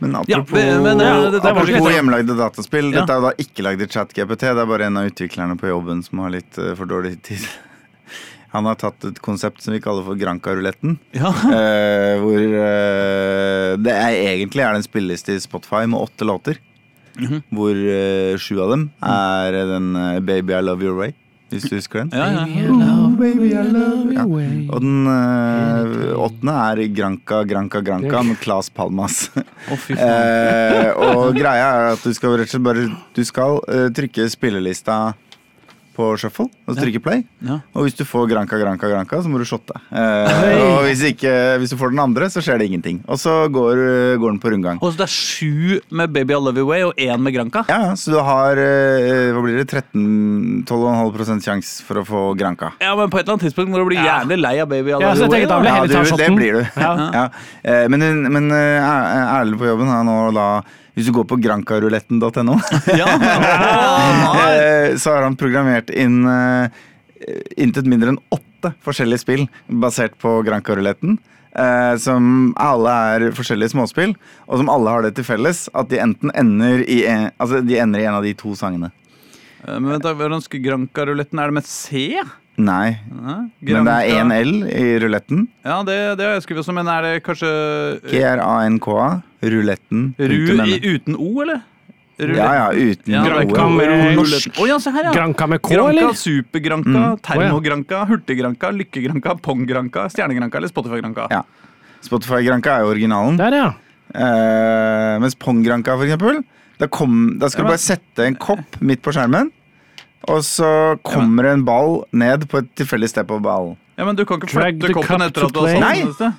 Men 0.00 0.10
Ja, 0.28 0.40
apropos, 0.40 0.52
men- 0.52 0.82
men 0.82 0.98
ja, 1.00 1.30
det- 1.30 1.40
det 1.40 1.50
apropos 1.50 1.92
hjemmelagde 1.94 2.36
dataspill. 2.36 2.92
Ja. 2.92 3.00
Dette 3.00 3.10
er 3.14 3.20
jo 3.20 3.28
da 3.30 3.32
ikke 3.38 3.62
lagd 3.64 3.80
i 3.80 3.86
ChatGPT. 3.86 4.40
Det 4.52 4.58
er 4.60 4.66
bare 4.66 4.82
en 4.86 4.96
av 4.98 5.08
utviklerne 5.08 5.56
på 5.56 5.68
jobben 5.70 6.02
som 6.04 6.18
har 6.18 6.30
litt 6.30 6.58
eh, 6.58 6.74
for 6.74 6.84
dårlig 6.84 7.22
tid. 7.22 7.40
Han 8.54 8.66
har 8.66 8.76
tatt 8.76 9.04
et 9.04 9.20
konsept 9.20 9.62
som 9.62 9.72
vi 9.74 9.80
kaller 9.80 10.04
for 10.04 10.14
Granca-ruletten. 10.14 10.98
Ja. 11.12 11.26
Uh, 11.30 12.18
hvor 12.22 12.38
uh, 12.38 13.76
det 13.82 13.90
er 13.90 14.14
egentlig 14.14 14.62
er 14.62 14.74
det 14.76 14.82
en 14.84 14.86
spilleliste 14.86 15.34
i 15.34 15.40
Spotify 15.42 15.86
med 15.86 15.98
åtte 15.98 16.22
låter. 16.26 16.58
Mhm. 17.18 17.42
Hvor 17.54 17.74
uh, 17.74 18.36
sju 18.38 18.60
av 18.62 18.70
dem 18.70 18.90
er 19.02 19.52
den 19.52 19.92
Baby 20.26 20.52
I 20.54 20.60
Love 20.62 20.82
Your 20.86 20.96
Way. 20.98 21.14
Hvis 21.54 21.68
du 21.70 21.76
husker 21.76 22.02
den. 22.02 22.12
Ja, 22.12 22.26
ja. 22.34 22.44
Baby, 23.14 23.14
baby, 23.20 23.50
I 23.54 23.64
love 23.70 24.10
you 24.10 24.16
ja. 24.16 24.24
Og 24.74 24.82
den 24.82 25.10
eh, 25.10 26.14
åttende 26.18 26.54
er 26.64 26.82
Granca, 26.94 27.42
Granca, 27.48 27.82
Granca 27.84 28.22
med 28.26 28.40
Claes 28.42 28.70
Palmas. 28.74 29.28
Å, 29.70 29.78
fy 29.78 29.94
faen. 29.94 30.08
Eh, 30.08 30.90
og 31.06 31.36
greia 31.38 31.68
er 31.68 31.92
at 31.94 32.02
du 32.02 32.14
skal 32.16 32.36
rett 32.40 32.50
og 32.50 32.56
slett 32.56 32.66
bare 32.66 32.88
Du 33.14 33.22
skal 33.24 33.60
eh, 33.70 33.86
trykke 33.94 34.26
spillelista 34.32 34.98
på 35.96 36.08
shuffle, 36.20 36.46
og 36.66 36.74
så 36.74 36.82
trykke 36.84 37.00
play. 37.04 37.22
Ja. 37.46 37.60
Og 37.74 37.86
hvis 37.86 37.94
du 37.98 38.02
får 38.08 38.26
granka, 38.32 38.58
granka, 38.60 38.88
granka, 38.90 39.20
så 39.22 39.30
må 39.30 39.38
du 39.38 39.44
shotte. 39.48 39.76
Eh, 39.94 40.62
og 40.74 40.82
hvis, 40.88 41.02
ikke, 41.12 41.32
hvis 41.62 41.70
du 41.74 41.78
får 41.80 41.94
den 41.94 42.02
andre, 42.02 42.28
så 42.34 42.42
skjer 42.44 42.58
det 42.60 42.66
ingenting. 42.70 43.00
Og 43.08 43.18
så 43.22 43.34
går, 43.54 43.82
går 44.20 44.34
den 44.34 44.40
på 44.42 44.52
rundgang. 44.54 44.80
Og 44.82 44.92
så 44.94 45.00
det 45.02 45.06
er 45.08 45.14
sju 45.14 45.80
med 45.94 46.12
Baby 46.14 46.34
I 46.34 46.40
Love 46.42 46.58
You 46.62 46.68
Way 46.70 46.84
og 46.88 46.98
én 47.00 47.22
med 47.22 47.34
granka? 47.36 47.64
Ja, 47.70 47.80
ja, 47.90 47.94
så 47.98 48.14
du 48.14 48.18
har 48.26 48.58
eh, 48.60 49.30
hva 49.34 49.42
blir 49.46 49.60
det, 49.62 49.68
13 49.70 50.64
12,5% 50.68 51.44
sjanse 51.46 51.84
for 51.86 52.00
å 52.02 52.04
få 52.08 52.22
granka. 52.38 52.72
Ja, 52.82 52.94
men 52.98 53.10
på 53.12 53.18
et 53.20 53.24
eller 53.26 53.36
annet 53.36 53.46
tidspunkt 53.48 53.72
når 53.74 53.84
du 53.84 53.90
blir 53.92 54.02
jævlig 54.04 54.38
lei 54.42 54.54
av 54.62 54.70
Baby 54.70 54.90
I 54.90 54.96
Love 54.96 55.02
You 55.02 55.08
Ja, 55.08 55.28
Way. 55.28 55.46
heller 55.46 56.10
ta 56.10 56.16
det, 56.20 56.30
blir 56.36 56.58
du. 56.58 56.62
Ja. 56.80 56.92
Ja. 57.14 57.24
Eh, 57.62 57.86
Men, 57.92 58.00
men 58.32 58.50
eh, 58.50 58.80
Er- 58.84 59.40
Erlend 59.40 59.58
på 59.60 59.66
jobben 59.68 59.88
har 59.90 60.04
nå 60.06 60.16
da 60.34 60.46
Hvis 60.94 61.08
du 61.08 61.12
går 61.16 61.26
på 61.26 61.38
grankaruletten.no, 61.42 62.54
Ja. 63.00 63.08
Eh, 64.54 64.96
så 65.00 65.14
har 65.16 65.24
han 65.26 65.36
programmert 65.38 65.90
inn 65.90 66.22
eh, 66.30 66.68
intet 67.58 67.88
mindre 67.90 68.14
enn 68.14 68.20
åtte 68.34 68.74
forskjellige 68.84 69.24
spill 69.24 69.46
basert 69.68 70.14
på 70.22 70.36
grancaruletten. 70.46 71.18
Eh, 71.54 71.94
som 72.02 72.52
alle 72.58 72.94
er 73.14 73.24
forskjellige 73.34 73.74
småspill, 73.74 74.14
og 74.50 74.58
som 74.58 74.70
alle 74.72 74.90
har 74.90 75.04
det 75.06 75.12
til 75.18 75.26
felles 75.26 75.68
at 75.74 75.90
de 75.92 76.00
enten 76.02 76.32
ender 76.34 76.82
i 76.90 77.04
en, 77.10 77.28
altså 77.38 77.60
de 77.62 77.76
ender 77.78 78.02
i 78.02 78.08
en 78.08 78.16
av 78.18 78.26
de 78.26 78.32
to 78.38 78.54
sangene. 78.58 78.90
Men 79.64 79.94
vent 79.94 80.04
da, 80.04 80.12
hvordan 80.18 80.42
skal 80.44 80.60
Granca-ruletten? 80.60 81.38
Er 81.40 81.48
det 81.52 81.56
med 81.56 81.68
C? 81.68 82.10
Nei, 82.54 82.98
Ja, 83.02 83.38
men 83.80 83.86
det 83.88 83.94
er 83.94 84.18
én 84.20 84.30
L 84.34 84.50
i 84.68 84.90
ruletten. 85.02 85.46
Ja, 85.64 85.80
det, 85.86 85.96
det 86.20 86.26
har 86.26 86.36
jeg 86.36 86.44
skrevet 86.44 86.62
også, 86.62 86.74
men 86.76 86.90
er 86.90 87.06
det 87.06 87.14
kanskje 87.26 87.48
G-R-A-N-K-A. 88.12 89.06
Ruletten. 89.50 90.14
Ru 90.18 90.40
uten 90.94 91.16
O, 91.18 91.30
eller? 91.42 91.62
Ja, 92.16 92.46
ja, 92.54 92.66
uten 92.70 93.10
Ja, 93.12 93.24
Granka 93.26 93.54
Granca 93.56 93.68
med-. 93.74 94.46
Å 94.62 94.66
ja, 94.68 94.76
se 94.78 94.90
her, 94.94 95.08
ja. 95.08 95.12
Granca 95.16 95.48
med 95.50 95.60
K, 95.62 95.72
Granca, 95.74 95.90
eller? 95.90 96.12
Super-Granca, 96.14 97.00
Mm. 97.10 97.16
Termo-Granca, 97.26 98.04
Hurtig-Granca, 98.06 98.70
Lykke-Granca, 98.70 99.34
Pong-Granca, 99.42 100.04
Stjerne-Granca 100.14 100.60
eller 100.60 100.70
Spotify-Granca. 100.70 101.26
Ja. 101.34 101.42
Spotify-Granca 102.06 102.76
er 102.78 102.84
jo 102.86 102.92
originalen. 102.94 103.36
Der, 103.40 103.56
ja. 103.58 103.72
Eh, 104.14 105.18
mens 105.18 105.34
Pong-Granca, 105.34 105.96
for 105.98 106.06
eksempel, 106.06 106.44
da, 106.78 106.86
kom, 106.86 107.36
da 107.40 107.48
skal 107.50 107.64
Ja, 107.64 107.66
du 107.66 107.72
bare 107.74 107.82
sette 107.82 108.26
en 108.28 108.36
kopp 108.36 108.78
midt 108.80 109.02
på 109.02 109.10
skjermen. 109.14 109.50
Og 110.30 110.40
så 110.46 110.68
kommer 111.04 111.50
en 111.50 111.64
ball 111.66 112.04
ned 112.12 112.46
på 112.48 112.62
et 112.62 112.70
tilfeldig 112.78 113.10
sted 113.10 113.26
på 113.28 113.40
ballen. 113.44 113.74
Ja, 113.98 114.04
men 114.06 114.16
du 114.16 114.24
kan 114.24 114.38
ikke 114.40 114.54
flytte 114.54 114.94
koppen 114.94 115.20
etter 115.22 115.44
at 115.46 115.52
du 115.52 115.60
har 115.60 115.74
satt 115.74 116.18
den. 116.18 116.32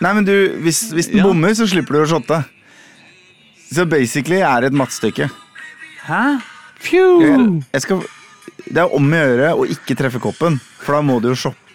Nei, 0.00 0.12
men 0.16 0.24
du, 0.28 0.34
hvis, 0.64 0.82
hvis 0.92 1.08
den 1.10 1.22
Ja. 1.22 1.26
bommer, 1.28 1.54
så 1.56 1.66
slipper 1.70 1.96
du 1.98 2.02
å 2.04 2.08
shotte. 2.10 2.42
Så 3.72 3.86
basically 3.88 4.40
er 4.42 4.60
det 4.64 4.72
et 4.72 4.78
mattstykke. 4.80 5.30
Hæ? 6.08 6.22
Phew! 6.80 7.60
Jeg 7.72 7.82
skal, 7.84 8.00
det 8.66 8.78
er 8.82 8.94
om 8.96 9.10
å 9.12 9.20
gjøre 9.24 9.50
å 9.56 9.66
ikke 9.68 9.96
treffe 10.00 10.20
koppen, 10.22 10.58
for 10.80 10.96
da 10.98 11.02
må 11.06 11.20
du 11.22 11.28
jo 11.32 11.36
shotte. 11.38 11.66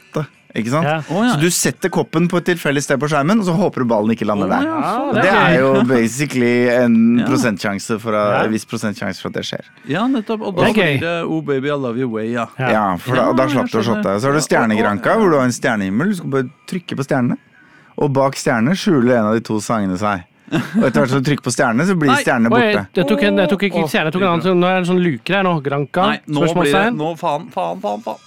Ikke 0.56 0.72
sant? 0.72 0.88
Ja. 0.88 1.02
Oh, 1.12 1.20
ja. 1.20 1.34
Så 1.36 1.42
du 1.42 1.50
setter 1.52 1.92
koppen 1.92 2.30
på 2.32 2.38
et 2.40 2.46
tilfeldig 2.48 2.80
sted 2.86 3.00
på 3.02 3.10
skjermen, 3.12 3.42
og 3.44 3.48
så 3.50 3.56
håper 3.58 3.84
du 3.84 3.90
ballen 3.92 4.14
ikke 4.16 4.24
lander 4.28 4.48
der. 4.54 4.64
ja, 4.64 4.92
det, 5.12 5.20
er 5.20 5.26
Det 5.26 5.34
er 5.36 5.56
jo 5.60 5.72
basically 5.90 6.54
en 6.72 6.96
Ja. 7.20 7.26
prosentsjanse 7.28 7.98
for 8.00 8.16
at, 8.16 8.48
viss 8.54 8.64
prosentsjanse 8.66 9.20
for 9.20 9.34
at 9.34 9.40
det 9.42 9.44
skjer. 9.50 9.66
Ja, 9.92 10.06
nettopp. 10.08 10.46
Og 10.48 10.56
da 10.56 10.70
blir 10.72 11.00
det 11.04 11.16
Oh 11.28 11.42
baby, 11.44 11.68
I 11.68 11.76
love 11.76 12.00
you 12.00 12.08
way, 12.12 12.30
ja. 12.32 12.48
Ja. 12.60 12.70
Ja, 12.72 12.86
for 13.04 13.20
da, 13.20 13.28
da 13.36 13.50
slapp 13.52 13.68
du 13.72 13.82
å 13.82 13.84
shotte. 13.84 14.16
Så 14.20 14.32
har 14.32 14.40
du 14.40 14.44
stjernegranka, 14.48 15.18
hvor 15.20 15.30
du 15.36 15.38
har 15.42 15.44
en 15.50 15.56
stjernehimmel. 15.56 16.14
Du 16.16 16.22
skal 16.22 16.32
bare 16.38 16.50
trykke 16.72 16.96
på 16.96 17.04
stjernene. 17.08 17.36
Og 18.02 18.12
bak 18.16 18.36
stjernene 18.40 18.76
skjuler 18.78 19.20
en 19.20 19.30
av 19.32 19.38
de 19.38 19.44
to 19.46 19.60
sangene 19.64 19.98
seg. 20.00 20.26
Og 20.52 20.84
etter 20.86 21.00
hvert 21.00 21.10
som 21.10 21.22
du 21.24 21.28
trykker 21.30 21.46
på 21.48 21.54
stjernene, 21.56 21.86
så 21.90 21.96
blir 21.98 22.12
Nei. 22.12 22.20
stjernene 22.22 22.50
jeg, 22.52 22.54
borte. 22.54 23.00
jeg, 23.00 23.08
tok 23.10 23.24
en, 23.26 23.40
jeg 23.42 23.50
tok 23.54 23.64
ikke 23.70 23.86
stjerne, 23.90 24.12
jeg 24.12 24.16
tok 24.16 24.22
en 24.26 24.30
annen. 24.30 24.44
så 24.46 24.54
Nå 24.54 24.68
er 24.70 24.76
det 24.76 24.82
en 24.84 24.90
sånn 24.92 25.04
luker 25.06 25.40
her 25.40 25.48
nå. 25.48 25.54
Granka. 25.66 26.10
Nei, 26.12 26.20
nå 26.38 26.50
blir 26.60 26.76
det. 26.76 26.84
Nå 27.00 27.14
faen, 27.20 27.48
faen, 27.56 27.82
faen, 27.84 28.02
faen. 28.06 28.22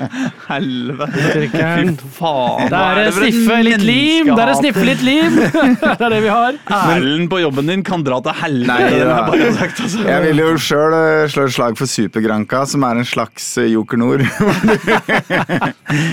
Helvete. 0.50 1.24
Trykkeren. 1.34 1.92
Fy 2.00 2.10
faen. 2.16 2.70
Der 2.72 2.84
er 2.90 3.00
det 3.00 3.14
sniffe 3.16 3.58
litt 3.66 3.84
lim! 3.84 4.30
Der 4.32 4.42
er 4.44 4.52
å 4.54 4.58
sniffe 4.60 4.84
litt 4.86 5.04
liv! 5.06 5.38
Det 6.00 6.06
er 6.06 6.14
det 6.14 6.20
vi 6.24 6.30
har. 6.32 6.56
Erlend 6.80 7.30
på 7.32 7.40
jobben 7.42 7.70
din 7.70 7.82
kan 7.86 8.04
dra 8.06 8.20
til 8.24 8.36
helvete. 8.40 8.70
Nei, 8.70 8.90
det 8.90 9.00
jeg 9.00 9.26
bare 9.30 9.50
sagt, 9.58 9.82
altså. 9.86 10.06
Jeg 10.06 10.24
vil 10.26 10.42
jo 10.42 10.48
sjøl 10.60 10.96
slå 11.32 11.44
et 11.46 11.54
slag 11.56 11.78
for 11.80 11.90
Supergranka, 11.90 12.64
som 12.70 12.86
er 12.88 13.02
en 13.02 13.08
slags 13.08 13.50
eh, 13.60 13.70
Joker 13.74 14.00
Nord. 14.00 14.24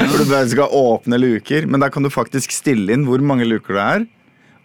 Hvor 0.08 0.18
du 0.18 0.26
bare 0.30 0.46
skal 0.52 0.78
åpne 0.82 1.20
luker, 1.22 1.68
men 1.70 1.84
der 1.84 1.94
kan 1.94 2.06
du 2.06 2.12
faktisk 2.14 2.54
stille 2.56 2.94
inn 2.96 3.06
hvor 3.08 3.22
mange 3.24 3.48
luker 3.48 3.78
det 3.78 3.84
er. 3.84 4.06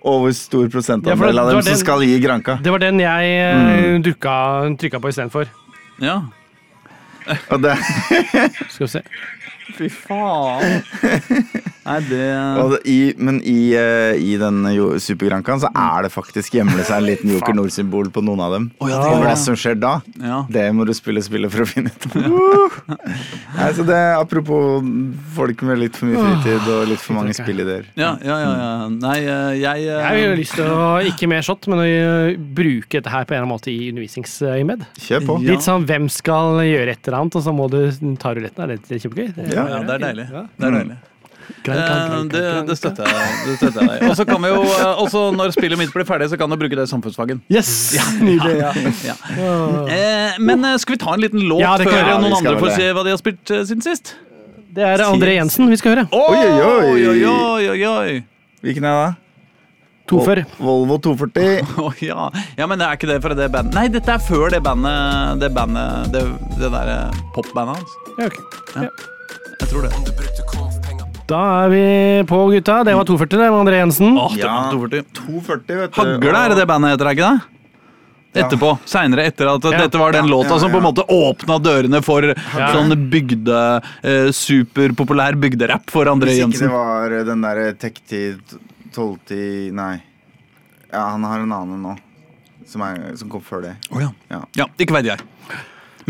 Og 0.03 0.25
hvor 0.25 0.33
stor 0.35 0.65
Ja, 0.67 0.71
prosentandel 0.75 1.31
det- 1.31 1.39
av 1.39 1.49
det 1.49 1.55
dem 1.55 1.63
som 1.69 1.77
skal 1.79 2.03
gi 2.03 2.19
Granka. 2.23 2.59
Det 2.63 2.71
var 2.75 2.83
den 2.83 2.99
jeg 2.99 3.23
mm. 3.55 4.03
dukka, 4.03 4.35
trykka 4.81 4.99
på 4.99 5.13
istedenfor. 5.13 5.47
Ja. 6.03 6.23
Og 7.49 7.59
det, 7.63 7.77
Skal 8.71 8.87
vi 8.87 8.91
se. 8.91 9.03
Fy 9.77 9.89
faen. 9.89 10.83
Nei, 11.83 11.97
det 12.07 12.27
og 12.63 12.69
det, 12.77 12.79
i, 12.87 12.99
men 13.19 13.41
i, 13.43 13.73
eh, 13.75 14.13
i 14.23 14.37
den 14.39 14.61
jo- 14.71 14.93
Supergrankaen 15.03 15.59
så 15.65 15.71
er 15.75 16.05
det 16.07 16.13
faktisk 16.15 16.55
gjemmer 16.55 16.79
det 16.79 16.85
seg 16.87 17.01
en 17.01 17.09
liten 17.09 17.33
Joker 17.35 17.57
Nord-symbol 17.59 18.11
på 18.15 18.23
noen 18.23 18.39
av 18.45 18.53
dem. 18.55 18.69
Ja, 18.79 18.87
det 18.87 18.99
og 19.01 19.17
gjør 19.17 19.25
hva 19.25 19.33
det. 19.33 19.41
som 19.43 19.57
skjer 19.59 19.81
da, 19.83 19.95
Ja. 20.23 20.37
det 20.49 20.67
må 20.79 20.87
du 20.87 20.93
spille 20.95 21.19
spillet 21.27 21.51
for 21.51 21.65
å 21.65 21.67
finne 21.67 21.91
ut. 21.91 22.07
Nei, 23.57 23.73
så 23.75 23.83
det, 23.89 23.99
apropos 24.15 24.79
folk 25.35 25.65
med 25.67 25.81
litt 25.83 25.99
for 25.99 26.07
mye 26.13 26.23
fritid 26.23 26.69
og 26.71 26.87
litt 26.93 27.03
for 27.03 27.19
mange 27.19 27.35
spillideer. 27.35 27.89
Ja, 27.99 28.13
ja, 28.23 28.39
ja, 28.45 28.53
ja. 28.63 28.89
Nei, 29.03 29.17
eh, 29.25 29.51
jeg 29.65 29.83
eh, 29.83 29.91
Jeg 29.91 30.07
har 30.07 30.21
jo 30.23 30.39
lyst 30.39 30.55
til 30.61 30.71
å 30.71 30.87
ikke 31.11 31.29
mer 31.35 31.43
shot, 31.47 31.67
men 31.73 31.83
å 31.83 31.89
eh, 31.89 32.37
bruke 32.39 33.01
dette 33.01 33.11
her 33.13 33.27
på 33.27 33.35
en 33.35 33.41
eller 33.41 33.49
annen 33.49 33.57
måte 33.57 33.73
i 33.75 33.91
undervisningsøyemed. 33.91 34.87
Kjør 35.03 35.27
på. 35.29 35.39
Ja. 35.43 35.57
Litt 35.57 35.67
sånn 35.67 35.87
hvem 35.91 36.07
skal 36.13 36.63
gjøre 36.69 36.95
et 36.95 37.03
eller 37.11 37.19
annet, 37.25 37.41
og 37.43 37.47
så 37.49 37.57
må 37.59 37.67
du 37.73 37.81
ta 38.23 38.37
ruletten. 38.39 38.63
Er 38.71 38.77
det 38.79 39.03
kjempegøy? 39.03 39.35
Det- 39.35 39.51
Ja. 39.63 39.79
ja, 39.79 39.83
det 39.89 39.97
er 39.97 40.05
deilig. 40.09 40.29
Ja. 40.33 40.45
Det 40.59 40.69
er 40.69 40.77
deilig. 40.79 40.99
Eh, 41.63 42.25
det, 42.33 42.43
det 42.67 42.77
støtter 42.79 43.07
jeg 43.07 43.37
det 43.47 43.57
støtter 43.61 43.81
jeg 43.83 44.01
deg. 44.01 44.09
Og 44.09 44.17
så 44.19 44.27
kan 44.27 44.43
vi 44.43 44.51
jo 44.51 44.63
eh, 44.67 45.03
også 45.05 45.23
når 45.37 45.55
spillet 45.55 45.79
mitt 45.79 45.93
blir 45.95 46.07
ferdig, 46.09 46.29
så 46.33 46.39
kan 46.41 46.51
du 46.51 46.59
bruke 46.59 46.79
det 46.79 46.87
i 46.89 46.91
samfunnsfagen. 46.91 47.43
Yes! 47.53 47.71
Nydelig. 48.23 48.59
Ja. 48.63 48.73
Ja. 49.07 49.17
Eh, 49.87 50.43
men 50.43 50.65
eh, 50.67 50.77
skal 50.83 50.97
vi 50.97 51.01
ta 51.05 51.15
en 51.15 51.23
liten 51.23 51.43
låt 51.47 51.63
Ja, 51.63 51.77
før. 51.79 51.99
Ja, 51.99 52.19
noen 52.23 52.39
andre 52.41 52.59
får 52.61 52.77
se 52.79 52.91
hva 52.97 53.07
de 53.07 53.15
har 53.15 53.23
spilt 53.23 53.55
siden 53.55 53.85
sist? 53.85 54.17
Det 54.73 54.85
er 54.89 55.05
André 55.05 55.37
Jensen 55.37 55.69
vi 55.69 55.77
skal 55.77 55.97
høre. 55.97 56.07
Oi, 56.17 56.39
oi, 56.39 56.53
oi. 56.65 56.93
oi, 56.93 57.35
oi, 57.37 57.67
oi, 57.75 57.83
oi. 57.93 58.23
Hvilken 58.65 58.87
er 58.89 59.01
det? 59.03 59.11
240. 60.09 60.59
Volvo 60.59 60.99
240. 60.99 61.79
Oh, 61.79 61.93
ja. 62.11 62.31
ja, 62.57 62.67
men 62.67 62.81
det 62.81 62.89
er 62.89 62.99
ikke 62.99 63.11
det 63.13 63.21
fra 63.25 63.37
det 63.39 63.49
bandet 63.53 63.77
Nei, 63.79 63.87
dette 63.93 64.17
er 64.17 64.21
før 64.21 64.51
det 64.53 64.61
bandet 64.67 65.41
Det 65.41 65.53
bandet 65.55 66.13
Det, 66.13 66.27
det 66.59 66.73
derre 66.75 66.99
popbandet 67.37 67.81
hans. 67.81 67.99
Ja, 68.19 68.29
ok. 68.29 69.12
Jeg 69.63 69.71
tror 69.71 69.87
det. 69.87 69.93
Da 71.31 71.41
er 71.65 71.71
vi 71.73 71.83
på, 72.29 72.39
gutta. 72.53 72.81
Det 72.85 72.93
var 72.99 73.07
240, 73.09 73.39
det 73.39 73.47
med 73.47 73.61
André 73.63 73.79
Jensen. 73.79 74.19
Åh, 74.19 74.35
det 74.35 74.43
Ja. 74.43 74.53
var 74.53 74.73
240. 74.75 75.05
240, 75.15 75.77
vet 75.81 75.95
du. 75.95 76.01
Hagle 76.01 76.39
er 76.43 76.49
det 76.53 76.57
det 76.59 76.67
bandet 76.69 76.91
heter, 76.93 77.07
er 77.09 77.17
ikke 77.17 77.31
det? 77.31 78.43
Etterpå. 78.43 78.79
Seinere, 78.89 79.27
etter 79.29 79.47
at 79.55 79.65
Ja. 79.65 79.79
dette 79.79 79.99
var 80.01 80.13
den 80.13 80.25
Ja, 80.27 80.31
låta 80.35 80.55
ja, 80.57 80.59
som 80.59 80.71
på 80.73 80.79
en 80.79 80.83
måte 80.89 81.05
åpna 81.07 81.59
dørene 81.63 82.03
for 82.03 82.23
sånn 82.23 83.11
bygde 83.11 83.83
eh, 84.03 84.31
Superpopulær 84.33 85.37
bygderapp 85.39 85.91
for 85.91 86.05
André 86.07 86.37
Jensen. 86.37 86.51
Hvis 86.51 86.63
ikke 86.63 86.69
Jensen. 86.69 86.69
det 86.69 86.73
var 86.73 87.25
den 87.25 87.41
derre 87.43 87.73
Tekti 87.77 88.23
1210 88.91 89.71
Nei. 89.73 90.03
Ja, 90.93 91.11
han 91.11 91.25
har 91.25 91.39
en 91.41 91.53
annen 91.53 91.83
nå. 91.83 91.97
Som, 92.67 92.81
er, 92.83 93.17
som 93.17 93.29
kom 93.29 93.41
før 93.43 93.63
det. 93.63 93.77
Oh, 93.91 94.01
ja. 94.01 94.09
Ja. 94.31 94.43
ja, 94.57 94.67
ikke 94.79 94.95
veit 94.97 95.05
jeg. 95.05 95.21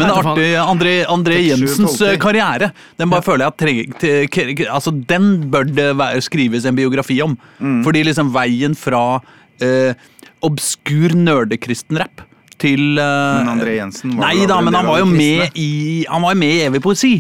Men 0.03 0.11
det 0.11 0.17
Nei, 0.17 0.23
er 0.23 0.31
artig. 0.33 0.49
André, 0.67 0.95
André 1.15 1.39
Jensens 1.47 2.01
eh, 2.03 2.17
karriere 2.21 2.73
Den 2.99 3.09
bare 3.13 3.23
føler 3.25 3.47
jeg 3.47 3.53
at 3.55 3.59
treng, 3.63 3.95
til- 4.03 4.29
k- 4.29 4.55
k- 4.59 4.69
altså, 4.69 4.93
Den 5.07 5.31
bør 5.53 5.65
det 5.71 5.89
være, 5.97 6.21
skrives 6.27 6.67
en 6.67 6.77
biografi 6.77 7.21
om. 7.25 7.39
Mm. 7.61 7.83
Fordi 7.87 8.03
liksom 8.11 8.33
veien 8.35 8.75
fra 8.77 9.21
eh, 9.63 9.95
obskur 10.43 11.15
nerdekristen-rapp 11.15 12.25
til 12.63 12.99
eh, 12.99 13.39
Men 13.43 13.53
André 13.57 13.77
Jensen 13.79 14.17
var 14.19 14.29
Nei 14.33 14.47
da, 14.51 14.61
men 14.63 14.75
han 14.75 14.87
var 14.87 14.99
jo 15.03 15.07
med 15.11 15.55
i 15.59 16.05
Han 16.11 16.23
var 16.27 16.35
med 16.39 16.53
i 16.59 16.65
Evig 16.69 16.83
poesi. 16.85 17.15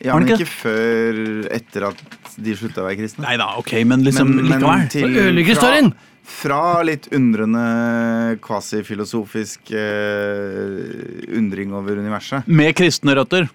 Ja, 0.00 0.14
men 0.16 0.24
ikke? 0.26 0.38
ikke 0.40 0.52
før 0.62 1.18
etter 1.52 1.84
at 1.90 1.98
de 2.40 2.54
slutta 2.56 2.80
å 2.80 2.86
være 2.86 2.96
kristne. 3.02 3.20
Nei 3.26 3.34
da, 3.36 3.50
ok, 3.60 3.74
men 3.84 4.00
liksom 4.06 4.30
likevel. 4.46 4.86
til- 4.88 5.02
Så 5.04 5.10
ødelegger 5.26 5.58
storyen. 5.60 5.90
Fra, 5.92 6.06
fra 6.30 6.80
litt 6.86 7.08
undrende, 7.16 8.38
kvasifilosofisk 8.44 9.72
eh, 9.76 11.26
undring 11.36 11.74
over 11.76 12.00
universet. 12.00 12.48
Med 12.48 12.72
kristne 12.78 13.16
røtter. 13.18 13.50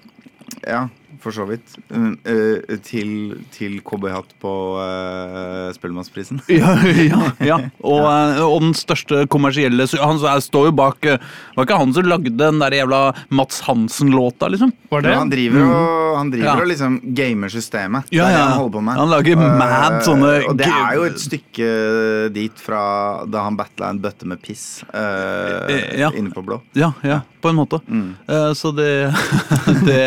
Ja, 0.65 0.85
for 1.21 1.35
så 1.35 1.45
vidt. 1.49 1.75
Mm, 1.89 2.13
eh, 2.23 2.77
til, 2.85 3.09
til 3.53 3.77
cowboyhatt 3.85 4.35
på 4.41 4.53
uh, 4.79 5.71
Spellemannsprisen. 5.75 6.41
Ja, 6.55 6.71
ja, 6.85 7.21
ja. 7.43 7.57
Og, 7.83 8.05
eh, 8.05 8.39
og 8.45 8.61
den 8.63 8.75
største 8.77 9.25
kommersielle 9.31 9.83
Han 9.99 10.19
står 10.41 10.69
jo 10.69 10.73
bak 10.77 11.03
Var 11.03 11.65
ikke 11.65 11.79
han 11.79 11.91
som 11.93 12.07
lagde 12.07 12.31
den 12.37 12.61
der 12.61 12.75
jævla 12.77 12.99
Mats 13.35 13.59
Hansen-låta, 13.65 14.47
liksom? 14.51 14.71
Var 14.91 15.03
det? 15.03 15.11
Ja, 15.11 15.19
han 15.19 15.33
driver 15.33 15.65
og, 15.65 16.17
han 16.19 16.31
driver 16.31 16.47
Ja. 16.47 16.55
og 16.61 16.69
liksom 16.69 16.97
gamer 17.17 17.51
systemet. 17.51 18.11
Ja, 18.13 18.27
det 18.27 18.31
er 18.31 18.35
det 18.35 18.39
ja. 18.39 18.45
han 18.45 18.59
holder 18.59 18.75
på 18.77 18.83
med. 18.87 18.99
Han 19.01 19.11
lager 19.11 19.41
mad 19.41 19.97
sånne 20.05 20.31
Og 20.49 20.57
det 20.61 20.69
er 20.69 20.97
jo 20.99 21.07
et 21.09 21.21
stykke 21.21 21.69
dit 22.35 22.65
fra 22.65 22.81
da 23.29 23.45
han 23.47 23.59
battla 23.59 23.91
en 23.93 24.01
bøtte 24.03 24.29
med 24.29 24.41
piss 24.45 24.83
ja. 24.93 26.11
inne 26.15 26.31
på 26.33 26.45
blå. 26.45 26.61
Ja, 26.77 26.93
ja, 27.03 27.21
på 27.41 27.51
en 27.51 27.55
måte. 27.55 27.79
Mm. 27.87 28.15
Uh, 28.29 28.53
så 28.53 28.71
det, 28.71 29.13
det 29.87 30.03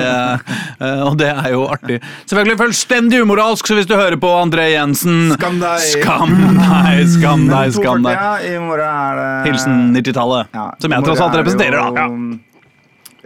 eh, 0.80 0.97
Og 1.06 1.16
det 1.20 1.28
er 1.30 1.50
jo 1.54 1.62
artig. 1.70 2.00
Selvfølgelig 2.28 2.58
fullstendig 2.62 3.20
umoralsk, 3.24 3.68
så 3.70 3.76
hvis 3.78 3.88
du 3.90 3.94
hører 3.98 4.18
på 4.20 4.30
André 4.38 4.68
Jensen 4.74 5.32
Skam 5.37 5.61
deg! 5.62 5.84
Skam 5.94 6.34
deg, 6.58 7.04
skam 7.14 7.46
deg, 7.50 7.72
skam 7.76 8.04
deg. 8.06 8.20
I 8.48 8.58
morgen 8.62 8.84
er 8.88 9.22
det 9.22 9.30
Hilsen 9.50 9.88
90-tallet. 9.96 10.52
Ja, 10.56 10.68
Som 10.82 10.94
jeg 10.96 11.08
tross 11.08 11.24
alt 11.24 11.37
er 11.38 11.42
representerer, 11.44 11.78
da. 11.78 12.04
Ja. 12.04 12.37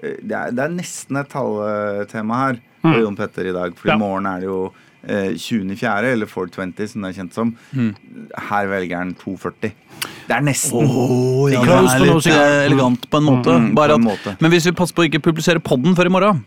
Det 0.02 0.34
er, 0.34 0.50
det 0.50 0.62
er 0.64 0.72
nesten 0.74 1.18
et 1.20 1.28
talletema 1.30 2.38
her 2.40 2.56
mm. 2.82 2.94
Jon 3.04 3.18
Petter 3.18 3.46
i 3.46 3.52
dag. 3.54 3.76
For 3.78 3.92
Ja. 3.92 3.94
i 3.94 4.02
morgen 4.02 4.26
er 4.26 4.40
det 4.42 4.48
jo 4.48 4.62
eh, 5.06 5.30
20.4., 5.38 6.10
eller 6.16 6.26
420 6.26 6.88
som 6.90 7.04
det 7.06 7.12
er 7.12 7.18
kjent 7.20 7.36
som. 7.38 7.52
Her 8.50 8.70
velger 8.72 8.98
han 8.98 9.14
240. 9.20 9.76
Det 10.26 10.34
er 10.34 10.42
nesten. 10.42 10.88
Oh, 10.90 11.46
ja, 11.52 11.62
det 11.62 11.76
er 11.76 12.02
litt 12.02 12.26
eh, 12.32 12.64
elegant 12.66 13.06
på 13.10 13.20
en 13.20 13.28
måte. 13.28 13.54
Mm, 13.54 13.68
Bare 13.78 13.94
på 13.94 14.00
en 14.00 14.08
at, 14.08 14.10
måte. 14.10 14.34
Men 14.42 14.50
hvis 14.54 14.66
vi 14.66 14.74
passer 14.78 14.96
på 14.96 15.04
å 15.04 15.08
ikke 15.10 15.22
publisere 15.22 15.62
podden 15.62 15.94
før 15.98 16.10
i 16.10 16.14
morgen 16.16 16.42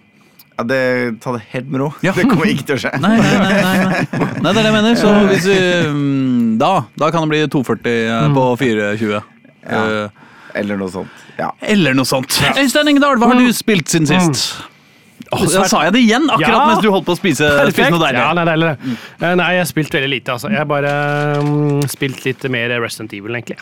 Ja, 0.56 0.64
det, 0.64 0.80
ta 1.20 1.34
det 1.36 1.42
helt 1.52 1.68
med 1.68 1.82
ro. 1.84 1.90
Ja. 2.06 2.14
Det 2.16 2.24
kommer 2.30 2.48
ikke 2.48 2.64
til 2.70 2.78
å 2.78 2.82
skje. 2.86 2.92
Nei, 3.04 3.16
nei, 3.20 3.32
nei, 3.42 3.56
nei, 3.60 3.80
nei. 3.82 4.30
det 4.40 4.52
er 4.52 4.56
det 4.56 4.64
jeg 4.64 4.76
mener. 4.78 5.00
Så 5.00 5.10
hvis 5.28 5.48
vi 5.50 5.58
mm, 5.92 6.54
Da, 6.62 6.70
da 6.96 7.10
kan 7.12 7.26
det 7.26 7.34
bli 7.34 7.42
240 7.52 7.98
eh, 8.06 8.30
på 8.38 8.46
420. 8.62 9.18
Ja. 9.66 9.82
Eh, 10.06 10.24
Eller 10.62 10.80
noe 10.80 10.88
sånt. 10.94 11.26
Ja. 11.36 11.50
eller 11.60 11.92
noe 11.98 12.08
sånt. 12.08 12.38
Øystein 12.56 12.88
Engedal, 12.88 13.18
hva 13.20 13.34
har 13.34 13.42
du 13.44 13.52
spilt 13.52 13.92
siden 13.92 14.08
sist? 14.08 14.54
Oh, 15.34 15.42
da 15.42 15.66
sa 15.68 15.82
jeg 15.88 15.96
det 15.96 16.02
igjen, 16.06 16.30
akkurat 16.30 16.54
Ja. 16.54 16.66
mens 16.70 16.84
du 16.84 16.88
holdt 16.94 17.08
på 17.08 17.16
å 17.16 17.18
spise, 17.18 17.48
spise 17.74 17.90
noe 17.92 18.00
deilig. 18.00 18.22
Ja, 18.22 18.30
nei, 18.38 18.46
deilig. 18.48 18.70
det. 18.72 18.96
Eh, 19.20 19.34
Nei, 19.40 19.48
jeg 19.58 19.64
har 19.66 19.68
spilt 19.68 19.96
veldig 19.98 20.10
lite, 20.12 20.32
altså. 20.36 20.52
Jeg 20.54 20.62
har 20.62 20.70
bare 20.70 20.92
um, 21.42 21.82
spilt 21.92 22.24
litt 22.28 22.46
mer 22.54 22.72
Resident 22.84 23.12
Evil, 23.18 23.36
egentlig. 23.36 23.58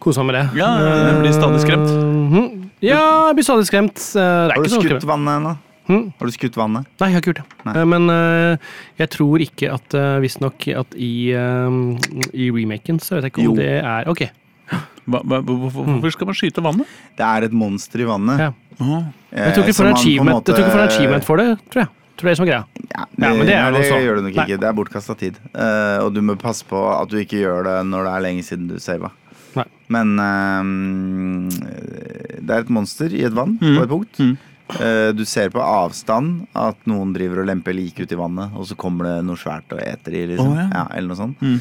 Kosa 0.00 0.22
meg 0.24 0.30
med 0.30 0.38
det. 0.38 0.62
Ja, 0.62 0.70
jeg 1.10 1.20
blir 1.24 1.36
stadig 1.36 1.60
skremt. 1.64 1.92
Mhm. 1.92 2.48
Ja, 2.84 3.02
jeg 3.28 3.38
blir 3.40 3.46
stadig 3.48 3.68
skremt. 3.68 3.96
Det 4.14 4.22
er 4.24 4.52
Har 4.54 4.64
du 4.64 4.68
ikke 4.70 4.82
skutt 4.88 5.08
vannet 5.08 5.40
ennå? 5.40 5.54
Hm? 5.86 6.12
Har 6.18 6.26
du 6.30 6.32
skutt 6.32 6.54
vannet? 6.56 6.86
Nei, 7.00 7.08
jeg 7.10 7.14
har 7.16 7.20
ikke 7.20 7.32
gjort 7.34 7.42
det. 7.42 7.58
Nei. 7.66 7.74
Eh, 7.76 7.84
Men 7.92 8.08
uh, 8.08 8.70
jeg 9.02 9.10
tror 9.12 9.42
ikke 9.44 9.68
at 9.74 9.96
uh, 9.98 10.14
Visstnok 10.24 10.64
at 10.80 10.94
i, 10.96 11.10
uh, 11.36 11.76
i 12.32 12.46
remaken 12.54 13.00
så 13.04 13.18
vet 13.18 13.26
jeg 13.28 13.34
ikke 13.34 13.42
om 13.44 13.50
Jo. 13.50 13.56
det 13.58 13.68
er 13.82 14.08
Ok. 14.08 14.24
Hva, 15.04 15.20
hva, 15.20 15.42
hvorfor, 15.44 16.08
skal 16.14 16.30
man 16.30 16.36
skyte 16.38 16.62
vannet? 16.64 16.88
Det 17.18 17.26
er 17.26 17.44
et 17.44 17.52
monster 17.52 18.00
i 18.00 18.06
vannet. 18.08 18.40
Ja. 18.40 18.52
Jeg 19.36 19.52
tror 19.58 19.66
ikke 19.66 19.74
får 19.76 19.90
en 19.90 19.98
achievement, 19.98 20.40
jeg 20.48 20.54
tror 20.56 20.62
ikke 20.64 20.72
for 20.72 20.80
en 20.80 20.88
achievement 20.88 21.26
for 21.26 21.36
det, 21.42 21.48
tror 21.68 21.82
jeg. 21.84 21.90
Tror 22.14 22.30
det 22.30 22.32
er 22.32 22.38
som 22.38 22.46
greia. 22.48 22.62
Ja, 22.94 23.04
det, 23.10 23.26
Ja, 23.26 23.32
men 23.34 23.44
det 23.44 23.54
er 23.58 23.74
nei, 23.74 23.82
det 23.82 23.90
det 23.90 23.98
gjør 24.06 24.16
du 24.16 24.22
nok 24.24 24.36
Nei. 24.38 24.44
ikke. 24.46 24.58
Det 24.62 24.68
er 24.70 24.78
bortkasta 24.78 25.16
tid. 25.20 25.36
Uh, 25.52 25.98
og 26.06 26.14
du 26.16 26.22
må 26.24 26.36
passe 26.40 26.64
på 26.64 26.80
at 26.94 27.10
du 27.12 27.18
ikke 27.20 27.42
gjør 27.42 27.66
det 27.68 27.76
når 27.90 28.06
det 28.08 28.12
er 28.14 28.24
lenge 28.30 28.46
siden 28.46 28.70
du 28.72 28.78
sava. 28.80 29.10
Men 29.92 30.14
uh, 30.16 30.62
det 32.40 32.50
er 32.56 32.64
et 32.64 32.70
monster 32.72 33.12
i 33.12 33.20
et 33.28 33.34
vann 33.36 33.58
Mm. 33.60 33.76
på 33.76 33.82
et 33.84 33.90
punkt. 33.92 34.18
Mm. 34.24 34.36
Eh, 34.80 35.12
du 35.12 35.24
ser 35.28 35.50
på 35.52 35.60
avstand 35.60 36.46
at 36.56 36.76
noen 36.88 37.12
driver 37.12 37.42
og 37.42 37.46
lemper 37.50 37.74
lik 37.76 37.98
ut 38.00 38.10
i 38.12 38.16
vannet, 38.16 38.54
og 38.56 38.64
så 38.66 38.74
kommer 38.80 39.04
det 39.04 39.24
noe 39.28 39.36
svært 39.36 39.70
og 39.76 39.78
eter 39.84 40.14
i, 40.16 40.26
liksom. 40.32 40.54
Å, 40.54 40.56
ja. 40.56 40.68
ja, 40.72 40.84
eller 40.96 41.08
noe 41.12 41.16
sånt. 41.20 41.38
Mm. 41.44 41.60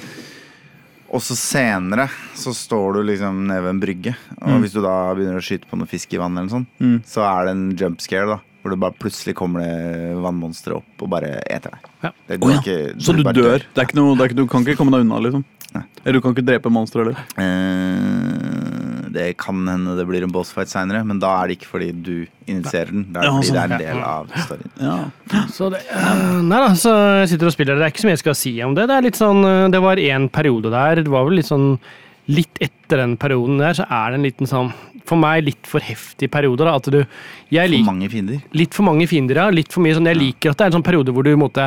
Og 1.14 1.22
så 1.22 1.36
senere 1.38 2.08
så 2.40 2.54
står 2.58 2.96
du 2.96 3.02
liksom 3.12 3.44
nede 3.46 3.62
ved 3.62 3.70
en 3.76 3.82
brygge, 3.84 4.16
og 4.42 4.48
Mm. 4.56 4.62
hvis 4.64 4.74
du 4.74 4.82
da 4.82 5.14
begynner 5.14 5.38
å 5.38 5.44
skyte 5.46 5.68
på 5.70 5.78
noe 5.78 5.86
fisk 5.86 6.14
i 6.14 6.18
vannet, 6.18 6.40
eller 6.40 6.50
sånt, 6.50 6.68
Mm. 6.80 7.04
så 7.06 7.22
er 7.22 7.46
det 7.46 7.52
en 7.52 7.76
jump 7.78 8.00
scare, 8.02 8.26
da. 8.28 8.40
Hvor 8.64 8.72
det 8.72 8.80
bare 8.80 8.96
plutselig 8.98 9.36
kommer 9.36 9.60
det 9.60 10.16
vannmonstre 10.24 10.78
opp 10.78 11.02
og 11.04 11.10
bare 11.10 11.44
eter 11.52 11.70
deg. 11.76 11.80
Ja. 12.02 12.12
Ja. 12.30 12.36
ikke- 12.38 12.96
Så 13.04 13.14
du 13.14 13.22
dør? 13.22 13.34
dør? 13.34 13.62
Det 13.76 13.94
noe, 13.94 14.16
det 14.16 14.32
ikke, 14.32 14.36
du 14.38 14.48
kan 14.48 14.64
ikke 14.64 14.78
komme 14.78 14.92
deg 14.92 15.02
unna, 15.02 15.20
liksom? 15.20 15.44
Nei. 15.76 15.84
Eller 16.06 16.14
du 16.14 16.22
kan 16.22 16.34
ikke 16.34 16.46
drepe 16.46 16.72
monstre 16.72 17.04
heller? 17.04 17.18
Eh, 17.38 18.83
det 19.14 19.28
kan 19.38 19.60
hende 19.70 19.94
det 19.98 20.06
blir 20.10 20.24
en 20.26 20.32
bossfight 20.34 20.72
seinere, 20.72 21.04
men 21.06 21.20
da 21.22 21.30
er 21.44 21.48
det 21.52 21.58
ikke 21.60 21.70
fordi 21.72 21.90
du 22.04 22.14
initierer 22.50 22.90
den. 22.92 23.04
Det 23.14 23.22
er 23.22 23.28
Ja, 23.30 23.34
fordi 23.38 23.48
sånn. 23.48 23.54
det 23.54 23.64
er 23.64 23.74
en 23.74 23.84
del 23.84 24.04
av 24.04 24.32
storyen. 24.44 24.72
Ja. 24.82 25.44
Så 25.54 25.70
det, 25.74 25.82
nei 26.44 26.62
da, 26.64 26.72
så 26.80 26.94
jeg 27.22 27.30
sitter 27.34 27.52
og 27.52 27.54
spiller. 27.56 27.78
Det 27.78 27.86
er 27.88 27.94
ikke 27.94 28.04
så 28.04 28.10
mye 28.10 28.18
jeg 28.18 28.24
skal 28.26 28.40
si 28.40 28.54
om 28.66 28.74
det. 28.78 28.88
Det 28.90 28.96
er 28.98 29.06
litt 29.08 29.20
sånn, 29.22 29.44
eh, 29.46 29.68
det 29.74 29.82
var 29.86 30.02
en 30.02 30.30
periode 30.30 30.72
der, 30.74 31.04
det 31.06 31.14
var 31.14 31.26
vel 31.30 31.40
litt 31.42 31.50
sånn 31.52 31.78
Litt 32.32 32.56
etter 32.64 33.02
den 33.02 33.18
perioden 33.20 33.58
der, 33.60 33.74
så 33.76 33.84
er 33.92 34.14
det 34.14 34.16
en 34.16 34.24
liten 34.24 34.48
sånn 34.48 34.70
For 35.06 35.20
meg 35.20 35.44
litt 35.44 35.68
for 35.68 35.84
heftig 35.84 36.30
periode. 36.32 36.64
da, 36.64 36.76
at 36.80 36.86
du, 36.88 37.02
For 37.04 37.84
mange 37.92 38.08
fiender. 38.10 38.40
Litt 38.56 38.74
for 38.74 38.84
mange 38.88 39.08
fiender, 39.12 39.36
ja. 39.36 39.50
Litt 39.52 39.74
for 39.76 39.84
mye 39.84 39.94
sånn, 39.98 40.08
Jeg 40.08 40.16
liker 40.22 40.52
at 40.54 40.58
det 40.58 40.64
er 40.64 40.72
en 40.72 40.78
sånn 40.80 40.86
periode 40.88 41.12
hvor 41.12 41.22
du 41.28 41.36
måtte 41.36 41.66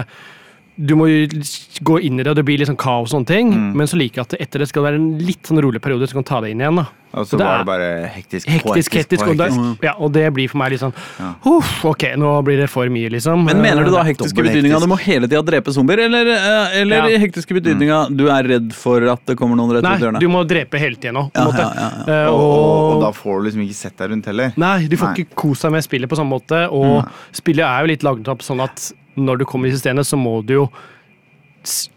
du 0.77 0.95
må 0.95 1.07
jo 1.09 1.41
gå 1.89 2.01
inn 2.05 2.21
i 2.21 2.23
det, 2.23 2.31
og 2.31 2.37
det 2.37 2.45
blir 2.45 2.59
litt 2.61 2.69
sånn 2.69 2.77
kaos 2.77 3.09
og 3.09 3.15
sånne 3.17 3.27
ting. 3.31 3.49
Mm. 3.55 3.73
Men 3.81 3.87
så 3.89 3.97
liker 3.97 4.21
jeg 4.23 4.27
at 4.29 4.41
etter 4.47 4.59
det 4.61 4.69
skal 4.69 4.83
være 4.85 5.01
en 5.01 5.19
litt 5.25 5.49
sånn 5.49 5.61
rolig 5.65 5.81
periode, 5.81 6.05
så 6.09 6.13
kan 6.19 6.23
du 6.27 6.29
ta 6.29 6.41
det 6.45 6.51
inn 6.53 6.61
igjen. 6.61 6.77
da. 6.83 6.87
Og 7.17 7.25
Så 7.25 7.39
det 7.41 7.47
var 7.47 7.63
det 7.63 7.67
bare 7.71 7.87
hektisk, 8.13 8.45
Hektisk, 8.51 8.93
hektisk. 8.93 9.23
Og, 9.25 9.39
det, 9.41 9.47
ja, 9.87 9.95
og 9.97 10.11
det 10.13 10.27
blir 10.37 10.51
for 10.53 10.59
meg 10.61 10.75
litt 10.75 10.83
sånn 10.83 10.93
Ja. 11.17 11.31
Uff, 11.49 11.71
ok, 11.89 12.05
nå 12.21 12.33
blir 12.45 12.59
det 12.61 12.67
for 12.69 12.85
mye, 12.93 13.09
liksom. 13.15 13.47
Men 13.47 13.63
mener 13.63 13.87
du 13.87 13.91
da 13.95 14.03
Eh, 14.03 14.11
hektiske 14.11 14.37
betydninga 14.45 14.81
du 14.83 14.87
må 14.91 14.99
hele 15.01 15.25
tida 15.31 15.41
drepe 15.43 15.73
zombier, 15.73 16.03
eller, 16.05 16.29
eh, 16.35 16.81
eller 16.83 17.09
Ja. 17.09 17.19
hektiske 17.25 17.57
betydninga 17.57 18.15
du 18.15 18.27
er 18.29 18.43
redd 18.45 18.75
for 18.75 19.01
at 19.09 19.25
det 19.25 19.37
kommer 19.39 19.57
noen 19.57 19.73
rett 19.79 19.85
ut 19.87 20.01
dørene? 20.03 20.13
Nei, 20.19 20.21
du 20.21 20.29
må 20.29 20.45
drepe 20.47 20.77
hele 20.79 20.97
tida 20.97 21.13
nå. 21.17 21.31
på 21.33 21.41
en 21.41 21.47
Ja, 21.47 21.53
måte. 21.53 21.65
ja, 21.65 21.73
ja, 21.73 21.91
ja. 22.07 22.27
Eh, 22.27 22.29
Og, 22.29 22.41
og, 22.41 22.95
og 22.97 23.01
da 23.07 23.11
får 23.13 23.41
du 23.41 23.49
liksom 23.49 23.63
ikke 23.65 23.75
sett 23.81 23.97
deg 23.97 24.11
rundt 24.11 24.27
heller. 24.27 24.53
Nei, 24.59 24.87
du 24.87 24.97
får 24.99 25.09
Nei. 25.15 25.15
ikke 25.25 25.35
kose 25.35 25.63
deg 25.63 25.73
med 25.73 25.85
spillet 25.89 26.09
på 26.11 26.17
samme 26.21 26.37
måte. 26.37 26.69
Og 26.71 27.09
spillet 27.33 27.65
er 27.65 27.81
jo 27.81 27.87
litt 27.95 28.03
lagd 28.03 28.29
opp 28.29 28.41
sånn 28.45 28.61
at 28.63 28.93
når 29.17 29.41
du 29.43 29.49
kommer 29.49 29.69
i 29.69 29.75
systemet, 29.75 30.07
så 30.07 30.19
må 30.21 30.39
du 30.47 30.55
jo 30.61 30.69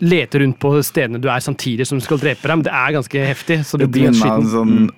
lete 0.02 0.40
rundt 0.42 0.58
på 0.62 0.72
stedene 0.86 1.20
du 1.22 1.28
er 1.30 1.42
samtidig 1.44 1.86
som 1.88 2.00
du 2.00 2.06
skal 2.06 2.20
drepe 2.22 2.48
dem. 2.50 2.64
Det 2.66 2.72
er 2.74 2.96
ganske 2.96 3.26
heftig, 3.28 3.60
så 3.68 3.78
du 3.78 3.86
Det 3.86 3.92
blir 3.94 4.14
skitten. 4.14 4.48
sånn, 4.50 4.90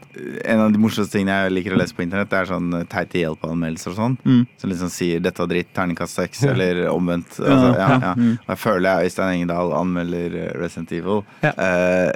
En 0.46 0.60
av 0.60 0.72
de 0.72 0.80
morsomste 0.80 1.18
tingene 1.18 1.44
jeg 1.44 1.52
liker 1.52 1.76
å 1.76 1.80
lese 1.82 1.96
på 1.96 2.04
internett, 2.06 2.30
det 2.30 2.40
er 2.40 2.46
sånn 2.46 2.88
teite 2.88 3.20
hjelpeanmeldelser 3.20 3.92
og 3.92 3.98
sånn. 3.98 4.18
Mm. 4.24 4.48
Som 4.58 4.70
liksom 4.70 4.90
sier 4.90 5.20
'dette 5.20 5.40
var 5.40 5.48
dritt', 5.48 5.74
terningkast 5.74 6.16
seks, 6.16 6.44
eller 6.44 6.88
omvendt. 6.90 7.40
Altså, 7.40 7.78
ja, 7.78 7.90
ja. 8.00 8.14
Mm. 8.16 8.38
Og 8.40 8.48
jeg 8.48 8.58
føler 8.58 8.90
jeg 8.90 9.06
Øystein 9.12 9.34
Engedal 9.36 9.74
anmelder 9.74 10.36
eh, 10.36 10.60
Resident 10.60 10.92
Evil. 10.92 11.24
Ja. 11.44 11.52
Eh, 11.58 12.12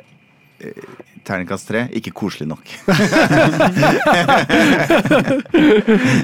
eh, 0.62 1.14
terningkast 1.28 1.68
tre, 1.70 1.82
ikke 1.98 2.12
koselig 2.16 2.48
nok. 2.50 2.64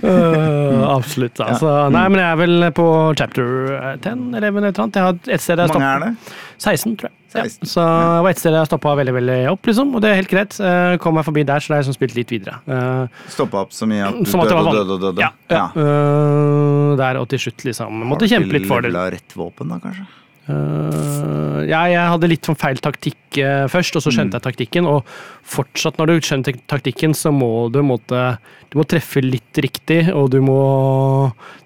uh, 0.05 0.95
absolutt. 0.95 1.39
Altså. 1.41 1.89
Nei, 1.93 2.05
men 2.11 2.19
jeg 2.21 2.29
er 2.29 2.37
vel 2.39 2.67
på 2.77 2.85
chapter 3.19 3.45
10, 4.01 4.31
11 4.37 4.37
eller 4.37 4.51
noe 4.61 4.71
annet. 4.71 4.95
Jeg 4.95 5.05
har 5.07 5.15
et 5.37 5.41
sted 5.43 5.57
jeg 5.57 5.67
Hvor 5.71 5.79
mange 5.81 5.95
er 5.95 5.99
det? 6.05 6.13
16, 6.61 6.95
tror 6.99 7.09
jeg. 7.09 7.15
Ja. 7.31 7.45
Så 7.47 7.79
det 7.79 8.23
var 8.25 8.29
et 8.33 8.39
sted 8.41 8.55
jeg 8.57 8.67
stoppa 8.67 8.93
veldig 8.99 9.13
veldig 9.15 9.37
opp, 9.53 9.63
liksom, 9.69 9.93
og 9.95 10.03
det 10.03 10.09
er 10.11 10.17
helt 10.19 10.31
greit. 10.31 10.53
Uh, 10.59 10.97
Kom 11.01 11.15
meg 11.17 11.25
forbi 11.27 11.45
der, 11.47 11.63
så 11.63 11.71
det 11.71 11.75
er 11.77 11.79
jeg 11.79 11.87
liksom 11.87 11.97
spilt 11.97 12.17
litt 12.19 12.31
videre. 12.33 12.55
Uh, 12.67 13.27
Stoppa 13.31 13.63
opp 13.65 13.75
så 13.75 13.87
mye 13.89 14.03
at 14.09 14.19
du 14.19 14.25
Som 14.29 14.43
at 14.43 14.51
det 14.51 14.57
døde 14.57 14.67
og 14.67 14.75
døde 14.79 14.93
og 14.97 15.01
døde? 15.07 15.21
Ja. 15.23 15.31
ja. 15.53 15.65
Uh, 15.75 16.97
der 16.99 17.21
og 17.21 17.29
til 17.31 17.39
slutt, 17.47 17.63
liksom. 17.69 18.03
Måtte 18.11 18.29
kjempe 18.31 18.57
litt 18.57 18.67
for 18.67 18.83
det. 18.83 18.91
Har 18.91 18.91
du 18.91 18.97
levela 18.97 19.15
rett 19.15 19.37
våpen, 19.37 19.71
da, 19.71 19.79
kanskje? 19.83 20.09
Eh, 20.51 21.59
ja, 21.69 21.81
jeg 21.91 22.13
hadde 22.13 22.29
litt 22.29 22.47
sånn 22.47 22.57
feil 22.59 22.79
taktikk 22.83 23.39
uh, 23.39 23.65
først, 23.71 23.95
og 23.97 24.03
så 24.03 24.13
skjønte 24.13 24.39
jeg 24.39 24.45
taktikken. 24.47 24.89
Og 24.89 25.07
fortsatt, 25.47 25.99
når 25.99 26.11
du 26.11 26.27
skjønner 26.27 26.57
taktikken, 26.71 27.15
så 27.17 27.33
må 27.35 27.69
du 27.73 27.81
måtte 27.85 28.35
Du 28.71 28.77
må 28.79 28.85
treffe 28.87 29.23
litt 29.23 29.61
riktig, 29.63 30.05
og 30.15 30.31
du 30.33 30.39
må 30.43 30.59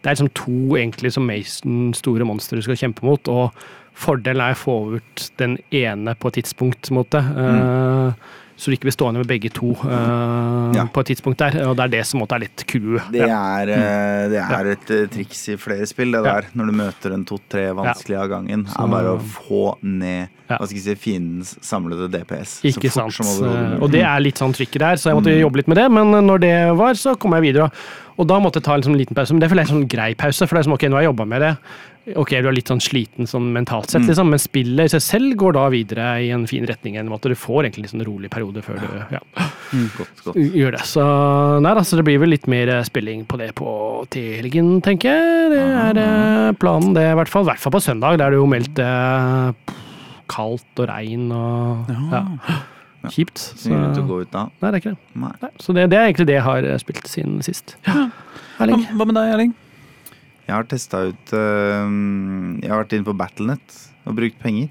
Det 0.01 0.09
er 0.09 0.15
liksom 0.15 0.33
to 0.38 0.77
egentlig 0.79 1.13
som 1.15 1.27
Mason 1.27 1.93
store 1.97 2.27
monstre 2.27 2.59
du 2.59 2.65
skal 2.65 2.79
kjempe 2.79 3.05
mot, 3.05 3.29
og 3.31 3.53
fordelen 3.95 4.43
er 4.43 4.55
å 4.55 4.59
få 4.59 4.79
ut 4.97 5.29
den 5.39 5.57
ene 5.71 6.15
på 6.19 6.27
et 6.27 6.41
tidspunkt, 6.41 6.89
på 6.89 6.93
en 6.93 6.99
måte. 6.99 7.21
Eh, 7.21 8.33
Så 8.58 8.72
du 8.72 8.76
ikke 8.78 8.88
blir 8.88 8.95
stående 8.95 9.20
med 9.20 9.28
begge 9.28 9.49
to 9.51 9.74
uh, 9.84 10.72
Ja. 10.76 10.86
på 10.88 11.01
et 11.03 11.10
tidspunkt 11.12 11.38
der. 11.41 11.58
Og 11.68 11.76
det 11.76 11.84
er 11.84 11.91
det 11.97 12.06
som 12.08 12.22
måtte 12.22 12.38
er 12.38 12.45
litt 12.45 12.64
clouet. 12.70 13.03
Det 13.12 13.26
er, 13.28 13.72
eh, 13.76 14.30
det 14.32 14.39
er 14.41 14.70
et 14.72 14.91
eh, 14.95 15.08
triks 15.12 15.41
i 15.51 15.58
flere 15.60 15.86
spill, 15.89 16.12
det 16.16 16.24
der. 16.24 16.47
Når 16.56 16.66
du 16.72 16.76
møter 16.80 17.14
en 17.14 17.26
to-tre 17.28 17.66
vanskelige 17.76 18.22
av 18.22 18.30
gangen. 18.32 18.64
Så- 18.66 18.80
er 18.84 18.88
bare 18.88 19.12
å 19.18 19.20
få 19.20 19.76
ned 19.84 20.30
hva 20.47 20.62
skal 20.68 20.78
jeg 20.78 20.84
si, 20.86 20.95
fiendens 20.95 21.56
samlede 21.66 22.08
DPS. 22.14 22.62
Ikke 22.64 22.88
så 22.93 23.01
fort 23.03 23.14
sant. 23.14 23.28
som 23.36 23.47
overhodet. 23.49 23.82
Og 23.82 23.91
det 23.91 24.03
er 24.06 24.20
litt 24.22 24.36
sånn 24.39 24.53
trykket 24.53 24.80
der, 24.80 24.95
så 24.95 25.10
jeg 25.12 25.18
måtte 25.20 25.34
Mm. 25.36 25.41
jobbe 25.41 25.56
litt 25.58 25.68
med 25.68 25.78
det. 25.78 25.91
Men 25.91 26.12
når 26.28 26.39
det 26.39 26.78
var, 26.78 26.93
så 26.93 27.18
kom 27.20 27.32
jeg 27.34 27.41
videre. 27.53 27.72
Og 28.18 28.28
da 28.28 28.39
måtte 28.39 28.56
jeg 28.62 28.64
ta 28.64 28.76
en 28.76 28.82
sånn 28.84 28.95
liten 28.97 29.14
pause. 29.16 29.32
Men 29.34 29.39
det 29.41 29.49
føler 29.49 29.66
jeg 29.66 29.70
er 29.70 29.76
en 29.76 29.82
sånn 29.84 29.89
grei 29.89 30.14
pause, 30.16 30.47
for 30.47 30.56
det 30.56 30.60
er 30.60 30.64
som 30.64 30.74
ok, 30.74 30.84
nå 30.88 30.93
har 30.93 31.01
jeg 31.01 31.12
jobba 31.12 31.28
med 31.28 31.41
det. 31.41 31.58
Ok, 32.14 32.30
du 32.38 32.47
er 32.47 32.53
litt 32.53 32.70
sånn 32.70 32.82
sliten 32.84 33.26
sånn 33.26 33.47
mentalt 33.56 33.89
sett, 33.89 34.03
Mm. 34.03 34.10
liksom, 34.12 34.30
men 34.30 34.39
spillet 34.39 34.86
i 34.86 34.93
seg 34.93 35.01
selv 35.01 35.36
går 35.41 35.53
da 35.58 35.64
videre 35.74 36.03
i 36.22 36.30
en 36.36 36.45
fin 36.45 36.66
retning. 36.70 36.97
En 37.01 37.10
måte. 37.10 37.30
Du 37.32 37.36
får 37.36 37.64
egentlig 37.66 37.86
litt 37.88 37.93
sånn 37.95 38.06
rolig 38.06 38.30
periode 38.30 38.62
før 38.62 38.78
du 38.78 38.86
ja, 39.16 39.20
Godt, 39.97 40.22
godt. 40.24 40.36
gjør 40.38 40.76
det. 40.78 40.84
Så 40.86 41.01
nei, 41.66 41.72
altså, 41.74 41.97
det 41.97 42.06
blir 42.06 42.20
vel 42.22 42.30
litt 42.30 42.45
mer 42.51 42.70
eh, 42.70 42.84
spilling 42.84 43.26
på 43.26 43.39
det 43.41 43.56
på 43.58 44.06
til 44.14 44.36
helgen, 44.38 44.82
tenker 44.86 45.10
jeg. 45.10 45.49
Det 45.56 45.64
er 45.66 45.97
eh, 46.03 46.51
planen, 46.62 46.93
det, 46.93 47.08
i 47.10 47.18
hvert 47.18 47.32
fall. 47.34 47.43
I 47.47 47.49
hvert 47.53 47.64
fall 47.66 47.74
på 47.74 47.82
søndag. 47.82 48.20
Der 48.22 48.28
er 48.28 48.36
det 48.36 48.41
jo 48.43 48.45
meldt 48.53 48.80
eh, 48.86 49.76
kaldt 50.30 50.80
og 50.86 50.88
regn 50.91 51.32
og 51.34 51.89
ja. 52.14 52.24
Kjipt. 53.10 53.38
Så, 53.38 53.70
ut 53.70 54.32
nei, 54.34 54.45
det 54.62 54.70
er 54.70 54.80
ikke 54.80 54.93
det. 54.95 55.01
Nei. 55.22 55.34
Nei, 55.41 55.51
så 55.62 55.74
det, 55.78 55.89
det 55.91 55.97
er 55.99 56.08
egentlig 56.08 56.30
det 56.30 56.38
jeg 56.39 56.45
har 56.45 56.66
eh, 56.70 56.78
spilt 56.82 57.10
siden 57.10 57.41
sist. 57.45 57.76
Hva, 57.86 58.08
Erling? 58.62 58.86
hva 58.95 59.06
med 59.10 59.18
deg, 59.18 59.34
Erling? 59.36 59.53
Jeg 60.46 60.54
har 60.54 60.68
testa 60.70 61.02
ut 61.10 61.34
uh, 61.34 61.89
Jeg 62.62 62.70
har 62.70 62.84
vært 62.84 62.96
inne 62.98 63.08
på 63.08 63.18
Battlenet 63.18 63.82
og 64.06 64.18
brukt 64.20 64.38
penger. 64.41 64.70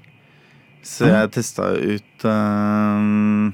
Så 0.85 1.09
jeg 1.09 1.31
testa 1.35 1.71
ut 1.75 2.25
uh, 2.29 3.49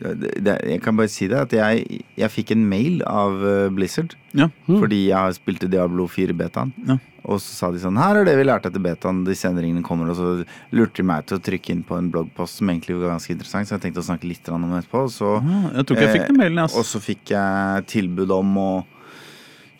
det, 0.00 0.32
det, 0.40 0.56
Jeg 0.72 0.80
kan 0.82 0.96
bare 0.96 1.12
si 1.12 1.28
det, 1.30 1.38
at 1.38 1.54
jeg, 1.54 2.00
jeg 2.18 2.32
fikk 2.32 2.54
en 2.56 2.64
mail 2.66 3.04
av 3.06 3.36
Blizzard. 3.76 4.16
Ja. 4.32 4.48
Mm. 4.66 4.80
Fordi 4.80 5.04
jeg 5.10 5.16
har 5.18 5.36
spilt 5.36 5.66
i 5.66 5.70
Diablo 5.70 6.08
4-betaen. 6.10 6.72
Ja. 6.88 6.96
Og 7.24 7.36
så 7.38 7.52
sa 7.52 7.68
de 7.70 7.78
sånn 7.82 7.98
Her 8.00 8.16
er 8.16 8.24
det 8.24 8.36
vi 8.38 8.44
lærte 8.48 8.70
etter 8.70 8.80
betaen. 8.80 9.24
Disse 9.26 9.44
endringene 9.50 9.82
kommer. 9.84 10.08
Og 10.08 10.16
så 10.16 10.44
lurte 10.72 11.02
de 11.02 11.02
meg 11.04 11.26
til 11.26 11.36
å 11.38 11.42
trykke 11.44 11.70
inn 11.74 11.82
på 11.84 11.98
en 11.98 12.10
bloggpost 12.10 12.58
som 12.62 12.70
egentlig 12.72 12.96
var 13.00 13.12
ganske 13.16 13.34
interessant. 13.34 13.68
Så 13.68 13.76
jeg 13.76 13.82
tenkte 13.84 14.00
å 14.00 14.06
snakke 14.08 14.24
litt 14.30 14.48
om 14.48 14.62
det 14.70 14.84
etterpå. 14.84 15.02
Så 15.12 15.34
Ah, 15.40 15.70
Jeg 15.76 15.86
tror 15.86 15.96
ikke 15.98 16.06
jeg 16.08 16.16
fikk 16.16 16.26
den 16.32 16.36
mailen. 16.40 16.64
og 16.64 16.84
så 16.88 16.98
fikk 17.04 17.24
jeg 17.34 17.86
tilbud 17.86 18.30
om 18.30 18.56
å 18.56 18.70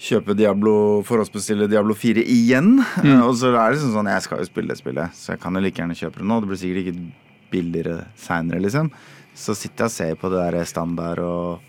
kjøpe 0.01 0.35
Diablo, 0.37 1.03
forhåndsbestille 1.05 1.69
Diablo 1.69 1.95
4 1.95 2.23
igjen. 2.25 2.79
Mm. 3.03 3.09
Eh, 3.19 3.23
Og 3.27 3.35
så 3.37 3.51
er 3.53 3.71
det 3.73 3.79
liksom 3.79 3.93
sånn, 3.97 4.09
jeg 4.13 4.23
skal 4.23 4.39
jo 4.39 4.45
spille 4.49 4.69
det 4.69 4.79
spillet, 4.81 5.13
så 5.17 5.33
jeg 5.35 5.41
kan 5.41 5.55
jo 5.55 5.61
like 5.61 5.77
gjerne 5.81 5.97
kjøpe 5.99 6.19
det 6.23 6.29
nå. 6.31 6.41
Det 6.41 6.49
blir 6.49 6.61
sikkert 6.61 6.87
ikke 6.87 7.13
billigere 7.51 8.07
seinere, 8.17 8.61
liksom. 8.65 8.91
Så 9.35 9.55
sitter 9.57 9.85
jeg 9.85 9.91
og 9.91 9.97
ser 9.97 10.15
på 10.21 10.31
det 10.31 10.53
der 10.53 10.65
standard 10.65 11.19
og 11.19 11.61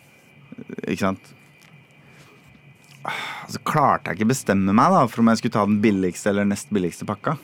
Ikke 0.87 0.99
sant. 0.99 1.19
Så 3.51 3.59
klarte 3.65 4.11
jeg 4.11 4.19
ikke 4.19 4.31
bestemme 4.33 4.75
meg 4.77 4.93
da 4.93 5.05
for 5.09 5.23
om 5.23 5.31
jeg 5.31 5.41
skulle 5.41 5.55
ta 5.55 5.63
den 5.67 5.79
billigste 5.83 6.31
eller 6.31 6.47
nest 6.47 6.71
billigste 6.73 7.07
pakka. 7.09 7.37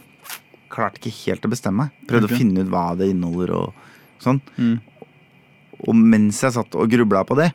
Klarte 0.74 1.02
ikke 1.02 1.16
helt 1.24 1.48
å 1.48 1.52
bestemme 1.52 1.88
meg. 1.88 1.96
Prøvde 2.10 2.30
okay. 2.30 2.38
å 2.38 2.42
finne 2.44 2.64
ut 2.64 2.74
hva 2.74 2.88
det 3.00 3.12
inneholder 3.14 3.50
og 3.58 3.68
sånn. 4.24 4.40
Mm. 4.58 4.78
Og 5.88 5.94
mens 5.98 6.44
jeg 6.44 6.56
satt 6.56 6.78
og 6.78 6.92
grubla 6.92 7.22
på 7.28 7.38
det, 7.40 7.50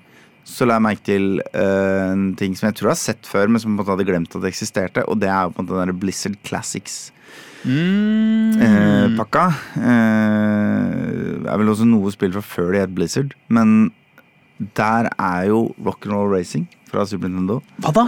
så 0.46 0.66
la 0.66 0.74
jeg 0.78 0.86
merke 0.88 1.04
til 1.06 1.24
uh, 1.54 2.10
en 2.10 2.24
ting 2.38 2.52
som 2.58 2.66
jeg 2.68 2.76
tror 2.78 2.88
jeg 2.90 2.96
har 2.96 3.04
sett 3.04 3.24
før, 3.30 3.46
men 3.46 3.58
som 3.62 3.68
på 3.70 3.74
en 3.76 3.78
måte 3.78 3.92
hadde 3.94 4.08
glemt 4.08 4.34
at 4.34 4.42
det 4.42 4.50
eksisterte, 4.50 5.00
og 5.06 5.14
det 5.22 5.30
er 5.30 5.42
jo 5.46 5.52
på 5.54 5.58
en 5.62 5.66
måte 5.68 5.78
den 5.78 5.90
der 5.92 6.02
Blizzard 6.02 6.36
Classics-pakka. 6.48 9.46
Mm. 9.78 11.42
det 11.44 11.50
er 11.52 11.56
vel 11.62 11.70
også 11.70 11.86
noe 11.86 12.14
spill 12.14 12.34
fra 12.34 12.42
før 12.42 12.68
det 12.74 12.82
het 12.82 12.96
Blizzard, 12.96 13.30
men 13.54 13.68
der 14.78 15.02
er 15.14 15.40
jo 15.50 15.58
Rock'n'Roll 15.78 16.32
Racing 16.34 16.66
fra 16.92 17.06
Super 17.08 17.28
Nintendo. 17.32 17.60
Hva 17.82 17.92
da? 17.96 18.06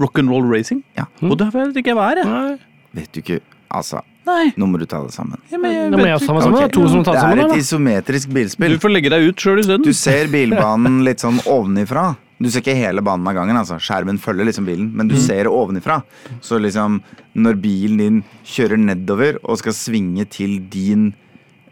Rock'n'roll 0.00 0.46
racing? 0.50 0.82
Ja. 0.96 1.06
Og 1.22 1.36
det 1.40 1.50
vet 1.54 1.76
ikke 1.82 1.94
hva 1.98 2.10
er. 2.14 2.22
jeg. 2.22 2.26
Nei. 2.26 2.58
Vet 3.00 3.12
du 3.14 3.20
ikke 3.22 3.40
Altså, 3.70 4.00
Nei. 4.26 4.48
nå 4.58 4.66
må 4.66 4.80
du 4.80 4.84
ta 4.90 4.98
det 5.04 5.12
sammen. 5.14 5.38
Ja, 5.52 5.56
men 5.62 5.70
jeg 5.70 5.92
ta 6.18 6.24
sammen 6.26 6.42
sammen. 6.42 6.56
Det 6.58 6.64
er 6.64 6.72
to 6.74 6.88
som 6.90 7.04
tar 7.06 7.14
Det 7.14 7.20
sammen. 7.22 7.50
et 7.52 7.60
isometrisk 7.60 8.32
bilspill. 8.34 8.72
Du 8.74 8.78
får 8.82 8.90
legge 8.90 9.10
deg 9.12 9.28
ut 9.28 9.36
sjøl 9.44 9.60
isteden. 9.62 9.84
Du 9.86 9.92
ser 9.94 10.26
bilbanen 10.26 11.04
litt 11.06 11.22
sånn 11.22 11.38
ovenifra. 11.46 12.16
Du 12.42 12.48
ser 12.50 12.64
ikke 12.64 12.74
hele 12.74 13.00
banen 13.00 13.28
av 13.28 13.34
gangen. 13.36 13.54
altså 13.56 13.78
Skjermen 13.78 14.18
følger 14.18 14.46
liksom 14.48 14.66
bilen, 14.66 14.90
men 14.92 15.06
du 15.06 15.14
Mm. 15.14 15.20
ser 15.20 15.44
det 15.44 15.52
ovenifra. 15.52 16.02
Så 16.40 16.58
liksom 16.58 17.00
når 17.36 17.60
bilen 17.62 17.96
din 17.98 18.24
kjører 18.44 18.76
nedover 18.78 19.38
og 19.44 19.58
skal 19.58 19.72
svinge 19.72 20.28
til 20.28 20.58
din 20.68 21.14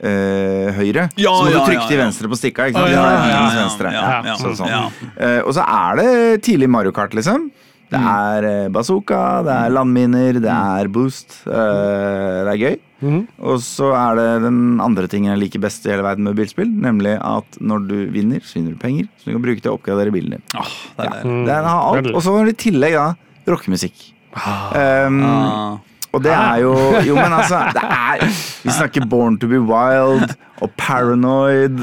eh, 0.01 0.73
høyre, 0.79 1.09
Ja, 1.17 1.31
så 1.35 1.45
må 1.45 1.51
ja, 1.53 1.59
du 1.59 1.65
trykke 1.71 1.83
ja, 1.83 1.89
til 1.89 1.99
venstre 2.03 2.29
på 2.29 2.37
stikka. 2.39 2.69
Ikke 2.71 2.79
sant? 2.83 2.93
ja, 2.93 3.03
Ja, 3.03 3.09
ja, 3.09 3.15
ja, 3.19 3.31
ja, 3.31 4.03
ja, 4.23 4.35
ja, 4.35 4.55
sånn. 4.55 4.93
Eh, 5.17 5.41
og 5.45 5.53
så 5.57 5.65
er 5.65 5.97
det 6.03 6.43
tidlig 6.47 6.69
Mario 6.71 6.93
Kart, 6.93 7.15
liksom. 7.15 7.51
Det 7.89 7.97
Mm. 7.99 8.05
er 8.05 8.45
uh, 8.45 8.69
bazooka, 8.69 9.43
det 9.47 9.53
er 9.65 9.71
landminer, 9.73 10.35
det 10.45 10.51
er 10.53 10.89
boost. 10.93 11.39
det 11.47 12.53
er 12.53 12.59
gøy. 12.61 12.77
Mhm. 13.01 13.23
Og 13.41 13.61
så 13.63 13.95
er 13.97 14.15
det 14.19 14.43
den 14.43 14.59
andre 14.83 15.07
tingen 15.09 15.31
jeg 15.33 15.41
liker 15.41 15.61
best 15.63 15.87
i 15.87 15.91
hele 15.95 16.03
verden 16.03 16.25
med 16.27 16.37
bilspill, 16.37 16.69
nemlig 16.69 17.15
at 17.17 17.57
når 17.63 17.87
du 17.89 17.95
vinner, 18.13 18.41
så 18.45 18.59
vinner 18.59 18.75
du 18.75 18.79
penger, 18.83 19.09
så 19.23 19.25
du 19.31 19.33
kan 19.39 19.41
bruke 19.47 19.63
til 19.63 19.71
å 19.73 19.79
oppgradere 19.79 20.13
bilen 20.13 20.35
din. 20.37 20.43
Oh, 20.59 20.69
det 20.99 21.07
er 21.07 21.15
deilig. 21.23 21.47
Den 21.47 21.65
har 21.65 21.81
alt. 21.95 22.11
Og 22.13 22.21
så 22.27 22.35
har 22.37 22.45
du 22.45 22.51
i 22.51 22.59
tillegg 22.61 22.93
da 22.99 23.15
rockemusikk. 23.49 24.13
Um, 24.37 25.23
Ah. 25.25 25.79
Og 26.19 26.23
det 26.27 26.35
er 26.35 26.61
jo 26.67 26.75
Jo, 27.07 27.15
men 27.19 27.33
altså, 27.39 27.63
det 27.77 27.83
er 27.87 28.27
Vi 28.67 28.75
snakker 28.75 29.07
Born 29.09 29.39
to 29.41 29.49
be 29.51 29.61
Wild 29.63 30.35
og 30.61 30.71
Paranoid 30.77 31.81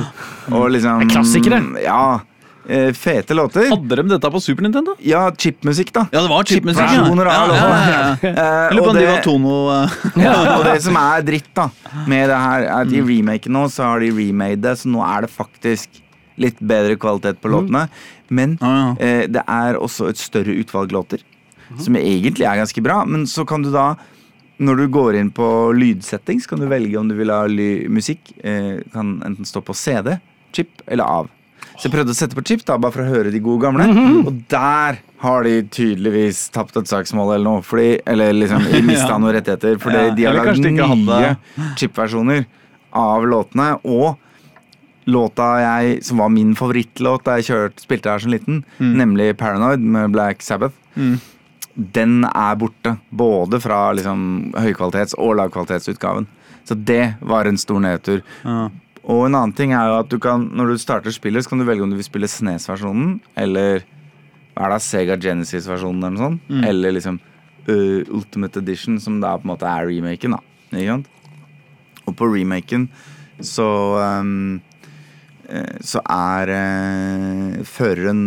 og 0.51 0.69
liksom 0.75 0.99
Det 1.01 1.07
er 1.09 1.13
klassikere. 1.15 1.59
Ja. 1.81 1.99
eh, 2.67 2.89
Fete 2.97 3.35
låter. 3.37 3.67
Hadde 3.71 3.95
de 4.01 4.03
dette 4.11 4.29
på 4.33 4.41
Super 4.43 4.65
Nintendo? 4.65 4.95
Ja, 5.05 5.27
chipmusikk, 5.31 5.91
da. 5.95 6.03
Ja, 6.11 6.21
det 6.25 6.29
var 6.31 6.43
chipmusikk. 6.49 6.81
ja. 6.81 7.05
Ja, 7.05 7.45
ja, 7.47 7.55
ja, 7.55 7.67
ja. 7.89 8.29
Eh, 8.29 8.73
lurer 8.75 8.81
på 8.81 8.83
og 8.83 8.89
om 8.89 8.95
de 8.97 9.01
det- 9.05 9.11
var 9.11 9.21
Tono 9.25 9.55
Ja, 10.21 10.33
og 10.57 10.65
det 10.67 10.81
som 10.83 10.97
er 10.99 11.21
dritt 11.27 11.49
da 11.55 11.69
med 12.07 12.27
det 12.29 12.39
her, 12.41 12.65
er 12.65 12.81
at 12.81 12.91
i 12.91 13.01
remaken 13.01 13.53
nå, 13.55 13.65
så 13.71 13.83
har 13.91 13.99
de 14.03 14.09
remade 14.17 14.61
det, 14.65 14.75
så 14.81 14.89
nå 14.91 15.01
er 15.05 15.21
det 15.27 15.31
faktisk 15.31 16.01
litt 16.37 16.57
bedre 16.59 16.97
kvalitet 16.99 17.39
på 17.41 17.47
låtene. 17.53 17.85
Men 18.29 18.57
Ja, 18.61 18.73
ja. 18.75 18.89
eh, 18.99 19.27
det 19.31 19.43
er 19.47 19.77
også 19.79 20.09
et 20.11 20.17
større 20.19 20.51
utvalg 20.59 20.91
låter, 20.91 21.21
som 21.79 21.95
egentlig 21.95 22.43
er 22.45 22.59
ganske 22.59 22.83
bra. 22.83 23.05
Men 23.05 23.23
så 23.25 23.45
kan 23.47 23.61
du 23.63 23.71
da, 23.71 23.93
når 24.59 24.77
du 24.77 24.87
går 24.87 25.15
inn 25.19 25.31
på 25.35 25.45
lydsetting, 25.75 26.39
så 26.41 26.49
kan 26.53 26.59
du 26.63 26.67
velge 26.71 26.97
om 26.99 27.07
du 27.09 27.15
vil 27.17 27.29
ha 27.33 27.43
musikk. 27.91 28.19
Eh, 28.43 28.81
kan 28.93 29.21
enten 29.25 29.45
stå 29.45 29.61
på 29.65 29.75
CD, 29.75 30.19
chip 30.55 30.81
eller 30.87 31.03
av. 31.03 31.27
Så 31.75 31.89
jeg 31.89 31.91
prøvde 31.91 32.13
å 32.13 32.15
sette 32.15 32.35
på 32.37 32.43
chip, 32.47 32.61
da, 32.63 32.77
bare 32.79 32.93
for 32.95 33.03
å 33.03 33.09
høre 33.09 33.31
de 33.33 33.39
gode 33.43 33.65
gamle. 33.65 33.83
Og 34.25 34.43
der 34.47 35.01
har 35.19 35.43
de 35.43 35.61
tydeligvis 35.63 36.49
tapt 36.55 36.77
et 36.79 36.87
saksmål 36.87 37.33
eller 37.35 37.43
noe. 37.49 37.61
Fordi, 37.67 37.99
eller 38.07 38.31
liksom 38.33 38.63
mista 38.87 39.09
Ja. 39.11 39.17
noen 39.17 39.35
rettigheter. 39.35 39.75
Fordi 39.83 40.05
Ja, 40.07 40.13
de 40.15 40.23
har 40.29 40.33
lagd 40.39 40.63
nye 40.63 41.35
chipversjoner 41.75 42.45
av 42.95 43.25
låtene. 43.27 43.73
Og 43.83 44.15
låta 45.11 45.49
jeg, 45.61 45.99
som 46.03 46.17
var 46.23 46.29
min 46.33 46.55
favorittlåt 46.55 47.25
da 47.27 47.35
jeg 47.41 47.49
kjørt, 47.51 47.83
spilte 47.83 48.09
her 48.09 48.19
som 48.23 48.31
liten, 48.31 48.63
nemlig 48.79 49.33
'Paranoid' 49.35 49.83
med 49.83 50.11
Black 50.15 50.41
Sabbath, 50.41 50.73
Mm. 50.95 51.19
Den 51.75 52.23
er 52.29 52.55
borte. 52.59 52.95
Både 53.09 53.59
fra 53.63 53.91
liksom 53.93 54.53
høykvalitets- 54.55 55.17
og 55.19 55.35
lavkvalitetsutgaven. 55.41 56.27
Så 56.65 56.75
det 56.75 57.15
var 57.21 57.45
en 57.45 57.59
stor 57.61 57.79
nedtur. 57.83 58.21
Ja. 58.43 58.69
Og 59.05 59.27
en 59.27 59.35
annen 59.37 59.53
ting 59.53 59.75
er 59.75 59.91
jo 59.91 59.99
at 59.99 60.09
du 60.09 60.17
kan, 60.21 60.47
når 60.55 60.73
du 60.73 60.81
starter 60.81 61.13
spillet, 61.13 61.45
så 61.45 61.51
kan 61.51 61.61
du 61.61 61.67
velge 61.67 61.83
om 61.85 61.91
du 61.91 61.97
vil 61.99 62.07
spille 62.07 62.29
SNES-versjonen 62.29 63.19
eller 63.37 63.83
hva 64.55 64.69
er 64.69 64.71
det, 64.73 64.81
Sega 64.81 65.17
Genesis-versjonen 65.19 65.99
eller 65.99 66.15
noe 66.15 66.23
sånt. 66.23 66.47
Mm. 66.49 66.63
Eller 66.71 66.95
liksom 66.95 67.19
uh, 67.69 68.01
Ultimate 68.15 68.63
Edition, 68.63 68.97
som 69.03 69.19
da 69.21 69.35
på 69.37 69.45
en 69.45 69.51
måte 69.51 69.69
er 69.69 69.89
remaken. 69.91 70.37
da 70.37 70.79
Ikke 70.79 70.95
sant? 70.95 71.11
Og 72.05 72.15
på 72.17 72.31
remaken 72.31 72.87
så 73.43 73.67
um, 73.99 74.61
så 75.85 76.01
er 76.09 76.49
eh, 76.49 77.57
føreren 77.69 78.21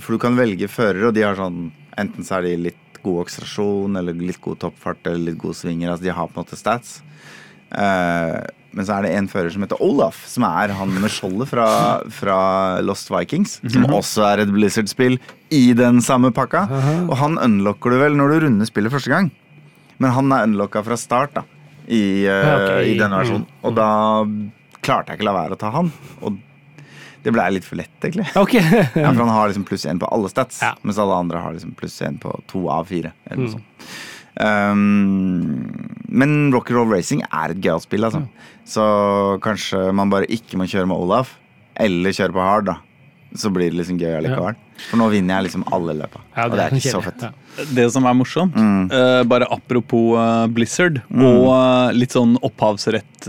For 0.00 0.14
du 0.14 0.20
kan 0.22 0.38
velge 0.38 0.70
fører, 0.72 1.10
og 1.10 1.12
de 1.12 1.24
har 1.26 1.36
sånn 1.36 1.66
Enten 2.00 2.24
så 2.24 2.38
er 2.38 2.46
de 2.46 2.52
litt 2.70 2.81
god 3.04 3.24
akselerasjon, 3.26 3.98
eller 4.00 4.16
litt 4.18 4.40
god 4.42 4.60
toppfart, 4.64 5.04
eller 5.06 5.32
litt 5.32 5.40
gode 5.40 5.58
svinger. 5.58 5.92
Altså 5.92 6.06
de 6.06 6.16
har 6.16 6.28
på 6.28 6.36
en 6.36 6.44
måte 6.44 6.58
stats. 6.58 6.98
Uh, 7.72 8.40
men 8.72 8.86
så 8.88 8.96
er 8.96 9.04
det 9.04 9.12
en 9.16 9.28
fører 9.28 9.52
som 9.52 9.64
heter 9.64 9.80
Olaf, 9.84 10.22
som 10.28 10.46
er 10.48 10.72
han 10.76 10.92
med 10.96 11.12
skjoldet 11.12 11.50
fra, 11.50 11.66
fra 12.12 12.38
Lost 12.84 13.10
Vikings. 13.12 13.58
Som 13.72 13.84
også 13.92 14.24
er 14.30 14.44
et 14.44 14.52
Blizzard-spill 14.52 15.18
i 15.52 15.64
den 15.76 16.00
samme 16.04 16.32
pakka. 16.32 16.64
Og 17.04 17.16
han 17.20 17.36
unlocker 17.40 17.92
du 17.92 18.00
vel 18.00 18.16
når 18.16 18.32
du 18.32 18.46
runder 18.46 18.68
spillet 18.68 18.92
første 18.94 19.12
gang. 19.12 19.28
Men 20.00 20.16
han 20.16 20.32
er 20.34 20.48
unlocka 20.48 20.82
fra 20.86 20.96
start 20.98 21.36
da 21.36 21.44
i, 21.86 22.24
uh, 22.24 22.54
okay. 22.56 22.94
i 22.94 22.96
den 22.98 23.12
versjonen. 23.12 23.44
Og 23.62 23.76
da 23.76 23.90
klarte 24.82 25.12
jeg 25.12 25.20
ikke 25.20 25.28
la 25.28 25.36
være 25.36 25.58
å 25.58 25.60
ta 25.60 25.72
han. 25.76 25.92
Og 26.24 26.40
det 27.22 27.32
ble 27.34 27.44
litt 27.54 27.64
for 27.64 27.76
lett, 27.78 27.94
egentlig. 28.02 28.26
Ok. 28.36 28.54
Ja, 29.02 29.10
for 29.12 29.22
han 29.24 29.28
har 29.34 29.48
liksom 29.52 29.64
pluss 29.68 29.84
én 29.86 29.98
på 30.02 30.08
alle 30.12 30.28
stats, 30.32 30.60
Ja. 30.62 30.72
mens 30.82 30.98
alle 30.98 31.14
andre 31.14 31.38
har 31.44 31.52
liksom 31.54 31.74
pluss 31.78 32.00
én 32.02 32.18
på 32.22 32.32
to 32.50 32.64
av 32.68 32.86
fire. 32.90 33.12
Eller 33.30 33.44
noe 33.44 33.52
Mm. 33.52 33.52
sånt. 33.58 34.00
Um, 34.42 36.00
men 36.08 36.52
Rock'n'Roll 36.54 36.90
Racing 36.90 37.22
er 37.28 37.52
et 37.52 37.60
gøyalt 37.62 37.84
spill, 37.86 38.04
altså. 38.08 38.24
Så 38.68 38.84
kanskje 39.44 39.92
man 39.94 40.10
bare 40.12 40.26
ikke 40.32 40.56
må 40.60 40.66
kjøre 40.70 40.88
med 40.88 40.96
Olaf, 40.98 41.34
eller 41.76 42.10
kjøre 42.16 42.32
på 42.36 42.42
hard, 42.46 42.66
da. 42.70 42.76
Så 43.34 43.48
blir 43.52 43.70
det 43.70 43.78
liksom 43.78 43.98
gøy 43.98 44.16
allikevel. 44.18 44.54
For 44.90 44.96
nå 45.00 45.06
vinner 45.12 45.34
jeg 45.38 45.44
liksom 45.48 45.64
alle 45.72 45.94
løpa. 45.94 46.20
Ja, 46.36 46.44
og 46.44 46.50
det 46.52 46.60
er 46.66 46.70
ikke 46.76 46.92
så 46.92 47.02
fett. 47.04 47.22
Ja. 47.22 47.30
Det 47.76 47.86
som 47.92 48.04
er 48.08 48.14
morsomt, 48.16 48.54
Mm. 48.56 48.90
uh, 48.92 49.22
bare 49.24 49.46
apropos 49.50 50.16
uh, 50.18 50.46
Blizzard 50.48 51.00
og 51.12 51.46
uh, 51.48 51.90
litt 51.92 52.10
sånn 52.12 52.36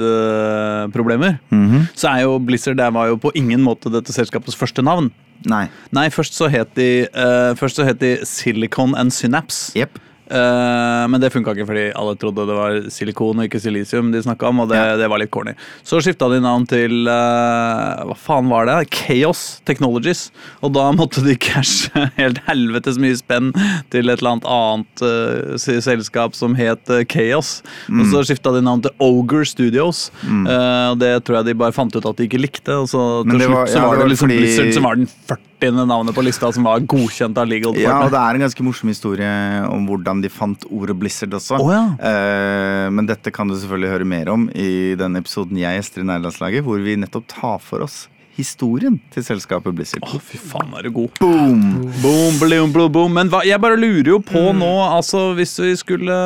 opphavsrettproblemer, 0.04 1.40
Mhm. 1.52 1.88
så 1.96 2.10
er 2.16 2.22
jo 2.24 2.40
Blizzard 2.40 2.78
det 2.78 2.92
var 2.94 3.08
jo 3.08 3.18
på 3.18 3.32
ingen 3.36 3.62
måte 3.64 3.90
dette 3.92 4.12
selskapets 4.14 4.56
første 4.56 4.84
navn. 4.84 5.12
Nei. 5.46 5.68
Nei, 5.92 6.08
først 6.10 6.34
så 6.34 6.50
het 6.50 6.74
de, 6.76 7.04
eh, 7.04 7.54
først 7.60 7.76
så 7.76 7.84
het 7.86 8.00
de 8.00 8.18
Silicon 8.26 8.96
and 8.96 9.12
Synapse. 9.12 9.74
Jepp. 9.76 10.00
Eh, 10.34 11.04
men 11.14 11.22
det 11.22 11.30
funka 11.34 11.54
ikke 11.54 11.68
fordi 11.70 11.84
alle 11.94 12.16
trodde 12.18 12.46
det 12.50 12.56
var 12.58 12.78
silikon 12.94 13.38
og 13.42 13.46
ikke 13.46 13.60
silisium 13.62 14.10
de 14.14 14.22
snakka 14.26 14.48
om, 14.50 14.64
og 14.64 14.70
det, 14.72 14.80
Ja. 14.80 14.96
det 14.98 15.10
var 15.12 15.20
litt 15.22 15.30
corny. 15.32 15.54
Så 15.86 16.00
skifta 16.02 16.30
de 16.32 16.40
navn 16.42 16.66
til 16.68 17.06
uh, 17.08 18.02
Hva 18.10 18.16
faen 18.18 18.50
var 18.50 18.66
det? 18.66 18.78
Chaos 18.94 19.62
Technologies. 19.70 20.32
Og 20.66 20.74
da 20.74 20.88
måtte 20.96 21.22
de 21.26 21.36
cashe 21.38 21.92
helt 22.18 22.40
helvetes 22.48 22.98
mye 23.02 23.16
spenn 23.20 23.52
til 23.94 24.10
et 24.10 24.18
eller 24.24 24.34
annet 24.40 24.50
annet 24.50 25.06
eh, 25.06 25.80
selskap 25.86 26.34
som 26.36 26.56
het 26.58 26.90
Chaos. 27.14 27.62
Og 27.94 28.06
så 28.10 28.24
skifta 28.26 28.54
de 28.56 28.64
navn 28.66 28.82
til 28.88 28.92
Ogre 29.04 29.46
Studios. 29.46 30.08
Mm. 30.24 30.46
og 30.48 31.00
det 31.02 31.14
tror 31.26 31.40
jeg 31.42 31.46
de 31.52 31.54
bare 31.60 31.74
fant 31.76 31.94
ut 31.96 32.06
at 32.10 32.18
de 32.18 32.26
ikke 32.28 32.40
likte, 32.42 32.74
og 32.74 32.88
så 32.90 33.02
til 33.28 33.38
slutt 33.40 33.50
var- 33.54 33.68
slutt 33.68 33.74
så 33.74 33.80
ja, 33.80 33.88
var 33.88 33.96
det 33.98 34.04
det 34.04 34.12
liksom 34.14 34.30
fordi- 34.30 34.40
Blizzard 34.42 34.74
som 34.74 34.84
var 34.88 34.96
den 34.96 35.08
40. 35.30 35.38
navnet 35.72 36.16
på 36.16 36.24
lista 36.26 36.52
som 36.54 36.66
var 36.68 36.84
godkjent 36.90 37.38
av 37.40 37.48
legal 37.48 37.78
Ja, 37.80 38.00
og 38.04 38.12
det 38.14 38.20
er 38.20 38.38
en 38.38 38.46
ganske 38.46 38.66
morsom 38.66 38.92
historie 38.92 39.30
om 39.70 39.88
hvordan 39.88 40.24
de 40.24 40.32
fant 40.34 40.66
ordet 40.70 40.98
Blizzard 41.00 41.36
også. 41.38 41.60
Oh, 41.62 41.72
ja. 41.72 41.84
eh, 41.98 42.88
men 42.94 43.08
dette 43.10 43.32
kan 43.34 43.48
du 43.48 43.56
selvfølgelig 43.56 43.94
høre 43.94 44.10
mer 44.10 44.34
om 44.34 44.50
i 44.52 44.96
den 45.00 45.20
episoden 45.20 45.60
jeg 45.62 45.80
gjester 45.80 46.04
i 46.04 46.10
Nærlandslaget, 46.10 46.66
hvor 46.66 46.82
vi 46.84 46.98
nettopp 47.00 47.30
tar 47.32 47.62
for 47.64 47.86
oss 47.88 48.04
historien 48.38 48.98
til 49.14 49.26
selskapet 49.26 49.76
Blizzard. 49.78 50.06
Å, 50.08 50.20
fy 50.22 50.40
faen, 50.42 50.74
er 50.78 50.88
du 50.88 50.94
god. 50.96 51.20
Boom! 51.22 51.62
Boom, 52.02 52.40
boom, 52.42 52.74
boom, 52.74 52.90
boom. 52.92 53.14
Men 53.20 53.30
hva, 53.34 53.44
jeg 53.46 53.62
bare 53.62 53.78
lurer 53.80 54.16
jo 54.16 54.20
på 54.26 54.48
nå, 54.58 54.74
altså 54.88 55.32
hvis 55.38 55.58
vi 55.62 55.76
skulle 55.80 56.18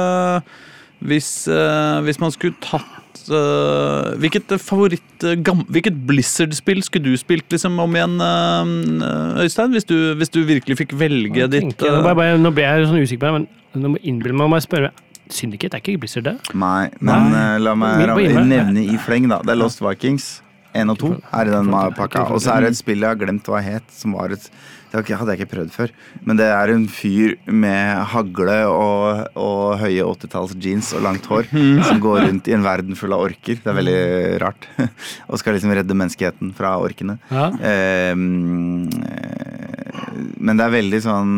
Hvis, 0.97 1.47
eh, 1.51 1.99
hvis 2.07 2.17
man 2.17 2.31
skulle 2.33 2.57
tatt 2.63 2.96
eh, 3.34 4.15
Hvilket 4.21 4.53
favoritt 4.63 5.23
eh, 5.28 5.36
Hvilket 5.71 5.97
Blizzard-spill 6.09 6.82
skulle 6.86 7.11
du 7.11 7.17
spilt 7.19 7.49
liksom 7.53 7.78
om 7.84 7.95
igjen, 7.97 8.15
eh, 8.21 9.43
Øystein? 9.45 9.71
Hvis 9.75 9.86
du, 9.89 9.95
hvis 10.19 10.32
du 10.34 10.41
virkelig 10.47 10.78
fikk 10.84 10.95
velge 10.99 11.43
Jeg 11.45 11.51
ditt 11.53 11.67
tenker, 11.78 11.91
nå, 11.97 12.03
bare, 12.05 12.15
bare, 12.21 12.38
nå 12.41 12.51
ble 12.55 12.65
jeg 12.67 12.88
sånn 12.89 13.03
usikker 13.03 13.23
på 13.25 13.30
det, 13.30 13.36
men 13.73 13.84
nå 13.84 13.93
må 13.95 14.01
innbille 14.03 14.38
meg, 14.38 14.57
jeg 14.61 14.67
spørre 14.69 14.91
Syndicate 15.28 15.75
er 15.75 15.84
ikke 15.84 15.99
Blizzard, 15.99 16.23
det? 16.23 16.36
Nei, 16.55 16.88
men 17.03 17.32
Nei. 17.34 17.57
la 17.59 17.73
meg 17.75 17.97
Min- 17.99 18.07
ra- 18.07 18.13
på 18.15 18.21
innvei. 18.23 18.45
nevne 18.47 18.84
i 18.88 18.97
fleng, 19.03 19.25
da. 19.28 19.41
Det 19.43 19.51
er 19.51 19.59
Lost 19.59 19.82
Vikings 19.84 20.28
1 20.73 20.89
og 20.93 20.97
2 21.01 21.09
er 21.36 21.49
i 21.49 21.51
den 21.51 21.67
pakka. 21.97 22.21
Og 22.32 22.39
så 22.39 22.53
er 22.55 22.61
det 22.63 22.69
et 22.71 22.78
spill 22.80 23.03
jeg 23.03 23.09
har 23.11 23.19
glemt 23.19 23.43
hva 23.51 23.59
het, 23.61 23.84
som 23.91 24.13
var 24.15 24.32
et 24.32 24.47
det 24.91 25.03
hadde 25.19 25.33
jeg 25.33 25.41
ikke 25.41 25.53
prøvd 25.55 25.73
før. 25.73 25.91
Men 26.23 26.39
det 26.39 26.47
er 26.47 26.71
en 26.71 26.85
fyr 26.91 27.35
med 27.45 28.05
hagle 28.13 28.57
og, 28.71 29.25
og 29.35 29.81
høye 29.81 30.05
80-talls 30.05 30.55
jeans 30.63 30.93
og 30.95 31.03
langt 31.03 31.27
hår 31.27 31.49
som 31.51 31.99
går 32.03 32.23
rundt 32.27 32.47
i 32.47 32.55
en 32.55 32.65
verden 32.65 32.97
full 32.99 33.15
av 33.15 33.25
orker. 33.27 33.59
Det 33.63 33.71
er 33.71 33.77
veldig 33.81 33.99
rart. 34.43 34.69
og 35.29 35.41
skal 35.41 35.57
liksom 35.57 35.75
redde 35.75 35.97
menneskeheten 35.97 36.55
fra 36.57 36.77
orkene. 36.79 37.17
Ja. 37.33 37.51
Ehm, 37.71 38.88
eh, 39.11 40.11
men 40.39 40.57
det 40.57 40.65
er 40.65 40.75
veldig 40.79 41.03
sånn 41.03 41.38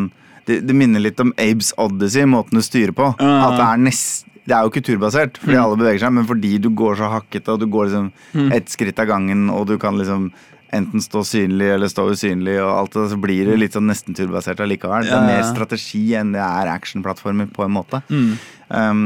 det, 0.50 0.62
det 0.66 0.74
minner 0.74 1.02
litt 1.02 1.20
om 1.22 1.34
Abes 1.38 1.74
Odyssey, 1.78 2.26
måten 2.30 2.58
du 2.58 2.66
styrer 2.66 2.94
på. 2.96 3.12
At 3.18 3.58
det 3.58 3.66
er 3.66 3.88
nest 3.90 4.26
det 4.50 4.56
er 4.58 4.66
jo 4.66 4.72
ikke 4.72 4.82
turbasert, 4.88 5.36
fordi 5.38 5.60
alle 5.62 5.78
beveger 5.78 6.02
seg, 6.02 6.14
men 6.16 6.26
fordi 6.26 6.56
du 6.58 6.72
går 6.74 6.96
så 6.98 7.12
hakkete, 7.14 7.54
og 7.54 7.62
du 7.62 7.68
går 7.70 7.92
liksom 7.92 8.54
ett 8.56 8.72
skritt 8.74 8.98
av 9.02 9.06
gangen, 9.12 9.44
og 9.54 9.68
du 9.70 9.76
kan 9.82 10.00
liksom 10.00 10.32
enten 10.76 11.02
stå 11.02 11.24
synlig 11.26 11.72
eller 11.74 11.92
stå 11.92 12.06
usynlig, 12.14 12.60
og 12.62 12.70
alt 12.72 12.96
det, 12.98 13.08
så 13.14 13.18
blir 13.22 13.50
det 13.50 13.58
litt 13.60 13.76
sånn 13.78 13.90
nesten 13.90 14.18
turbasert 14.18 14.62
allikevel. 14.64 15.08
Det 15.08 15.16
er 15.16 15.28
mer 15.28 15.44
strategi 15.48 16.04
enn 16.20 16.34
det 16.36 16.44
er 16.46 16.72
actionplattformer, 16.72 17.50
på 17.56 17.66
en 17.66 17.76
måte. 17.76 18.02
Mm. 18.10 18.32
Um, 18.70 19.04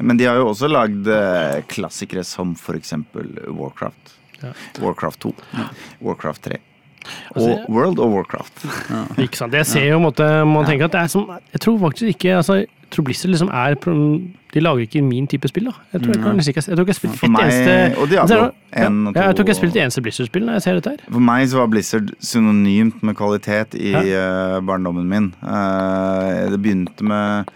men 0.00 0.20
de 0.20 0.28
har 0.28 0.40
jo 0.40 0.48
også 0.54 0.70
lagd 0.70 1.08
eh, 1.12 1.60
klassikere 1.68 2.24
som 2.24 2.56
for 2.56 2.78
eksempel 2.78 3.28
Warcraft. 3.52 4.16
Ja. 4.40 4.54
Warcraft 4.82 5.28
2. 5.28 5.34
Warcraft 6.02 6.48
3. 6.48 6.60
Altså, 7.34 7.50
Og 7.50 7.74
World 7.74 7.98
of 7.98 8.12
Warcraft. 8.14 8.64
Ikke 9.24 9.36
sant? 9.36 9.54
Jeg 9.54 9.66
ser 9.66 9.88
jo 9.88 9.96
en 9.98 10.06
måte, 10.06 10.28
man 10.48 10.68
tenker 10.68 10.86
at 10.88 10.94
det 10.94 11.00
er 11.00 11.10
som 11.12 11.28
Jeg 11.52 11.60
tror 11.60 11.78
faktisk 11.88 12.14
ikke 12.14 12.36
altså, 12.36 12.54
jeg 12.62 12.66
tror 12.92 13.04
Blizzard 13.04 13.30
liksom 13.32 13.48
er 13.48 13.74
De 14.52 14.60
lager 14.60 14.84
ikke 14.84 15.00
min 15.02 15.26
type 15.26 15.48
spill, 15.48 15.70
da. 15.70 15.72
Jeg 15.94 16.02
tror, 16.02 16.12
jeg, 16.12 16.22
kan 16.22 16.36
jeg, 16.36 16.48
ikke, 16.48 16.62
jeg 16.68 16.76
tror 16.76 16.84
ikke 16.84 16.92
jeg 16.92 16.94
har 16.94 17.00
spilt 17.00 17.14
et 17.14 17.28
eneste 17.30 18.00
og 18.02 18.10
Diablo 18.10 18.36
Ja, 18.36 18.88
1 18.88 19.06
og 19.08 19.16
ja, 19.16 19.22
jeg 19.26 19.36
tror 19.36 19.42
ikke 19.44 19.48
jeg 19.48 19.54
har 19.54 19.60
spilt 19.60 19.76
et 19.76 19.82
eneste 19.82 20.02
Blizzard-spill 20.04 20.44
når 20.44 20.58
jeg 20.58 20.62
ser 20.62 20.78
dette 20.78 20.90
her. 20.92 21.06
For 21.08 21.24
meg 21.24 21.48
så 21.48 21.58
var 21.62 21.70
Blizzard 21.72 22.12
synonymt 22.20 23.02
med 23.02 23.16
kvalitet 23.16 23.74
i 23.80 23.94
eh, 23.96 24.58
barndommen 24.68 25.08
min. 25.08 25.30
Eh, 25.40 26.50
det 26.52 26.60
begynte 26.60 27.04
med 27.08 27.52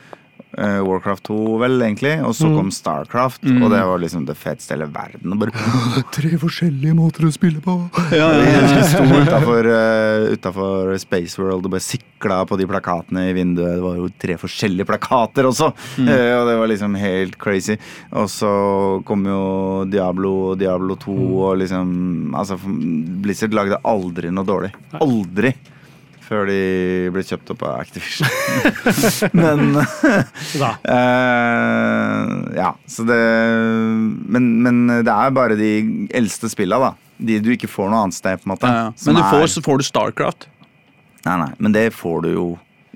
eh, 0.58 0.80
Warcraft 0.86 1.28
2, 1.28 1.38
vel, 1.62 1.76
egentlig. 1.84 2.14
Og 2.26 2.34
så 2.36 2.50
kom 2.52 2.70
Starcraft, 2.74 3.44
og 3.46 3.68
det 3.72 3.82
var 3.90 4.02
liksom 4.02 4.26
det 4.28 4.36
feteste 4.38 4.74
i 4.74 4.76
hele 4.76 4.88
verden. 4.92 5.34
Og 5.34 5.44
bare 5.44 6.04
Tre 6.16 6.32
forskjellige 6.40 6.96
måter 6.96 7.28
å 7.28 7.32
spille 7.34 7.62
på! 7.64 7.76
Ja, 8.14 8.30
ja, 8.32 8.44
ja. 8.44 8.64
husker 8.64 8.86
sto 8.92 9.22
utafor 9.26 9.70
utenfor 10.32 10.94
Space 11.02 11.40
World 11.40 11.66
og 11.66 11.74
bare 11.76 11.84
sikla 11.84 12.40
på 12.48 12.58
de 12.60 12.68
plakatene 12.70 13.28
i 13.30 13.36
vinduet. 13.36 13.76
Det 13.76 13.84
var 13.84 14.00
jo 14.00 14.08
tre 14.22 14.36
forskjellige 14.40 14.88
plakater 14.88 15.48
også! 15.50 15.70
Eh, 16.06 16.32
og 16.38 16.48
det 16.48 16.56
var 16.60 16.70
liksom 16.70 16.96
helt 17.00 17.38
crazy. 17.40 17.76
Og 18.16 18.28
så 18.32 18.50
kom 19.08 19.26
jo 19.28 19.40
Diablo 19.90 20.32
og 20.52 20.60
Diablo 20.60 20.98
2 21.00 21.16
og 21.46 21.56
liksom 21.62 21.94
Altså, 22.36 22.56
Blizzard 23.22 23.54
lagde 23.56 23.78
aldri 23.86 24.30
noe 24.34 24.46
dårlig. 24.46 24.72
Aldri! 25.00 25.54
Før 26.26 26.48
de 26.50 26.58
ble 27.14 27.22
kjøpt 27.22 27.52
opp 27.54 27.62
av 27.68 27.80
Activision. 27.84 28.26
Men 29.40 29.76
Da. 30.56 30.72
Eh, 30.96 32.22
ja, 32.56 32.70
så 32.90 33.04
det 33.06 33.18
men, 34.32 34.46
men 34.64 34.80
det 35.06 35.12
er 35.12 35.34
bare 35.34 35.56
de 35.58 35.70
eldste 36.16 36.50
spilla, 36.50 36.78
da. 36.82 36.92
De 37.16 37.38
du 37.40 37.50
ikke 37.54 37.70
får 37.70 37.90
noe 37.92 38.04
annet 38.06 38.16
sted, 38.16 38.40
på 38.42 38.48
en 38.48 38.52
måte. 38.54 38.70
Ja, 38.70 38.86
ja. 38.88 38.92
Men 39.06 39.18
du 39.18 39.22
får, 39.22 39.42
er- 39.46 39.52
så 39.54 39.62
får 39.64 39.80
du 39.80 39.86
Starcraft. 39.86 40.48
Nei, 41.26 41.36
nei, 41.42 41.50
men 41.58 41.74
det 41.74 41.88
får 41.94 42.22
du 42.26 42.30
jo 42.32 42.46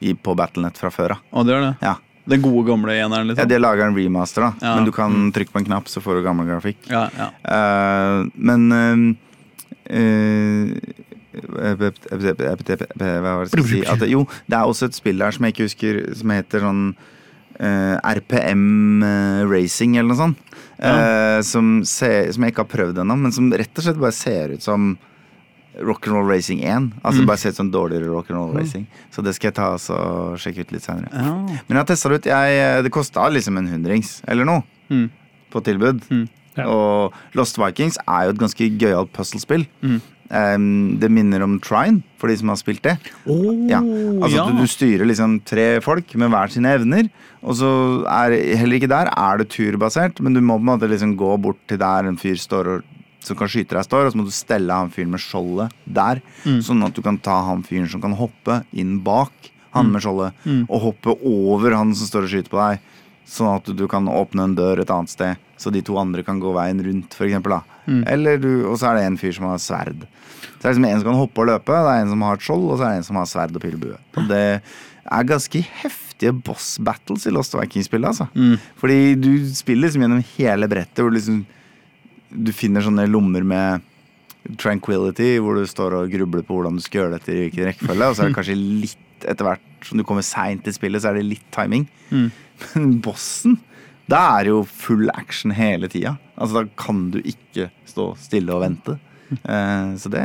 i, 0.01 0.15
på 0.15 0.35
Battlenet 0.39 0.79
fra 0.79 0.91
før 0.95 1.17
av. 1.17 1.45
Det 1.45 1.55
gjør 1.55 1.67
det. 1.69 1.75
Ja. 1.85 1.97
Den 2.31 2.43
gode, 2.45 2.63
gamle 2.69 2.95
eneren, 2.95 3.25
ja, 3.25 3.33
liksom. 3.33 3.49
de 3.51 3.59
lager 3.59 3.89
en 3.89 3.97
remaster, 3.97 4.45
da. 4.45 4.51
Ja. 4.63 4.75
Men 4.77 4.87
du 4.87 4.93
kan 4.95 5.31
trykke 5.35 5.55
på 5.55 5.63
en 5.63 5.67
knapp, 5.71 5.89
så 5.91 6.03
får 6.05 6.21
du 6.21 6.27
gammel 6.27 6.47
grafikk. 6.51 6.79
Ja, 6.91 7.07
ja. 7.17 7.31
Uh, 7.43 8.29
men 8.35 8.67
uh, 8.71 9.07
eh, 9.91 10.75
Hva 11.33 11.75
var 11.77 13.45
det 13.47 13.61
jeg 13.61 13.67
si? 13.69 13.81
At, 13.87 14.03
jo, 14.11 14.25
det 14.51 14.57
er 14.59 14.67
også 14.71 14.89
et 14.91 14.97
spill 14.99 15.21
der 15.23 15.35
som 15.37 15.47
jeg 15.47 15.55
ikke 15.55 15.69
husker, 15.69 16.01
som 16.19 16.33
heter 16.35 16.65
sånn 16.65 16.81
uh, 17.61 17.97
RPM 18.17 18.65
eh, 19.07 19.43
Racing 19.51 19.97
eller 20.01 20.11
noe 20.15 20.19
sånt. 20.21 20.57
Eh, 20.81 21.39
som, 21.47 21.81
ser, 21.85 22.31
som 22.33 22.43
jeg 22.47 22.55
ikke 22.55 22.65
har 22.65 22.73
prøvd 22.73 23.03
ennå, 23.05 23.17
men 23.21 23.35
som 23.37 23.51
rett 23.53 23.77
og 23.79 23.85
slett 23.87 24.01
bare 24.01 24.17
ser 24.17 24.57
ut 24.57 24.65
som 24.65 24.91
Rock'n'Roll 25.81 26.27
Racing 26.29 26.65
1. 26.67 26.89
Altså 27.07 27.23
bare 27.29 27.39
ser 27.41 27.55
ut 27.55 27.61
som 27.61 27.71
dårligere 27.73 28.09
rock'n'roll 28.11 28.57
racing. 28.59 28.89
Så 29.15 29.23
det 29.23 29.37
skal 29.37 29.53
jeg 29.53 29.57
ta 29.61 29.69
og 29.77 30.35
sjekke 30.43 30.65
ut 30.67 30.73
litt 30.75 30.83
senere. 30.85 31.09
Ja. 31.15 31.37
Men 31.37 31.77
jeg 31.77 31.79
har 31.79 31.89
testa 31.93 32.11
det 32.11 32.19
ut. 32.21 32.27
Jeg, 32.33 32.83
det 32.85 32.93
kosta 32.93 33.29
liksom 33.31 33.61
en 33.61 33.69
hundrings 33.71 34.19
eller 34.29 34.49
noe 34.49 34.65
Mm. 34.91 35.07
på 35.55 35.61
tilbud. 35.63 36.01
Ja. 36.59 36.65
Og 36.67 37.15
Lost 37.39 37.61
Vikings 37.63 37.95
er 38.03 38.25
jo 38.27 38.33
et 38.35 38.41
ganske 38.43 38.67
gøyalt 38.83 39.13
puzzlespill. 39.15 39.69
Mm. 39.87 40.01
Um, 40.31 40.95
det 41.03 41.09
minner 41.11 41.43
om 41.43 41.57
Trine, 41.59 42.05
for 42.21 42.31
de 42.31 42.37
som 42.39 42.53
har 42.53 42.59
spilt 42.61 42.85
det. 42.85 42.93
Ja. 43.67 43.81
Altså 43.83 44.37
ja. 44.37 44.45
du, 44.47 44.61
du 44.63 44.71
styrer 44.71 45.09
liksom 45.09 45.41
tre 45.43 45.81
folk 45.83 46.15
med 46.15 46.31
hver 46.31 46.53
sine 46.55 46.71
evner. 46.79 47.09
Og 47.41 47.57
så 47.59 47.71
er 48.07 48.37
heller 48.61 48.79
ikke 48.79 48.93
der 48.93 49.11
er 49.11 49.41
det 49.41 49.49
turbasert, 49.51 50.21
men 50.23 50.37
du 50.37 50.43
må 50.45 50.59
på 50.61 50.63
en 50.63 50.71
måte 50.71 50.91
liksom 50.91 51.17
gå 51.19 51.33
bort 51.43 51.59
til 51.67 51.81
der 51.83 52.07
en 52.07 52.21
fyr 52.21 52.39
står 52.39 52.75
og 52.77 52.97
som 53.21 53.37
kan 53.37 53.51
skyte 53.53 53.77
deg, 53.77 53.85
står, 53.85 54.07
og 54.07 54.15
så 54.15 54.17
må 54.17 54.25
du 54.25 54.33
stelle 54.33 54.73
han 54.73 54.93
fyren 54.93 55.11
med 55.13 55.21
skjoldet 55.21 55.75
der. 55.85 56.23
Sånn 56.65 56.81
at 56.87 56.95
du 56.97 57.03
kan 57.05 57.19
ta 57.21 57.41
han 57.51 57.65
fyren 57.67 57.91
som 57.91 58.01
kan 58.01 58.15
hoppe, 58.17 58.63
inn 58.73 59.01
bak 59.05 59.51
han 59.75 59.91
med 59.93 60.03
skjoldet, 60.03 60.39
og 60.71 60.81
hoppe 60.87 61.15
over 61.27 61.77
han 61.77 61.93
som 61.95 62.09
står 62.09 62.27
og 62.27 62.33
skyter 62.33 62.55
på 62.55 62.63
deg. 62.63 62.87
Sånn 63.31 63.53
at 63.53 63.69
du 63.79 63.85
kan 63.91 64.09
åpne 64.11 64.49
en 64.49 64.55
dør 64.59 64.81
et 64.83 64.91
annet 64.91 65.13
sted, 65.13 65.39
så 65.61 65.71
de 65.71 65.83
to 65.87 65.95
andre 66.01 66.25
kan 66.27 66.41
gå 66.43 66.51
veien 66.57 66.81
rundt, 66.83 67.15
for 67.15 67.29
eksempel. 67.29 67.61
Du, 68.43 68.51
og 68.67 68.75
så 68.81 68.89
er 68.91 68.99
det 68.99 69.05
en 69.07 69.19
fyr 69.21 69.37
som 69.37 69.47
har 69.47 69.61
sverd. 69.63 70.03
Så 70.41 70.63
det 70.63 70.67
er 70.67 70.75
liksom 70.75 70.89
en 70.89 70.99
som 70.99 71.09
kan 71.13 71.21
hoppe 71.21 71.45
og 71.45 71.47
løpe, 71.53 71.77
det 71.87 71.93
er 71.93 72.03
en 72.03 72.11
som 72.11 72.25
har 72.27 72.41
et 72.41 72.47
skjold, 72.49 72.65
og 72.67 72.81
så 72.81 72.87
er 72.89 72.91
det 72.97 73.03
en 73.05 73.07
som 73.07 73.21
har 73.21 73.29
sverd 73.31 73.55
og 73.55 73.63
pilbue. 73.63 74.01
Og 74.19 74.27
det 74.33 74.43
er 74.59 75.29
ganske 75.31 75.63
heftige 75.85 76.35
boss 76.49 76.73
battles 76.85 77.29
i 77.31 77.33
Lost 77.35 77.55
Vikings-spillet, 77.55 78.11
altså. 78.11 78.27
Fordi 78.83 78.99
du 79.23 79.31
spiller 79.55 79.87
liksom 79.87 80.03
gjennom 80.05 80.27
hele 80.35 80.69
brettet, 80.69 81.01
hvor 81.05 81.15
du 81.15 81.19
liksom 81.21 81.41
du 82.31 82.53
finner 82.55 82.85
sånne 82.85 83.09
lommer 83.11 83.43
med 83.47 83.87
tranquility, 84.61 85.37
hvor 85.43 85.59
du 85.59 85.67
står 85.69 85.97
og 85.99 86.13
grubler 86.13 86.45
på 86.47 86.57
hvordan 86.59 86.77
du 86.79 86.83
skal 86.85 87.05
gjøre 87.05 87.17
dette 87.19 87.33
i 87.35 87.41
hvilken 87.45 87.71
rekkefølge, 87.71 88.07
og 88.11 88.15
så 88.17 88.23
er 88.25 88.31
det 88.31 88.37
kanskje 88.39 88.59
litt 88.59 89.27
etter 89.29 89.47
hvert 89.49 89.67
som 89.87 89.99
du 90.01 90.05
kommer 90.07 90.25
seint 90.27 90.67
i 90.69 90.73
spillet, 90.75 91.03
så 91.03 91.11
er 91.13 91.21
det 91.21 91.27
litt 91.29 91.47
timing. 91.55 91.87
Men 92.11 92.97
bossen, 93.05 93.59
da 94.11 94.25
er 94.39 94.49
det 94.49 94.53
jo 94.55 94.63
full 94.67 95.11
action 95.15 95.53
hele 95.55 95.89
tida. 95.93 96.17
Altså, 96.37 96.63
da 96.65 96.73
kan 96.81 97.07
du 97.15 97.21
ikke 97.23 97.69
stå 97.89 98.11
stille 98.21 98.53
og 98.57 98.65
vente. 98.65 98.97
Eh, 99.31 99.93
så 100.01 100.11
det, 100.11 100.25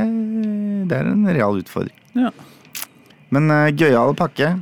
det 0.89 0.97
er 0.97 1.11
en 1.11 1.27
real 1.29 1.59
utfordring. 1.61 1.95
Ja. 2.17 2.31
Men 3.35 3.51
uh, 3.51 3.67
gøyal 3.73 4.15
pakke 4.17 4.55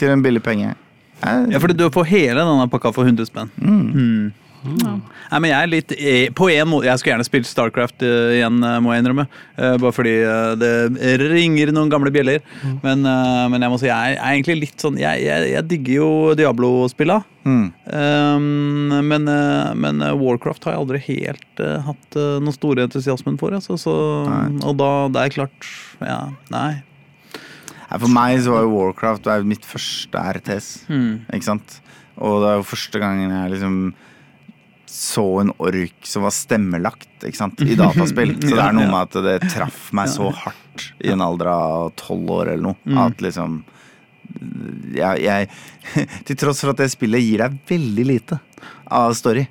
til 0.00 0.12
en 0.12 0.22
billig 0.24 0.42
penge. 0.44 0.74
Eh, 1.24 1.46
Ja, 1.52 1.58
fordi 1.62 1.76
du 1.78 1.86
får 1.92 2.08
hele 2.10 2.40
denne 2.46 2.68
pakka 2.70 2.92
for 2.94 3.08
100 3.08 3.28
spenn. 3.28 3.50
Mm. 3.60 4.30
Ja. 4.60 4.92
Nei, 5.30 5.38
men 5.40 5.48
jeg 5.48 5.56
er 5.56 5.70
litt 5.70 5.92
På 6.36 6.50
en 6.52 6.68
måte 6.68 6.88
Jeg 6.88 7.00
skulle 7.00 7.14
gjerne 7.14 7.24
spilt 7.24 7.48
Starcraft 7.48 8.02
uh, 8.04 8.34
igjen, 8.36 8.58
eh, 8.66 8.76
må 8.84 8.92
jeg 8.92 9.04
innrømme. 9.04 9.24
Uh, 9.56 9.76
bare 9.80 9.94
fordi 9.94 10.12
uh, 10.20 10.52
det 10.58 11.14
ringer 11.22 11.72
noen 11.72 11.90
gamle 11.92 12.12
bjeller. 12.12 12.44
Men, 12.84 13.04
eh, 13.08 13.46
men 13.52 13.64
jeg 13.64 13.72
må 13.72 13.78
si 13.80 13.88
jeg 13.88 14.16
er 14.16 14.34
egentlig 14.34 14.58
litt 14.66 14.82
sånn 14.82 14.98
Jeg, 15.00 15.22
jeg, 15.24 15.48
jeg 15.54 15.66
digger 15.70 15.94
jo 15.96 16.10
Diablo-spilla. 16.38 17.20
mm. 17.48 17.66
Um, 17.90 18.92
men, 19.08 19.26
men 19.80 20.02
Warcraft 20.20 20.66
har 20.66 20.74
jeg 20.76 20.82
aldri 20.82 21.00
helt 21.08 21.62
hatt 21.86 22.18
uh, 22.18 22.36
noe 22.42 22.54
store 22.54 22.84
entusiasmen 22.86 23.38
for. 23.40 23.54
Altså, 23.56 23.78
så, 23.80 23.94
og 24.60 24.76
da 24.78 24.90
det 25.10 25.24
er 25.24 25.34
klart 25.40 25.70
Ja, 26.04 26.20
nei. 26.52 26.82
For 27.90 28.12
meg 28.12 28.38
så 28.44 28.54
var 28.54 28.66
jo 28.66 28.74
Warcraft 28.76 29.26
det 29.26 29.40
mitt 29.50 29.66
første 29.66 30.22
RTS. 30.36 30.68
Hmm. 30.90 31.24
Ikke 31.32 31.48
sant? 31.48 31.80
Og 32.20 32.42
det 32.44 32.52
er 32.52 32.60
jo 32.60 32.68
første 32.68 33.02
gangen 33.02 33.32
jeg 33.34 33.54
liksom 33.56 33.80
så 34.90 35.24
en 35.40 35.52
ork 35.62 36.06
som 36.06 36.24
var 36.26 36.34
stemmelagt 36.34 37.26
ikke 37.26 37.38
sant? 37.38 37.60
i 37.62 37.76
dataspill. 37.78 38.34
Så 38.42 38.56
det 38.56 38.64
er 38.64 38.74
noe 38.74 38.88
med 38.90 39.00
at 39.06 39.18
det 39.22 39.52
traff 39.52 39.90
meg 39.96 40.10
så 40.10 40.32
hardt 40.34 40.88
i 40.98 41.12
en 41.14 41.22
alder 41.22 41.52
av 41.52 41.92
tolv 42.00 42.32
år 42.40 42.54
eller 42.54 42.72
noe. 42.72 42.98
At 42.98 43.22
liksom 43.22 43.60
jeg, 44.94 45.22
jeg, 45.24 45.48
Til 46.26 46.38
tross 46.38 46.62
for 46.62 46.72
at 46.72 46.82
det 46.82 46.90
spillet 46.92 47.22
gir 47.22 47.42
deg 47.44 47.56
veldig 47.70 48.06
lite 48.06 48.40
av 48.90 49.14
story, 49.18 49.44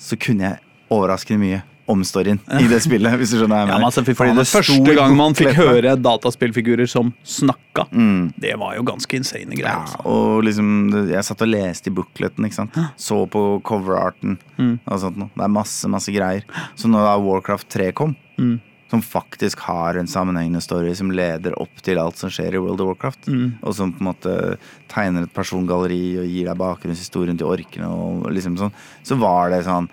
så 0.00 0.16
kunne 0.20 0.48
jeg 0.48 0.92
overraskende 0.92 1.42
mye 1.42 1.62
om 1.88 2.02
storyen 2.02 2.40
i 2.60 2.66
det 2.66 2.80
spillet. 2.82 3.14
Hvis 3.20 3.30
du 3.30 3.38
skjønner 3.38 3.54
hva 3.54 3.60
jeg 3.62 3.68
Ja, 3.68 3.78
mener. 3.78 3.78
men 3.78 3.86
altså, 3.86 4.02
Fordi 4.04 4.34
det 4.34 4.46
Første 4.50 4.94
gang 4.96 5.16
man 5.16 5.34
fikk 5.34 5.54
høre 5.54 5.96
dataspillfigurer 5.96 6.88
som 6.88 7.14
snakka, 7.24 7.86
Mm. 7.92 8.32
det 8.38 8.56
var 8.58 8.74
jo 8.76 8.82
ganske 8.82 9.14
insane 9.16 9.54
greier. 9.54 9.70
Ja, 9.70 9.80
altså. 9.84 10.04
og 10.06 10.44
liksom 10.44 11.08
Jeg 11.10 11.22
satt 11.24 11.42
og 11.42 11.48
leste 11.48 11.88
i 11.88 11.94
bookleten, 11.94 12.44
ikke 12.44 12.54
sant. 12.54 12.72
Så 12.96 13.28
på 13.30 13.62
coverarten 13.62 14.38
Mm. 14.58 14.78
og 14.86 14.98
sånt 15.00 15.16
noe. 15.16 15.30
Det 15.36 15.44
er 15.44 15.48
masse, 15.48 15.84
masse 15.88 16.08
greier. 16.12 16.42
Så 16.76 16.88
når 16.88 17.04
da 17.04 17.18
Warcraft 17.18 17.68
3 17.68 17.92
kom, 17.92 18.16
Mm. 18.38 18.60
som 18.90 19.02
faktisk 19.02 19.58
har 19.60 19.96
en 19.96 20.06
sammenhengende 20.06 20.62
story 20.62 20.94
som 20.94 21.10
leder 21.10 21.52
opp 21.60 21.82
til 21.82 21.98
alt 21.98 22.16
som 22.16 22.30
skjer 22.30 22.54
i 22.54 22.58
World 22.58 22.80
of 22.80 22.86
Warcraft, 22.86 23.26
Mm. 23.26 23.54
og 23.62 23.74
som 23.74 23.92
på 23.92 24.00
en 24.00 24.14
måte 24.14 24.58
tegner 24.88 25.22
et 25.24 25.34
persongalleri 25.34 26.18
og 26.18 26.26
gir 26.26 26.44
deg 26.46 26.56
bakgrunnshistorien 26.58 27.36
til 27.38 27.46
orkene 27.48 27.88
og 27.88 28.30
liksom 28.32 28.56
sånn, 28.56 28.72
så 29.04 29.18
var 29.18 29.50
det 29.50 29.64
sånn 29.64 29.88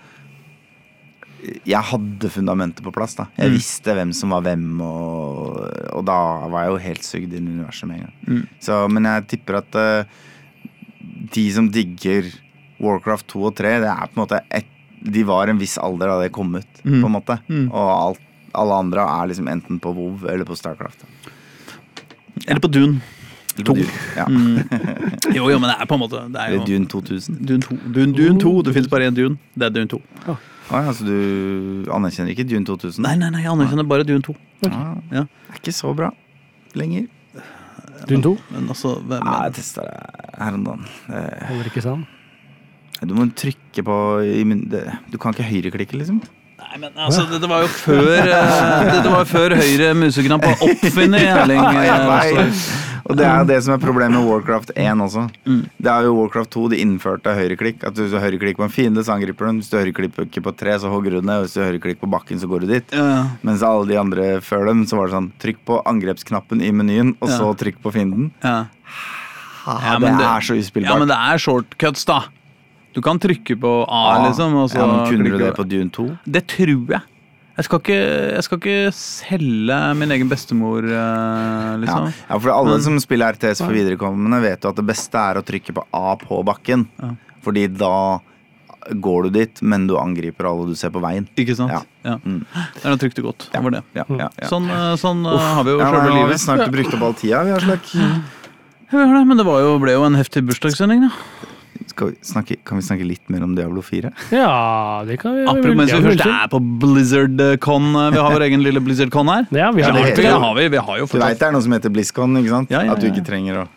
jeg 1.67 1.81
hadde 1.89 2.29
fundamentet 2.31 2.83
på 2.85 2.91
plass. 2.95 3.15
da 3.15 3.25
Jeg 3.37 3.49
Mm. 3.51 3.55
visste 3.57 3.93
hvem 3.95 4.13
som 4.13 4.29
var 4.31 4.41
hvem, 4.45 4.81
og, 4.81 5.57
og 5.93 6.05
da 6.05 6.17
var 6.47 6.63
jeg 6.63 6.71
jo 6.71 6.77
helt 6.87 7.03
sugd 7.03 7.33
inn 7.33 7.47
i 7.47 7.51
universet 7.57 7.87
med 7.89 7.97
en 7.99 8.05
gang. 8.05 8.13
Mm. 8.27 8.47
Så, 8.59 8.77
men 8.89 9.03
jeg 9.09 9.27
tipper 9.27 9.57
at 9.59 9.75
uh, 9.75 10.03
de 11.33 11.51
som 11.51 11.67
digger 11.69 12.31
Warcraft 12.79 13.27
2 13.27 13.43
og 13.49 13.55
3, 13.55 13.79
det 13.83 13.89
er 13.91 14.07
på 14.07 14.17
en 14.17 14.23
måte 14.25 14.39
et, 14.51 14.65
De 15.03 15.23
var 15.27 15.49
en 15.51 15.57
viss 15.59 15.77
alder 15.77 16.07
da 16.07 16.21
det 16.21 16.31
kom 16.31 16.53
ut, 16.55 16.65
Mm. 16.85 17.01
på 17.01 17.05
en 17.09 17.11
måte. 17.17 17.35
Mm. 17.49 17.65
Og 17.73 17.89
alt, 17.91 18.19
alle 18.55 18.73
andre 18.73 19.01
er 19.03 19.27
liksom 19.27 19.47
enten 19.51 19.79
på 19.81 19.91
WoW 19.93 20.25
eller 20.29 20.45
på 20.45 20.55
Starcraft. 20.55 21.03
Eller 22.47 22.59
på 22.63 22.71
Dune. 22.71 23.01
To. 23.65 23.73
Dune. 23.73 23.85
Ja. 24.15 24.25
Mm. 24.25 24.63
Jo, 25.35 25.49
jo, 25.51 25.59
men 25.59 25.69
det 25.69 25.75
er 25.81 25.85
på 25.85 25.93
en 25.95 25.99
måte 26.01 26.21
det 26.31 26.39
er 26.39 26.55
jo, 26.55 26.63
Dune 26.65 26.87
2000. 26.87 27.37
Dune 27.45 27.61
2. 27.61 27.75
Dune, 27.93 28.13
Dune 28.15 28.39
2. 28.39 28.53
Det 28.63 28.73
fins 28.73 28.87
bare 28.89 29.09
én 29.11 29.15
Dune. 29.15 29.37
Det 29.55 29.67
er 29.67 29.69
Dune 29.75 29.87
2. 29.91 30.01
Å 30.71 30.79
ja, 30.85 30.91
så 30.95 31.03
du 31.05 31.85
anerkjenner 31.91 32.31
ikke 32.33 32.45
Dune 32.47 32.65
2000? 32.65 33.03
Nei, 33.03 33.15
nei, 33.19 33.29
nei, 33.33 33.41
jeg 33.43 33.51
anerkjenner 33.51 33.87
bare 33.87 34.05
Dune 34.07 34.21
2. 34.23 34.35
Ah, 34.69 34.95
Ja. 35.11 35.23
Det 35.25 35.51
er 35.51 35.59
ikke 35.59 35.73
så 35.75 35.91
bra 35.95 36.11
lenger. 36.79 37.07
Dune 38.07 38.21
2 38.23 38.31
Men 38.51 38.67
altså 38.71 38.95
hvem, 39.03 39.23
Nei, 39.23 39.43
jeg 39.47 39.53
testa 39.59 39.83
det 39.87 40.39
her 40.39 40.53
om 40.57 40.63
dagen. 40.63 40.85
Holder 41.49 41.69
ikke 41.71 41.83
sånn. 41.85 42.05
Du 43.03 43.13
må 43.15 43.27
trykke 43.35 43.83
på 43.83 43.97
i 44.23 44.43
min- 44.47 44.69
det- 44.69 44.97
Du 45.11 45.17
kan 45.17 45.33
ikke 45.33 45.43
høyreklikke, 45.49 45.97
liksom. 45.99 46.21
Nei, 46.73 46.79
men 46.81 46.95
altså, 47.05 47.27
det, 47.29 47.37
det 47.43 47.49
var 47.51 47.61
jo 47.61 47.67
før 47.69 48.07
eh, 48.17 48.87
det, 48.89 49.01
det 49.05 49.11
var 49.13 49.27
før 49.29 49.53
høyre 49.59 49.91
museknapp 49.93 50.41
var 50.47 50.63
oppfinner 50.65 51.21
Erling. 51.35 51.61
Eh, 51.61 52.63
Og 53.03 53.17
det 53.19 53.25
er 53.27 53.43
det 53.45 53.57
som 53.65 53.75
er 53.75 53.81
problemet 53.83 54.15
med 54.17 54.25
Warcraft 54.25 54.71
1 54.79 55.01
også. 55.05 55.25
Mm. 55.45 55.59
Det 55.85 55.91
er 55.91 56.07
jo 56.07 56.15
Warcraft 56.17 56.49
2 56.55 56.63
de 56.71 56.79
innførte 56.81 57.33
høyreklikk. 57.37 57.83
At 57.85 57.99
hvis 57.99 58.09
du 58.13 58.17
høyreklikker 58.17 58.61
på 58.63 58.65
en 58.69 58.73
fiende, 58.73 59.03
så 59.05 59.13
angriper 59.17 59.43
du 59.45 59.51
den. 59.51 59.59
Hvis 59.61 59.69
du 59.69 59.77
høyreklikker 59.77 60.45
på 60.47 60.53
tre, 60.57 60.77
så 60.81 60.89
hogger 60.89 61.13
du 61.13 61.19
den 61.19 61.27
ned. 61.29 61.43
Hvis 61.45 61.57
du 61.57 61.61
høyreklikker 61.65 62.01
på 62.07 62.09
bakken, 62.15 62.39
så 62.41 62.47
går 62.49 62.63
du 62.63 62.71
dit. 62.73 62.95
Ja. 62.95 63.25
Mens 63.45 63.61
alle 63.67 63.85
de 63.91 63.99
andre 63.99 64.29
før 64.41 64.65
dem, 64.71 64.85
så 64.89 64.97
var 64.97 65.11
det 65.11 65.17
sånn 65.19 65.29
trykk 65.43 65.59
på 65.67 65.81
angrepsknappen 65.93 66.63
i 66.63 66.71
menyen, 66.73 67.11
og 67.19 67.29
så 67.35 67.51
trykk 67.59 67.83
på 67.85 67.91
fienden. 67.93 68.31
Ja. 68.41 68.63
Ha, 69.67 69.77
Ja, 69.83 69.99
det, 69.99 70.15
det- 70.17 70.31
er 70.31 70.41
så 70.49 70.57
uspillbart. 70.59 70.89
ja, 70.95 70.99
men 71.03 71.11
det 71.11 71.19
er 71.19 71.37
shortcuts, 71.43 72.07
da. 72.09 72.21
Du 72.93 73.01
kan 73.01 73.17
trykke 73.19 73.55
på 73.59 73.71
A, 73.87 74.01
A 74.15 74.27
liksom. 74.27 74.53
Og 74.61 74.69
så 74.69 74.77
ja, 74.81 74.85
men 74.87 75.05
kunne 75.09 75.31
du 75.33 75.37
det 75.41 75.53
på 75.57 75.65
Dune 75.67 75.89
2? 75.89 76.05
Det 76.25 76.45
tror 76.47 76.87
jeg. 76.97 77.01
Jeg 77.53 77.65
skal 77.67 77.79
ikke, 77.83 77.97
jeg 78.33 78.43
skal 78.47 78.57
ikke 78.57 78.77
selge 78.97 79.79
min 79.99 80.09
egen 80.15 80.29
bestemor, 80.29 80.81
liksom. 81.83 82.07
Ja. 82.09 82.13
ja, 82.31 82.37
for 82.39 82.49
alle 82.49 82.71
Men- 82.77 82.81
som 82.81 82.99
spiller 82.99 83.33
RTS 83.35 83.61
for 83.61 83.73
viderekommende, 83.75 84.39
vet 84.41 84.63
jo 84.65 84.69
at 84.73 84.75
det 84.79 84.85
beste 84.87 85.13
er 85.21 85.37
å 85.37 85.43
trykke 85.45 85.73
på 85.77 85.83
A 85.93 86.15
på 86.17 86.39
bakken. 86.45 86.87
Ja. 87.01 87.11
Fordi 87.45 87.67
da 87.77 88.19
går 88.89 89.23
du 89.23 89.29
dit, 89.37 89.61
men 89.61 89.85
du 89.87 89.93
angriper 89.97 90.49
alle 90.49 90.65
du 90.67 90.75
ser 90.75 90.89
på 90.89 90.99
veien. 91.03 91.27
Ikke 91.37 91.55
sant? 91.55 91.71
Ja. 91.71 91.83
Ja. 92.03 92.17
Mm. 92.25 92.41
Er 92.83 92.97
trygt 92.97 93.19
og 93.21 93.29
godt 93.29 93.45
over 93.55 93.71
det. 93.77 93.83
Ja, 93.95 94.03
ja, 94.09 94.27
ja. 94.35 94.47
Sånn, 94.49 94.65
eh, 94.69 94.95
sånn 94.99 95.21
Uff, 95.23 95.39
har 95.39 95.63
vi 95.63 95.71
jo 95.71 95.79
Ja, 95.79 95.85
sjølve 95.85 96.03
nå 96.03 96.09
har 96.09 96.17
vi 96.17 96.23
livet. 96.33 96.41
snart 96.41 96.71
brukt 96.73 96.93
opp 96.97 97.01
all 97.03 97.13
tida. 97.13 97.43
Vi 97.45 97.51
har 97.51 97.59
slakk. 97.63 97.93
Ja, 97.93 98.97
vi 98.97 99.05
har 99.07 99.13
det, 99.19 99.27
men 99.27 99.37
det 99.37 99.45
var 99.45 99.61
jo, 99.61 99.79
ble 99.79 99.91
jo 99.93 100.03
en 100.03 100.15
heftig 100.15 100.43
bursdagssending, 100.45 101.07
da. 101.07 101.11
Skal 101.87 102.11
vi 102.11 102.15
snakke, 102.23 102.55
kan 102.65 102.77
vi 102.79 102.83
snakke 102.85 103.05
litt 103.07 103.29
mer 103.33 103.43
om 103.43 103.55
Diablo 103.57 103.81
4? 103.81 104.11
Ja, 104.31 105.03
det 105.07 105.17
kan 105.21 105.35
vi 105.35 105.43
Apropos 105.49 105.75
mens 105.75 105.91
vi 105.93 106.01
først 106.07 106.25
er 106.25 106.47
på 106.53 106.59
BlizzardCon. 106.81 107.91
Vi 108.13 108.17
har 108.23 108.31
vår 108.37 108.45
egen 108.47 108.63
lille 108.63 108.79
BlizzardCon 108.83 109.27
her. 109.33 109.47
Ja, 109.51 109.71
vi 109.71 109.81
har 109.83 109.91
Ja, 109.93 110.03
det. 110.05 110.15
det 110.15 110.23
det 110.23 110.31
har 110.45 110.55
vi. 110.55 110.67
Vi 110.69 110.77
har 110.77 110.97
jo 111.03 111.05
Du 111.11 111.17
veit 111.19 111.39
det 111.39 111.47
er 111.47 111.51
noe 111.55 111.61
som 111.61 111.71
heter 111.75 111.89
BlizzCon, 111.93 112.37
ikke 112.41 112.49
sant? 112.49 112.71
Ja, 112.71 112.83
ja, 112.87 112.93
At 112.93 113.01
du 113.01 113.07
ikke 113.11 113.25
trenger 113.25 113.63
å 113.63 113.67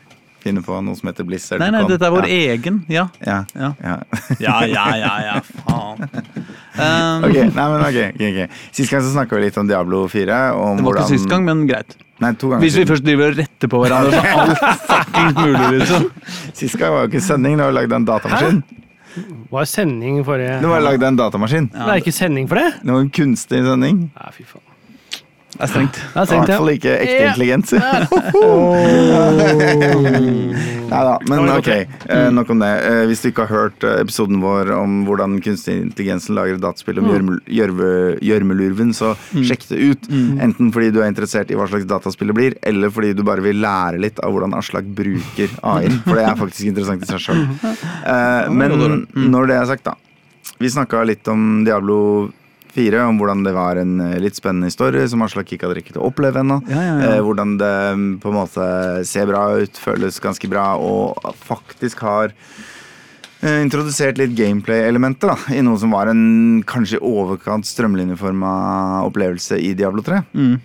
finne 0.47 0.63
på 0.63 0.79
noe 0.85 0.95
som 0.95 1.09
heter 1.11 1.27
Blizzard. 1.27 1.59
Nei, 1.59 1.71
nei, 1.75 1.83
dette 1.91 2.07
er 2.07 2.13
vår 2.15 2.29
ja. 2.31 2.55
egen. 2.55 2.85
Ja. 2.89 3.09
Ja. 3.27 3.41
Ja. 3.55 3.73
ja. 3.83 3.97
Ja, 4.39 4.57
ja, 4.71 4.87
ja, 5.03 5.13
ja. 5.27 5.37
Faen. 5.67 6.07
Um, 6.77 7.25
Ok, 7.27 7.35
nei, 7.35 7.67
men 7.73 7.81
ok, 7.83 8.01
okay, 8.15 8.31
okay. 8.31 8.49
Sist 8.71 8.93
gang 8.93 9.03
så 9.03 9.11
snakka 9.17 9.37
vi 9.41 9.47
litt 9.49 9.57
om 9.59 9.67
Diablo 9.67 10.05
4. 10.13 10.55
Om 10.55 10.77
Det 10.79 10.85
var 10.87 10.93
ikke 10.95 11.03
hvordan- 11.03 11.09
sist 11.19 11.29
gang, 11.33 11.45
men 11.49 11.67
greit. 11.67 11.97
Nei, 12.23 12.31
to 12.41 12.49
ganger 12.49 12.63
Hvis 12.65 12.77
vi 12.79 12.81
siden. 12.83 12.89
først 12.95 13.05
driver 13.05 13.31
og 13.33 13.39
retter 13.43 13.69
på 13.69 13.81
hverandre, 13.83 14.13
så 14.13 14.21
er 14.25 14.39
alt 14.43 14.61
fuckings 14.89 15.41
mulig, 15.41 15.67
liksom. 15.81 16.07
Sist 16.61 16.79
gang 16.81 16.95
var 16.95 17.05
jo 17.05 17.11
ikke 17.13 17.25
sending, 17.27 17.59
det 17.61 17.67
var 17.69 17.75
lagd 17.77 17.93
en 17.93 18.07
datamaskin. 18.09 18.63
Det 19.17 19.25
var 19.53 19.65
sending 19.69 20.23
forrige 20.25 20.57
Det 20.61 20.69
var 20.71 20.81
lagd 20.85 21.03
en 21.09 21.17
datamaskin. 21.21 21.69
Det 21.73 21.91
er 21.93 22.01
ikke 22.03 22.13
sending 22.17 22.49
for 22.49 22.61
det? 22.61 22.71
Det 22.83 22.93
var 22.93 23.05
en 23.05 23.13
kunstig 23.21 23.61
sending. 23.69 24.01
Nei, 24.17 24.33
fy 24.37 24.45
faen. 24.49 24.65
Det 25.57 25.65
er 25.65 25.71
strengt. 25.73 25.97
Det 25.97 26.21
er 26.21 26.27
I 26.27 26.39
hvert 26.41 26.53
fall 26.59 26.73
ikke 26.75 26.93
ekte 27.01 27.17
Ja. 27.17 27.29
intelligens. 27.33 27.71
Nei 30.87 31.01
da, 31.03 31.15
men 31.27 31.49
ok. 31.51 31.69
eh, 31.69 32.29
nok 32.31 32.51
om 32.55 32.61
det. 32.63 32.69
Eh, 32.87 33.01
hvis 33.11 33.23
du 33.25 33.29
ikke 33.31 33.47
har 33.49 33.53
hørt 33.65 33.85
eh, 33.87 33.97
episoden 34.05 34.39
vår 34.43 34.71
om 34.77 35.01
hvordan 35.09 35.39
kunstig 35.43 35.75
intelligensen 35.83 36.37
lager 36.39 36.61
dataspill 36.63 37.01
om 37.03 37.09
gjørme- 37.11 38.19
gjørmelurven, 38.23 38.93
så 38.97 39.15
sjekk 39.35 39.67
det 39.73 39.81
ut. 39.83 40.07
Enten 40.13 40.71
fordi 40.75 40.93
du 40.95 41.01
er 41.03 41.11
interessert 41.11 41.51
i 41.51 41.59
hva 41.59 41.67
slags 41.71 41.89
dataspill 41.91 42.31
det 42.31 42.39
blir, 42.39 42.57
eller 42.67 42.93
fordi 42.95 43.15
du 43.19 43.25
bare 43.27 43.43
vil 43.45 43.59
lære 43.63 43.99
litt 44.03 44.21
av 44.23 44.31
hvordan 44.37 44.55
Aslak 44.61 44.87
bruker 44.97 45.49
AI. 45.67 45.91
For 46.07 46.15
det 46.21 46.25
er 46.29 46.39
faktisk 46.39 46.71
interessant 46.71 47.03
i 47.03 47.11
seg 47.11 47.21
sjøl. 47.27 47.43
men 48.61 48.69
når 49.33 49.51
det 49.51 49.57
er 49.61 49.71
sagt, 49.73 49.85
da. 49.91 49.97
Vi 50.63 50.71
snakka 50.73 51.03
litt 51.05 51.27
om 51.29 51.65
Diablo 51.67 51.99
4, 52.77 53.01
om 53.09 53.19
hvordan 53.21 53.43
det 53.47 53.55
var 53.57 53.81
en 53.81 53.97
eh, 54.05 54.19
litt 54.23 54.37
spennende 54.39 54.69
historie 54.71 55.03
som 55.11 55.25
Aslak 55.27 55.51
ikke 55.57 55.67
hadde 55.67 55.81
rekket 55.81 55.99
å 55.99 56.07
oppleve 56.11 56.43
ennå. 56.45 56.61
Ja, 56.71 56.83
ja, 56.85 56.95
ja. 57.01 57.11
Eh, 57.17 57.25
hvordan 57.25 57.57
det 57.61 57.73
mm, 57.97 58.07
på 58.23 58.31
en 58.33 58.39
måte 58.43 58.69
ser 59.09 59.27
bra 59.33 59.47
ut, 59.59 59.81
føles 59.81 60.21
ganske 60.23 60.51
bra, 60.53 60.69
og 60.77 61.17
faktisk 61.49 62.05
har 62.07 62.31
eh, 63.41 63.59
introdusert 63.65 64.21
litt 64.21 64.37
gameplay-elementer 64.39 65.49
i 65.57 65.65
noe 65.67 65.81
som 65.81 65.93
var 65.97 66.13
en 66.13 66.63
kanskje 66.69 67.01
i 67.01 67.05
overkant 67.05 67.67
strømlinjeforma 67.69 68.55
opplevelse 69.09 69.59
i 69.63 69.73
Diablo 69.79 70.05
3. 70.07 70.23
Mm. 70.37 70.57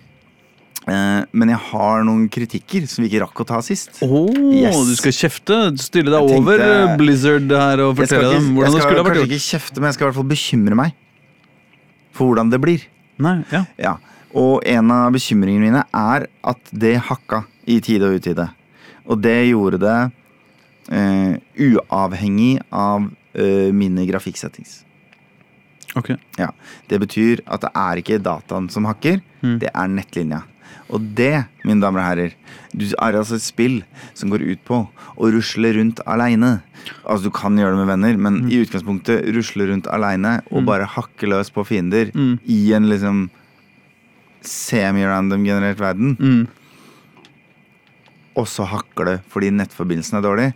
Eh, 0.82 1.20
men 1.38 1.50
jeg 1.52 1.60
har 1.68 2.00
noen 2.02 2.24
kritikker 2.32 2.88
som 2.90 3.04
vi 3.04 3.10
ikke 3.12 3.20
rakk 3.22 3.44
å 3.44 3.46
ta 3.52 3.60
sist. 3.62 4.00
Åh, 4.02 4.32
Yes. 4.62 4.74
Du 4.88 4.96
skal 4.98 5.14
kjefte? 5.14 5.58
Stille 5.78 6.10
deg 6.10 6.26
tenkte- 6.26 6.40
over 6.42 6.64
eh, 6.64 6.96
Blizzard 6.98 7.46
her 7.54 7.84
og 7.86 7.94
fortelle 8.00 8.32
dem 8.34 8.48
hvordan 8.56 8.66
jeg 8.66 8.74
det 8.74 8.82
skal 8.82 8.90
skulle 8.90 9.04
ha 9.04 9.06
vært 9.06 9.20
kanskje 9.20 9.22
gjort? 9.22 9.36
ikke 9.38 9.46
kjefte, 9.52 9.78
men 9.78 9.88
jeg 9.88 9.94
skal 9.96 10.04
i 10.04 10.08
hvert 10.10 10.18
fall 10.18 10.30
bekymre 10.32 10.78
meg 10.82 10.98
for 12.12 12.30
hvordan 12.30 12.50
det 12.52 12.60
blir. 12.62 12.84
Nei, 13.22 13.38
ja. 13.52 13.64
Ja, 13.78 13.96
og 14.34 14.62
en 14.66 14.90
av 14.94 15.12
bekymringene 15.14 15.66
mine 15.68 15.82
er 15.92 16.26
at 16.52 16.72
det 16.72 16.96
hakka 17.08 17.44
i 17.68 17.80
tide 17.84 18.08
og 18.08 18.20
utide. 18.20 18.48
Og 19.06 19.20
det 19.22 19.36
gjorde 19.50 19.78
det 19.82 19.98
eh, 20.92 21.34
uavhengig 21.68 22.60
av 22.72 23.08
eh, 23.34 23.68
mine 23.74 24.06
grafikksettings. 24.08 24.80
Ok. 25.98 26.14
Ja, 26.40 26.50
Det 26.88 26.98
betyr 27.02 27.42
at 27.46 27.60
det 27.66 27.70
er 27.76 28.00
ikke 28.00 28.22
dataen 28.22 28.70
som 28.72 28.86
hakker, 28.88 29.20
Mm. 29.42 29.58
det 29.58 29.70
er 29.74 29.88
nettlinja. 29.90 30.42
Og 30.88 31.00
det, 31.18 31.46
mine 31.64 31.80
damer 31.82 31.98
og 32.00 32.06
herrer, 32.06 32.32
du 32.72 32.84
er 32.86 33.16
altså 33.18 33.34
et 33.34 33.42
spill 33.42 33.80
som 34.14 34.30
går 34.30 34.40
ut 34.52 34.60
på 34.64 34.76
å 35.18 35.30
rusle 35.34 35.72
rundt 35.74 35.98
aleine. 36.06 36.62
Altså, 37.04 37.24
du 37.24 37.30
kan 37.30 37.56
gjøre 37.56 37.70
det 37.76 37.78
med 37.86 37.90
venner, 37.92 38.16
men 38.18 38.40
Mm. 38.42 38.48
i 38.50 38.62
utgangspunktet 38.64 39.28
rusle 39.34 39.68
rundt 39.72 39.86
aleine 39.90 40.40
og 40.50 40.64
bare 40.66 40.84
hakke 40.86 41.28
løs 41.28 41.50
på 41.50 41.64
fiender 41.66 42.10
Mm. 42.14 42.38
i 42.46 42.72
en 42.74 42.88
liksom 42.88 43.30
semi-random 44.42 45.44
generert 45.44 45.78
verden. 45.80 46.16
Mm. 46.20 46.48
og 48.34 48.46
så 48.48 48.64
hakker 48.64 49.04
det 49.04 49.14
fordi 49.28 49.50
nettforbindelsen 49.52 50.16
er 50.16 50.22
dårlig. 50.24 50.46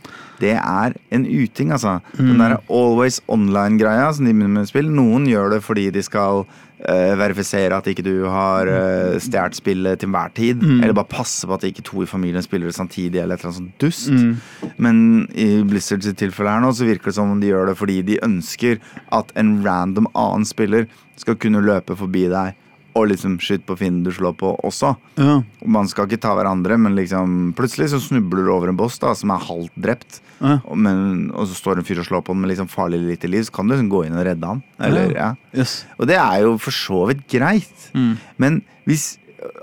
Det 0.40 0.54
er 0.56 0.94
en 1.12 1.26
uting, 1.26 1.72
altså. 1.76 1.98
Mm. 2.18 2.26
Den 2.30 2.38
der 2.40 2.56
always 2.72 3.20
online-greia 3.28 4.06
som 4.16 4.24
de 4.24 4.32
begynner 4.32 4.48
med 4.62 4.66
spill. 4.70 4.88
Noen 4.88 5.26
gjør 5.28 5.50
det 5.52 5.62
fordi 5.62 5.90
de 5.92 6.00
skal 6.02 6.46
eh, 6.88 7.12
verifisere 7.18 7.76
at 7.76 7.88
ikke 7.90 8.04
du 8.06 8.26
har 8.30 8.68
uh, 8.70 9.16
stjålet 9.22 9.58
spillet 9.58 10.00
til 10.00 10.10
enhver 10.10 10.34
tid. 10.36 10.62
Mm. 10.62 10.80
Eller 10.80 10.96
bare 10.96 11.10
passe 11.10 11.46
på 11.46 11.56
at 11.56 11.66
ikke 11.68 11.84
to 11.86 12.04
i 12.04 12.10
familien 12.10 12.44
spiller 12.44 12.70
det 12.70 12.78
samtidig, 12.78 13.20
eller 13.22 13.36
et 13.36 13.44
eller 13.44 13.52
annet 13.52 13.60
sånt 13.60 13.80
dust. 13.82 14.10
Mm. 14.12 14.76
Men 14.76 15.00
i 15.34 15.48
Blizzards 15.66 16.08
tilfelle 16.18 16.54
her 16.54 16.64
nå, 16.64 16.72
så 16.72 16.88
virker 16.88 17.10
det 17.10 17.18
som 17.18 17.34
om 17.34 17.42
de 17.42 17.50
gjør 17.52 17.72
det 17.72 17.78
fordi 17.80 18.00
de 18.06 18.20
ønsker 18.24 18.78
at 19.14 19.32
en 19.38 19.58
random 19.66 20.08
annen 20.14 20.46
spiller 20.48 20.86
skal 21.16 21.38
kunne 21.40 21.64
løpe 21.64 21.96
forbi 21.96 22.26
deg 22.32 22.56
og 22.96 23.10
liksom 23.10 23.36
skyt 23.42 23.66
på 23.68 23.76
fienden 23.78 24.06
du 24.06 24.10
slår 24.14 24.32
på 24.40 24.54
også. 24.64 24.94
Ja. 25.20 25.40
Man 25.68 25.88
skal 25.90 26.08
ikke 26.08 26.20
ta 26.24 26.32
hverandre, 26.38 26.78
men 26.80 26.96
liksom 26.96 27.52
plutselig 27.58 27.90
så 27.92 28.00
snubler 28.02 28.46
du 28.48 28.52
over 28.54 28.72
en 28.72 28.78
boss 28.80 28.96
da 29.02 29.12
som 29.18 29.32
er 29.34 29.44
halvt 29.44 29.76
drept. 29.84 30.22
Ja. 30.40 30.56
Og, 30.64 30.76
men, 30.80 31.28
og 31.36 31.46
så 31.48 31.56
står 31.56 31.80
en 31.80 31.86
fyr 31.88 32.00
og 32.02 32.08
slår 32.08 32.24
på 32.26 32.34
den 32.34 32.42
med 32.44 32.52
liksom 32.54 32.68
farlig 32.72 33.02
lite 33.04 33.28
liv, 33.30 33.44
så 33.48 33.54
kan 33.56 33.68
du 33.68 33.74
liksom 33.76 33.92
gå 33.92 34.02
inn 34.08 34.16
og 34.18 34.26
redde 34.28 34.50
han. 34.54 34.64
Eller, 34.88 35.12
ja. 35.16 35.28
Yes. 35.56 35.78
Og 36.00 36.08
det 36.10 36.18
er 36.20 36.42
jo 36.44 36.56
for 36.60 36.76
så 36.76 37.04
vidt 37.12 37.22
greit. 37.32 37.86
Mm. 37.96 38.10
Men 38.42 38.58
hvis, 38.88 39.06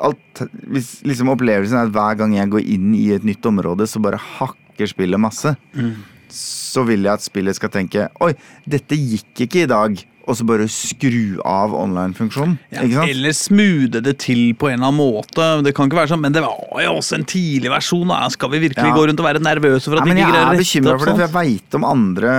alt, 0.01 0.45
hvis 0.69 0.95
liksom 1.05 1.29
opplevelsen 1.33 1.77
er 1.81 1.89
at 1.89 1.93
hver 1.97 2.17
gang 2.21 2.37
jeg 2.37 2.53
går 2.53 2.65
inn 2.77 2.89
i 2.97 3.07
et 3.17 3.25
nytt 3.27 3.45
område, 3.49 3.89
så 3.89 4.01
bare 4.03 4.21
hakker 4.39 4.89
spillet 4.93 5.21
masse, 5.21 5.55
Mm. 5.73 5.93
Så 6.33 6.85
vil 6.87 7.05
jeg 7.05 7.13
at 7.13 7.25
spillet 7.25 7.55
skal 7.59 7.69
tenke 7.73 8.07
Oi, 8.23 8.33
dette 8.69 8.97
gikk 8.97 9.45
ikke 9.47 9.63
i 9.65 9.69
dag. 9.69 10.03
Og 10.23 10.37
så 10.39 10.45
bare 10.47 10.69
skru 10.71 11.41
av 11.43 11.73
online-funksjonen. 11.75 12.53
Ja, 12.71 13.03
eller 13.03 13.33
smoothe 13.35 13.99
det 13.99 14.13
til 14.23 14.53
på 14.55 14.69
en 14.69 14.77
eller 14.77 14.93
annen 14.93 15.01
måte. 15.01 15.47
Det 15.65 15.73
kan 15.75 15.89
ikke 15.89 15.97
være 15.99 16.13
sånn, 16.13 16.21
Men 16.23 16.31
det 16.31 16.39
var 16.45 16.79
jo 16.79 16.93
også 16.95 17.17
en 17.17 17.25
tidlig 17.27 17.67
versjon. 17.73 18.07
Da. 18.07 18.29
Skal 18.31 18.53
vi 18.53 18.61
virkelig 18.63 18.87
Ja. 18.87 18.95
gå 18.95 19.03
rundt 19.09 19.19
og 19.19 19.27
være 19.27 19.41
nervøse 19.43 19.83
for 19.91 19.99
at 19.99 20.07
Ja, 20.07 20.13
de 20.13 20.15
ikke 20.15 20.23
jeg 20.23 20.31
greier 20.31 20.47
å 20.47 20.53
er 20.55 20.61
bekymra 20.63 20.95
for 20.95 21.05
det, 21.11 21.15
for 21.17 21.25
jeg 21.27 21.33
veit 21.35 21.75
om 21.75 21.83
andre 21.83 22.31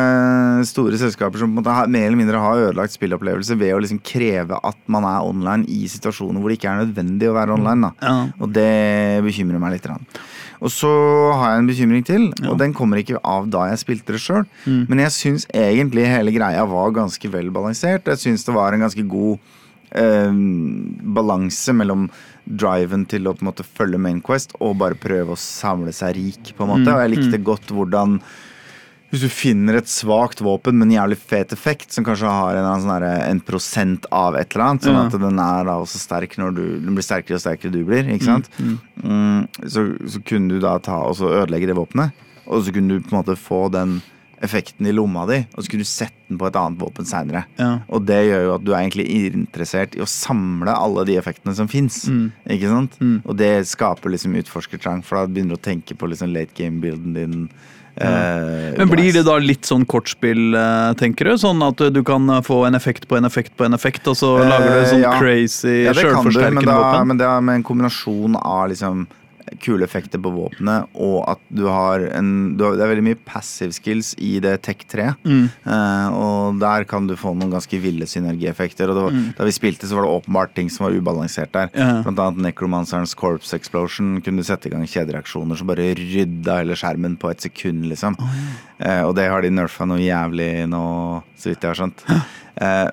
store 0.65 0.97
selskaper 0.97 1.39
som 1.39 1.53
på 1.53 1.59
en 1.59 1.61
måte 1.61 1.75
har, 1.77 1.87
mer 1.87 2.07
eller 2.09 2.17
mindre 2.17 2.41
har 2.41 2.73
ødelagt 2.73 2.97
spillopplevelser 2.97 3.59
ved 3.61 3.75
å 3.77 3.83
liksom 3.85 4.01
kreve 4.01 4.57
at 4.65 4.81
man 4.89 5.05
er 5.05 5.21
online 5.21 5.69
i 5.69 5.85
situasjoner 5.85 6.41
hvor 6.41 6.49
det 6.49 6.57
ikke 6.57 6.73
er 6.73 6.87
nødvendig 6.87 7.29
å 7.29 7.37
være 7.37 7.53
online. 7.53 7.93
Og 8.41 8.49
det 8.51 9.21
bekymrer 9.29 9.61
meg 9.61 9.77
litt. 9.77 9.85
Og 10.65 10.73
så 10.73 10.89
har 11.37 11.51
jeg 11.53 11.61
en 11.63 11.69
bekymring 11.69 12.05
til, 12.09 12.23
og 12.49 12.57
den 12.61 12.73
kommer 12.77 12.97
ikke 13.03 13.21
av 13.21 13.51
da 13.53 13.67
jeg 13.69 13.83
spilte 13.83 14.15
det 14.17 14.23
sjøl. 14.25 14.47
Mm. 14.65 14.87
Men 14.89 15.03
jeg 15.05 15.13
syns 15.13 15.45
egentlig 15.53 16.07
hele 16.09 16.33
greia 16.33 16.65
var 16.71 16.95
ganske 16.97 17.29
vel 17.35 17.51
balansert. 17.53 18.09
Jeg 18.09 18.23
syns 18.23 18.47
det 18.49 18.55
var 18.57 18.73
en 18.73 18.81
ganske 18.87 19.05
god 19.13 19.37
eh, 19.93 20.33
balanse 21.19 21.75
mellom 21.77 22.09
driven 22.45 23.05
til 23.09 23.29
å 23.29 23.35
på 23.37 23.45
en 23.45 23.51
måte 23.51 23.65
følge 23.65 24.01
Mainquest 24.01 24.57
og 24.61 24.79
bare 24.81 24.99
prøve 25.01 25.37
å 25.37 25.41
samle 25.41 25.93
seg 25.97 26.17
rik. 26.19 26.55
på 26.57 26.65
en 26.65 26.73
måte. 26.75 26.89
Mm, 26.89 26.95
Og 26.95 27.01
jeg 27.05 27.15
likte 27.15 27.45
godt 27.45 27.73
hvordan 27.73 28.19
hvis 29.13 29.23
du 29.23 29.29
finner 29.31 29.77
et 29.79 29.91
svakt 29.91 30.41
våpen 30.43 30.75
med 30.79 30.89
en 30.89 30.95
jævlig 30.97 31.19
fet 31.21 31.53
effekt, 31.55 31.93
som 31.95 32.03
kanskje 32.07 32.31
har 32.31 32.57
en, 32.59 32.81
sånn 32.83 33.05
en 33.05 33.43
prosent 33.47 34.09
av 34.11 34.35
et 34.35 34.55
eller 34.55 34.65
annet, 34.65 34.83
sånn 34.89 34.97
Ja. 34.99 35.05
at 35.07 35.13
den 35.13 35.39
er 35.39 35.69
da 35.69 35.77
også 35.79 36.01
sterk 36.03 36.35
når 36.41 36.55
du 36.57 36.65
blir 36.91 37.05
sterkere 37.07 37.39
og 37.39 37.45
sterkere 37.45 37.71
du 37.71 37.85
blir, 37.85 38.09
ikke 38.11 38.25
sant? 38.27 38.51
Mm, 38.59 39.47
så, 39.71 39.87
så 40.11 40.23
kunne 40.27 40.49
du 40.57 40.59
da 40.65 40.79
ta 40.83 41.05
og 41.07 41.15
så 41.21 41.31
ødelegge 41.31 41.71
det 41.71 41.77
våpenet, 41.79 42.11
og 42.47 42.65
så 42.65 42.75
kunne 42.75 42.89
du 42.99 43.05
på 43.07 43.15
en 43.15 43.21
måte 43.23 43.39
få 43.39 43.69
den 43.71 44.01
effekten 44.45 44.87
i 44.87 44.93
lomma 44.93 45.23
di, 45.31 45.39
og 45.55 45.63
så 45.63 45.71
kunne 45.71 45.85
du 45.87 45.89
sette 45.89 46.27
den 46.29 46.41
på 46.41 46.49
et 46.51 46.57
annet 46.59 46.81
våpen 46.83 47.07
seinere. 47.09 47.45
Ja. 47.57 47.71
Og 47.89 48.05
det 48.09 48.19
gjør 48.27 48.43
jo 48.49 48.55
at 48.57 48.65
du 48.67 48.73
er 48.75 48.81
egentlig 48.83 49.07
interessert 49.31 49.95
i 49.97 50.03
å 50.05 50.09
samle 50.11 50.75
alle 50.75 51.05
de 51.09 51.17
effektene 51.21 51.55
som 51.57 51.71
fins. 51.71 52.03
Mm. 52.11 52.27
Ikke 52.57 52.73
sant? 52.73 52.99
Mm. 53.01 53.23
Og 53.25 53.39
det 53.41 53.53
skaper 53.71 54.13
liksom 54.13 54.35
utforskertrang, 54.43 55.05
for 55.07 55.21
da 55.23 55.31
begynner 55.31 55.55
du 55.55 55.61
å 55.63 55.65
tenke 55.71 55.97
på 55.97 56.11
liksom 56.11 56.35
late 56.35 56.53
game-bilden 56.59 57.15
din. 57.17 57.47
Eh, 57.97 58.75
Men 58.79 58.89
blir 58.89 59.13
det 59.13 59.23
da 59.27 59.37
litt 59.39 59.65
sånn 59.69 59.85
kortspill, 59.87 60.55
eh, 60.55 60.93
tenker 60.99 61.25
du? 61.31 61.35
Sånn 61.39 61.63
at 61.67 61.77
du 61.95 62.03
kan 62.05 62.29
eh, 62.31 62.41
få 62.43 62.67
en 62.67 62.75
effekt 62.75 63.09
på 63.09 63.17
en 63.17 63.25
effekt 63.25 63.57
på 63.57 63.65
en 63.65 63.75
effekt, 63.75 64.07
og 64.09 64.17
så 64.17 64.39
Eh, 64.43 64.49
lager 64.49 64.81
du 64.81 64.87
sånn 64.91 65.05
ja. 65.05 65.19
crazy 65.21 65.85
Ja, 65.85 65.93
det 65.93 66.03
kan 66.11 66.25
men, 66.55 66.65
da, 66.65 66.79
våpen? 66.81 67.07
men 67.09 67.17
det 67.19 67.27
er 67.27 67.41
med 67.41 67.55
en 67.61 67.63
kombinasjon 67.63 68.37
av 68.37 68.69
liksom 68.71 69.07
kule 69.61 69.85
effekter 69.85 70.21
på 70.23 70.31
våpenet, 70.33 70.89
og 70.95 71.25
at 71.29 71.41
du 71.53 71.65
har 71.69 72.01
en 72.17 72.57
du 72.57 72.65
har, 72.65 72.77
Det 72.77 72.85
er 72.85 72.93
veldig 72.95 73.05
mye 73.07 73.21
passive 73.27 73.73
skills 73.77 74.15
i 74.19 74.39
det 74.41 74.63
Tech 74.63 74.85
3. 74.89 75.15
Mm. 75.25 75.51
Uh, 75.67 76.09
og 76.17 76.59
der 76.61 76.85
kan 76.89 77.07
du 77.07 77.15
få 77.17 77.35
noen 77.37 77.53
ganske 77.53 77.79
ville 77.83 78.07
synergieffekter. 78.09 78.89
Og 78.91 78.97
var, 79.05 79.11
Mm. 79.15 79.35
da 79.37 79.45
vi 79.45 79.51
spilte, 79.53 79.87
så 79.87 79.95
var 79.97 80.03
det 80.07 80.15
åpenbart 80.17 80.55
ting 80.55 80.69
som 80.71 80.87
var 80.87 80.97
ubalansert 80.97 81.53
der. 81.53 81.71
Ja. 81.75 82.03
Blant 82.03 82.19
annet 82.19 82.43
Necromancerens 82.55 83.15
Corpse 83.15 83.55
Explosion 83.55 84.21
kunne 84.23 84.39
du 84.39 84.43
sette 84.45 84.67
i 84.67 84.71
gang 84.71 84.83
kjedereaksjoner 84.87 85.57
som 85.57 85.67
bare 85.67 85.95
rydda 85.95 86.59
hele 86.63 86.75
skjermen 86.75 87.17
på 87.19 87.31
et 87.31 87.41
sekund, 87.41 87.85
liksom. 87.87 88.17
Eh, 88.81 89.03
og 89.05 89.15
det 89.15 89.29
har 89.31 89.43
de 89.43 89.51
nerfa 89.51 89.87
noe 89.87 89.99
jævlig 90.03 90.67
nå, 90.69 91.23
så 91.39 91.51
vidt 91.53 91.61
jeg 91.63 91.71
har 91.71 91.79
skjønt. 91.79 92.05
Eh, 92.11 92.21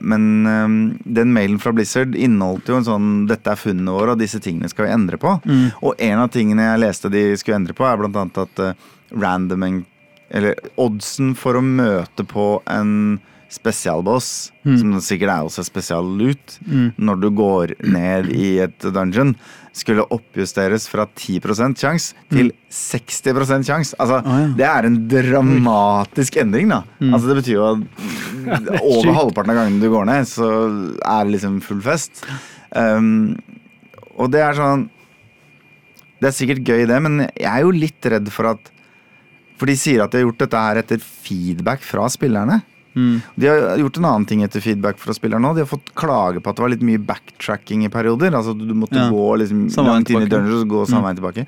men 0.02 0.24
eh, 0.50 0.74
den 1.18 1.34
mailen 1.36 1.60
fra 1.62 1.74
Blizzard 1.76 2.16
inneholdt 2.18 2.72
jo 2.72 2.80
en 2.80 2.88
sånn 2.88 3.10
'dette 3.30 3.54
er 3.54 3.60
funnene 3.60 3.94
våre, 3.94 4.16
og 4.16 4.22
disse 4.22 4.42
tingene 4.42 4.70
skal 4.72 4.88
vi 4.88 4.96
endre 4.96 5.20
på'. 5.22 5.38
Mm. 5.46 5.68
Og 5.86 6.02
en 6.02 6.24
av 6.24 6.32
tingene 6.34 6.66
jeg 6.66 6.82
leste 6.82 7.14
de 7.14 7.24
skulle 7.38 7.60
endre 7.62 7.78
på, 7.78 7.86
er 7.86 8.02
blant 8.02 8.18
annet 8.18 8.42
at 8.46 8.64
eh, 8.66 8.90
random 9.12 9.86
Eller 10.32 10.56
oddsen 10.80 11.36
for 11.36 11.60
å 11.60 11.62
møte 11.62 12.24
på 12.24 12.62
en 12.66 13.20
spesialboss, 13.52 14.52
Mm. 14.64 14.78
som 14.78 14.92
sikkert 15.02 15.32
er 15.34 15.44
også 15.48 15.64
spesialloot, 15.66 16.60
Mm. 16.68 16.94
når 17.00 17.20
du 17.22 17.30
går 17.32 17.74
ned 17.84 18.30
i 18.32 18.60
et 18.62 18.78
dungeon, 18.80 19.36
skulle 19.74 20.04
oppjusteres 20.12 20.88
fra 20.88 21.06
10% 21.16 21.76
sjanse 21.80 22.14
til 22.30 22.52
60 22.70 23.64
sjanse. 23.66 23.96
Altså, 24.00 24.20
oh, 24.26 24.40
ja. 24.40 24.48
det 24.56 24.68
er 24.68 24.86
en 24.86 24.98
dramatisk 25.08 26.38
endring, 26.38 26.70
da. 26.70 26.84
Mm. 27.00 27.14
Altså, 27.14 27.28
det 27.32 27.38
betyr 27.42 27.56
jo 27.56 27.68
at 27.72 28.82
over 28.84 29.14
halvparten 29.16 29.52
av 29.54 29.60
gangene 29.62 29.82
du 29.82 29.90
går 29.90 30.06
ned, 30.06 30.28
så 30.30 30.50
er 31.04 31.24
det 31.26 31.34
liksom 31.38 31.62
full 31.64 31.82
fest. 31.82 32.24
Um, 32.76 33.38
og 34.16 34.32
det 34.32 34.40
er 34.40 34.54
sånn 34.56 34.86
Det 36.22 36.30
er 36.30 36.36
sikkert 36.38 36.64
gøy, 36.64 36.86
det, 36.88 37.02
men 37.02 37.18
jeg 37.36 37.50
er 37.50 37.64
jo 37.66 37.72
litt 37.74 38.06
redd 38.06 38.30
for 38.32 38.48
at 38.54 38.70
For 39.58 39.66
de 39.68 39.76
sier 39.76 40.00
at 40.04 40.12
de 40.14 40.22
har 40.22 40.28
gjort 40.30 40.38
dette 40.46 40.62
her 40.62 40.80
etter 40.80 41.02
feedback 41.02 41.82
fra 41.86 42.06
spillerne. 42.10 42.62
Mm. 42.96 43.22
De 43.40 43.48
har 43.48 43.78
gjort 43.80 43.98
en 43.98 44.06
annen 44.06 44.26
ting 44.28 44.42
etter 44.44 44.60
feedback 44.62 44.98
fra 45.00 45.14
spilleren 45.14 45.46
òg. 45.48 45.56
De 45.56 45.64
har 45.64 45.70
fått 45.72 45.94
klage 45.96 46.42
på 46.44 46.50
at 46.52 46.56
det 46.58 46.64
var 46.66 46.70
litt 46.74 46.82
mye 46.84 47.00
backtracking 47.00 47.86
i 47.86 47.90
perioder. 47.90 48.32
Altså 48.36 48.52
Du 48.58 48.74
måtte 48.74 48.96
Ja. 49.00 49.10
gå 49.10 49.38
liksom 49.40 49.70
langt 49.86 50.10
inn 50.10 50.22
i 50.22 50.26
dungeons 50.28 50.64
og 50.64 50.68
gå 50.70 50.86
samme 50.88 51.02
Mm. 51.02 51.08
veien 51.08 51.22
tilbake. 51.22 51.48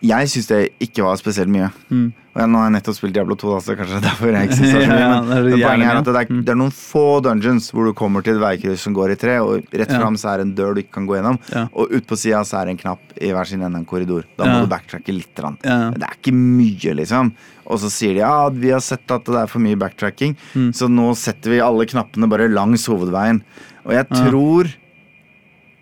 Jeg 0.00 0.28
syns 0.32 0.46
det 0.48 0.58
ikke 0.80 1.02
var 1.04 1.18
spesielt 1.20 1.50
mye. 1.52 1.66
Mm. 1.92 2.06
Og 2.30 2.38
jeg, 2.40 2.48
nå 2.48 2.60
har 2.60 2.68
jeg 2.70 2.72
nettopp 2.76 2.94
spilt 2.96 3.12
Diablo 3.12 3.34
2, 3.36 3.48
da, 3.52 3.58
så 3.60 3.74
kanskje 3.76 3.96
det 3.96 3.98
er 3.98 4.04
derfor 4.06 4.30
jeg 4.32 4.46
ikke 4.48 4.56
synes 4.56 4.70
det 4.72 4.80
er 4.80 4.86
så 4.86 4.94
mye. 4.94 5.00
Men, 5.00 5.10
ja, 5.10 5.20
Men, 5.20 5.44
det 5.50 5.58
poenget 5.66 5.90
er 5.90 5.98
at 6.00 6.06
det 6.08 6.14
er, 6.20 6.28
det 6.46 6.52
er 6.54 6.58
noen 6.60 6.72
få 6.76 7.02
dungeons 7.26 7.66
hvor 7.74 7.88
du 7.90 7.92
kommer 7.98 8.24
til 8.24 8.38
et 8.38 8.40
veikryss 8.44 8.84
som 8.86 8.94
går 8.96 9.12
i 9.12 9.16
tre, 9.20 9.34
og 9.44 9.74
rett 9.82 9.92
fram 9.92 10.16
så 10.20 10.30
er 10.32 10.40
det 10.40 10.46
en 10.46 10.54
dør 10.60 10.72
du 10.78 10.80
ikke 10.84 10.94
kan 11.00 11.08
gå 11.10 11.18
gjennom, 11.18 11.36
Ja. 11.52 11.66
og 11.74 11.92
ut 11.92 12.06
på 12.08 12.16
sida 12.22 12.40
så 12.48 12.60
er 12.62 12.70
det 12.70 12.76
en 12.76 12.80
knapp 12.84 13.12
i 13.20 13.32
hver 13.34 13.50
sin 13.50 13.60
ende 13.60 13.74
av 13.76 13.82
en 13.82 13.88
korridor. 13.92 14.24
Da 14.38 14.46
må 14.48 14.54
Ja. 14.56 14.60
du 14.64 14.70
backtracke 14.72 15.12
litt. 15.12 15.34
Det 15.34 16.06
er 16.06 16.16
ikke 16.16 16.32
mye, 16.38 16.94
liksom. 17.02 17.32
Og 17.66 17.78
så 17.82 17.90
sier 17.92 18.14
de 18.16 18.22
ja, 18.24 18.48
vi 18.48 18.70
har 18.72 18.80
sett 18.80 19.10
at 19.10 19.24
det 19.28 19.36
er 19.42 19.46
for 19.50 19.60
mye 19.60 19.76
backtracking, 19.76 20.36
Mm. 20.54 20.70
så 20.72 20.88
nå 20.88 21.10
setter 21.18 21.50
vi 21.50 21.60
alle 21.60 21.84
knappene 21.84 22.30
bare 22.30 22.48
langs 22.48 22.86
hovedveien. 22.88 23.42
Og 23.84 23.92
jeg 23.92 24.08
tror 24.08 24.70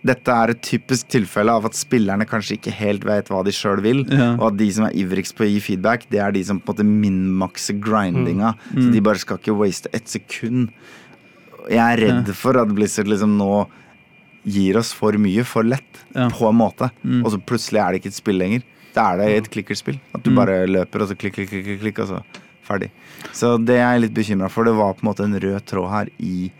dette 0.08 0.34
er 0.34 0.50
et 0.54 0.60
typisk 0.64 1.08
tilfelle 1.12 1.52
av 1.52 1.66
at 1.68 1.76
spillerne 1.78 2.26
kanskje 2.28 2.56
ikke 2.58 2.72
helt 2.78 3.04
vet 3.08 3.28
hva 3.32 3.42
de 3.46 3.52
sjøl 3.54 3.82
vil, 3.84 4.04
Ja. 4.10 4.32
og 4.38 4.46
at 4.52 4.56
de 4.60 4.70
som 4.74 4.86
er 4.88 4.96
ivrigst 4.96 5.36
på 5.38 5.44
å 5.46 5.50
gi 5.50 5.60
feedback, 5.60 6.06
det 6.10 6.20
er 6.24 6.32
de 6.32 6.42
som 6.48 6.58
på 6.60 6.72
en 6.72 6.76
måte 6.76 6.86
minmakser 6.88 7.78
grindinga. 7.80 8.54
Mm. 8.72 8.82
Så 8.82 8.92
de 8.92 9.00
bare 9.04 9.18
skal 9.22 9.38
ikke 9.38 9.56
waste 9.58 9.88
ett 9.92 10.08
sekund. 10.08 10.70
Jeg 11.68 11.78
er 11.84 12.00
redd 12.06 12.32
for 12.34 12.56
at 12.58 12.68
Blizzard 12.74 13.06
liksom 13.10 13.36
nå 13.38 13.66
gir 14.48 14.78
oss 14.80 14.92
for 14.96 15.12
mye 15.20 15.44
for 15.44 15.62
lett, 15.62 16.04
Ja. 16.14 16.28
på 16.30 16.48
en 16.48 16.56
måte. 16.56 16.90
Mm. 17.04 17.24
Og 17.24 17.32
så 17.32 17.38
plutselig 17.44 17.80
er 17.84 17.92
det 17.92 18.00
ikke 18.02 18.12
et 18.14 18.14
spill 18.22 18.38
lenger. 18.38 18.62
Da 18.94 19.12
er 19.12 19.18
det 19.18 19.28
et 19.44 19.50
klikkerspill. 19.52 20.00
At 20.14 20.22
du 20.22 20.30
Mm. 20.30 20.36
bare 20.36 20.66
løper, 20.66 21.02
og 21.02 21.08
så 21.08 21.14
klikk, 21.16 21.34
klikk, 21.34 21.50
klikk, 21.50 21.80
klikk, 21.80 21.98
og 22.00 22.08
så 22.08 22.22
ferdig. 22.64 22.90
Så 23.32 23.58
det 23.62 23.76
er 23.76 23.92
jeg 23.98 24.00
litt 24.02 24.14
bekymra 24.14 24.48
for. 24.50 24.64
Det 24.64 24.74
var 24.74 24.94
på 24.94 25.02
en 25.04 25.08
måte 25.12 25.24
en 25.24 25.38
rød 25.40 25.60
tråd 25.66 25.90
her 25.90 26.06
i 26.18 26.50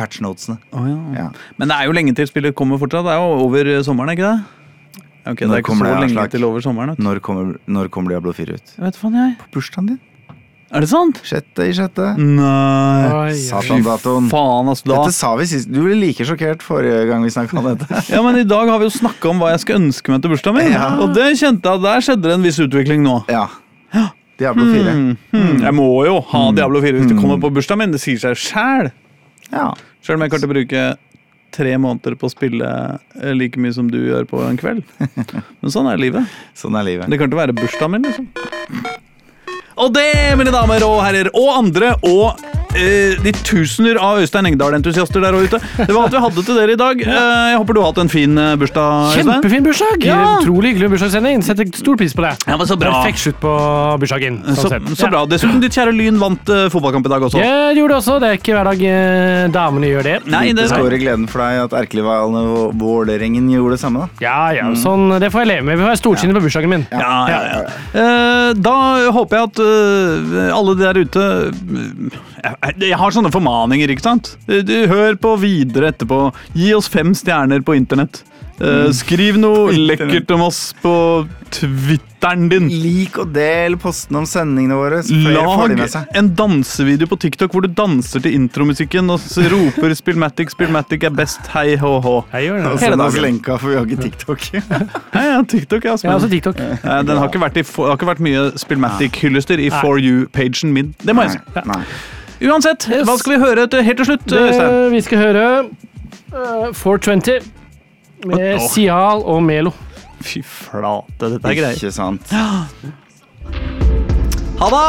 patchnotesene. 0.00 0.58
Oh, 0.72 0.88
ja. 0.88 0.98
Ja. 1.20 1.28
Men 1.60 1.68
det 1.70 1.76
er 1.78 1.90
jo 1.90 1.94
lenge 2.00 2.16
til 2.18 2.28
spillet 2.32 2.56
kommer 2.58 2.80
fortsatt. 2.80 3.04
Det 3.06 3.12
er 3.14 3.20
jo 3.20 3.44
over 3.46 3.72
sommeren, 3.86 4.16
ikke 4.16 4.26
det? 4.30 4.38
Ok, 5.28 5.42
det 5.44 5.50
er 5.52 5.60
ikke 5.60 5.74
så 5.76 5.84
det, 5.84 5.96
lenge 6.08 6.28
til 6.32 6.44
over 6.48 6.62
sommeren. 6.64 6.96
Når 6.98 7.20
kommer, 7.24 7.58
når 7.68 7.90
kommer 7.92 8.14
Diablo 8.16 8.32
4 8.32 8.56
ut? 8.56 8.70
Jeg 8.78 8.86
vet 8.88 8.96
faen, 8.96 9.18
jeg. 9.20 9.34
På 9.44 9.50
bursdagen 9.58 9.90
din? 9.92 10.00
Er 10.70 10.84
det 10.84 10.88
sant? 10.92 11.16
Sjette 11.26 11.64
i 11.66 11.72
sjette. 11.74 12.04
Nei. 12.16 13.32
Satan-datoen. 13.34 14.28
Faen, 14.30 14.68
altså. 14.70 14.86
Da. 14.86 15.00
Dette 15.00 15.14
sa 15.16 15.32
vi 15.40 15.46
sist. 15.50 15.66
Du 15.70 15.80
ble 15.82 15.96
like 15.98 16.22
sjokkert 16.28 16.62
forrige 16.62 17.02
gang 17.08 17.24
vi 17.26 17.32
snakka 17.34 17.58
om 17.58 17.66
dette. 17.72 17.88
Ja, 18.14 18.20
men 18.22 18.38
I 18.38 18.44
dag 18.46 18.70
har 18.70 18.78
vi 18.78 18.86
jo 18.86 18.92
snakka 18.94 19.32
om 19.32 19.42
hva 19.42 19.50
jeg 19.50 19.64
skal 19.64 19.80
ønske 19.82 20.14
meg 20.14 20.22
til 20.24 20.30
bursdagen 20.32 20.60
min. 20.60 20.70
Ja. 20.76 20.86
Og 21.02 21.10
det 21.16 21.26
kjente 21.42 21.74
jeg 21.74 21.82
der 21.88 22.06
skjedde 22.06 22.28
det 22.28 22.36
en 22.38 22.46
viss 22.46 22.60
utvikling 22.62 23.02
nå. 23.06 23.16
Ja. 23.34 23.48
Diablo 24.40 24.64
4. 24.70 24.92
Hmm, 24.94 25.16
hmm. 25.34 25.58
Jeg 25.66 25.74
må 25.76 25.88
jo 26.06 26.14
ha 26.30 26.44
Diablo 26.56 26.80
4 26.80 26.96
hvis 26.96 27.10
det 27.10 27.16
Hmm. 27.18 27.24
kommer 27.26 27.42
på 27.42 27.50
bursdagen 27.58 27.82
min. 27.82 27.90
Det 27.92 28.00
sier 28.00 28.22
seg 28.22 28.38
sjæl. 28.40 28.92
Ja. 29.52 29.70
Sjøl 30.04 30.18
om 30.18 30.24
jeg 30.24 30.32
kommer 30.32 30.44
til 30.44 30.50
å 30.50 30.54
bruke 30.54 30.84
tre 31.54 31.74
måneder 31.82 32.14
på 32.18 32.28
å 32.28 32.32
spille 32.32 32.68
eh, 33.18 33.32
like 33.34 33.60
mye 33.60 33.74
som 33.74 33.90
du 33.90 33.98
gjør 33.98 34.28
på 34.30 34.42
en 34.46 34.58
kveld. 34.60 34.86
Men 35.60 35.74
sånn 35.74 35.90
er 35.90 36.00
livet. 36.00 36.38
Sånn 36.58 36.78
er 36.78 36.86
livet. 36.86 37.10
Det 37.10 37.18
kan 37.20 37.30
ikke 37.30 37.42
være 37.42 37.56
bursdagen 37.58 37.96
min, 37.96 38.06
liksom. 38.06 38.30
Og 39.80 39.92
det, 39.96 40.06
mine 40.38 40.52
damer 40.54 40.84
og 40.86 40.98
herrer, 41.02 41.30
og 41.34 41.50
andre, 41.56 41.94
og 42.06 42.59
de 42.74 43.32
tusener 43.44 43.98
av 44.00 44.20
Øystein 44.22 44.46
Engdahl-entusiaster 44.50 45.22
der 45.24 45.36
ute. 45.36 45.60
Det 45.78 45.90
var 45.90 46.06
alt 46.06 46.14
vi 46.14 46.22
hadde 46.24 46.44
til 46.46 46.58
dere 46.58 46.74
i 46.76 46.78
dag. 46.80 47.02
Eh, 47.02 47.48
jeg 47.50 47.58
håper 47.60 47.76
du 47.76 47.80
har 47.82 47.90
hatt 47.90 48.00
en 48.04 48.12
fin 48.12 48.38
eh, 48.38 48.52
bursdag, 48.60 49.16
Kjempefin 49.18 49.66
bursdag! 49.66 50.06
Ja. 50.06 50.18
Utrolig 50.38 50.74
hyggelig 50.74 50.92
bursdagssending. 50.94 51.42
Setter 51.46 51.68
stor 51.76 51.98
pris 52.00 52.14
på 52.16 52.24
det. 52.26 52.32
Ja, 52.46 52.56
men 52.60 52.68
så 52.70 52.78
bra. 52.80 52.94
Perfekt 53.00 53.24
slutt 53.24 53.40
på 53.42 53.54
bursdagen. 54.02 54.40
Så, 54.54 54.68
Sånn 54.68 54.90
så, 54.92 54.98
så 55.02 55.10
bra. 55.12 55.24
Dessuten, 55.30 55.60
ditt 55.62 55.76
kjære 55.76 55.94
Lyn 55.96 56.20
vant 56.20 56.52
uh, 56.52 56.66
fotballkamp 56.72 57.08
i 57.08 57.12
dag 57.14 57.26
også. 57.28 57.42
Jeg 57.42 57.78
gjorde 57.80 57.94
det 57.94 57.98
også. 57.98 58.18
Det 58.22 58.30
er 58.30 58.40
ikke 58.40 58.56
hver 58.56 58.70
dag 58.70 58.84
uh, 58.86 59.44
damene 59.56 59.90
gjør 59.90 60.08
det. 60.08 60.16
Nei, 60.30 60.44
det 60.52 60.64
Det 60.64 60.70
står 60.72 60.96
i 60.96 61.02
gleden 61.02 61.28
for 61.30 61.44
deg 61.44 61.64
at 61.66 61.76
Erkelivalen 61.82 62.38
og 62.40 62.78
Vålerengen 62.80 63.50
gjorde 63.52 63.76
det 63.76 63.82
samme, 63.82 64.06
da. 64.06 64.24
Ja, 64.24 64.38
ja, 64.56 64.70
sånn, 64.78 65.08
det 65.22 65.32
får 65.34 65.44
jeg 65.44 65.52
leve 65.54 65.66
med. 65.66 65.78
Vi 65.78 65.84
får 65.84 65.92
være 65.92 66.02
storsinnet 66.02 66.38
på 66.38 66.44
bursdagen 66.46 66.72
min. 66.72 66.86
Ja, 66.94 67.14
ja, 67.30 67.40
ja. 67.50 67.60
Eh, 68.00 68.50
da 68.60 68.76
håper 69.14 69.40
jeg 69.40 69.50
at 69.50 69.62
eh, 69.64 70.50
alle 70.54 70.76
der 70.78 71.00
ute 71.00 71.26
eh, 71.50 72.20
jeg, 72.42 72.74
jeg 72.90 72.98
har 72.98 73.10
sånne 73.16 73.32
formaninger, 73.34 73.92
ikke 73.94 74.06
sant? 74.06 74.34
Eh, 74.48 74.62
Du, 74.66 74.74
hør 74.90 75.16
på 75.20 75.36
videre 75.42 75.92
etterpå. 75.92 76.32
Gi 76.56 76.72
oss 76.76 76.88
fem 76.88 77.14
stjerner 77.16 77.62
på 77.66 77.76
internett. 77.78 78.24
Eh, 78.60 78.90
skriv 78.92 79.38
noe 79.40 79.70
lekkert 79.72 80.30
om 80.36 80.42
oss 80.44 80.74
på 80.82 80.90
Twitteren 81.50 82.50
din. 82.50 82.66
Lik 82.68 83.16
og 83.22 83.30
del 83.32 83.78
postene 83.80 84.20
om 84.20 84.26
sendingene 84.28 84.76
våre. 84.76 84.98
Lag 85.32 86.04
en 86.20 86.28
dansevideo 86.36 87.08
på 87.08 87.18
TikTok 87.24 87.56
hvor 87.56 87.64
du 87.64 87.70
danser 87.72 88.20
til 88.20 88.36
intromusikken 88.36 89.08
og 89.10 89.18
så 89.24 89.46
roper 89.48 89.96
'Spillmatic, 89.96 90.52
Spillmatic 90.52 91.08
er 91.08 91.16
best, 91.16 91.40
hei 91.54 91.74
hå 91.80 91.94
hå'. 92.04 92.18
Jeg 92.36 92.50
gjør 92.50 92.60
Og 92.60 92.62
det. 92.62 92.80
Hele 92.84 92.92
send 92.92 93.00
oss 93.00 93.14
dagen. 93.14 93.24
lenka, 93.24 93.56
for 93.56 93.68
vi 93.68 93.76
har 93.80 93.86
ikke 93.88 94.02
TikTok. 94.04 94.40
Ja, 95.16 95.24
ja, 95.24 95.42
TikTok, 95.42 95.84
ja. 95.84 95.96
ja, 96.04 96.14
også 96.14 96.28
TikTok. 96.30 96.60
Eh, 96.60 97.02
Den 97.02 97.16
har 97.16 97.28
ikke 97.28 97.40
vært, 97.40 97.56
i, 97.56 97.64
har 97.64 97.96
ikke 97.96 98.12
vært 98.12 98.20
mye 98.20 98.52
Spillmatic-hyllester 98.60 99.58
i 99.58 99.70
For 99.80 99.96
you-pagen 99.98 100.72
min. 100.76 100.94
Det 101.02 101.16
må 101.16 101.22
jeg 101.22 101.40
si. 101.40 102.19
Nei, 102.40 102.48
yes. 102.48 102.52
Uansett, 102.52 102.88
hva 103.04 103.16
skal 103.20 103.34
vi 103.34 103.40
høre 103.44 103.66
til 103.68 103.82
helt 103.84 104.00
til 104.00 104.06
slutt? 104.06 104.24
Det, 104.32 104.90
vi 104.94 105.00
skal 105.04 105.18
høre 105.18 105.44
uh, 106.32 106.70
420 106.72 107.40
med 108.26 108.54
oh. 108.54 108.68
Sial 108.70 109.24
og 109.24 109.42
Melo. 109.44 109.74
Fy 110.20 110.42
flate, 110.44 111.30
dette 111.36 111.40
er 111.48 111.58
greier. 111.58 111.76
Ikke 111.76 111.92
sant. 111.92 112.32
Ha 114.60 114.72
det! 114.72 114.80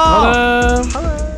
Ha 0.95 1.03
det! 1.07 1.30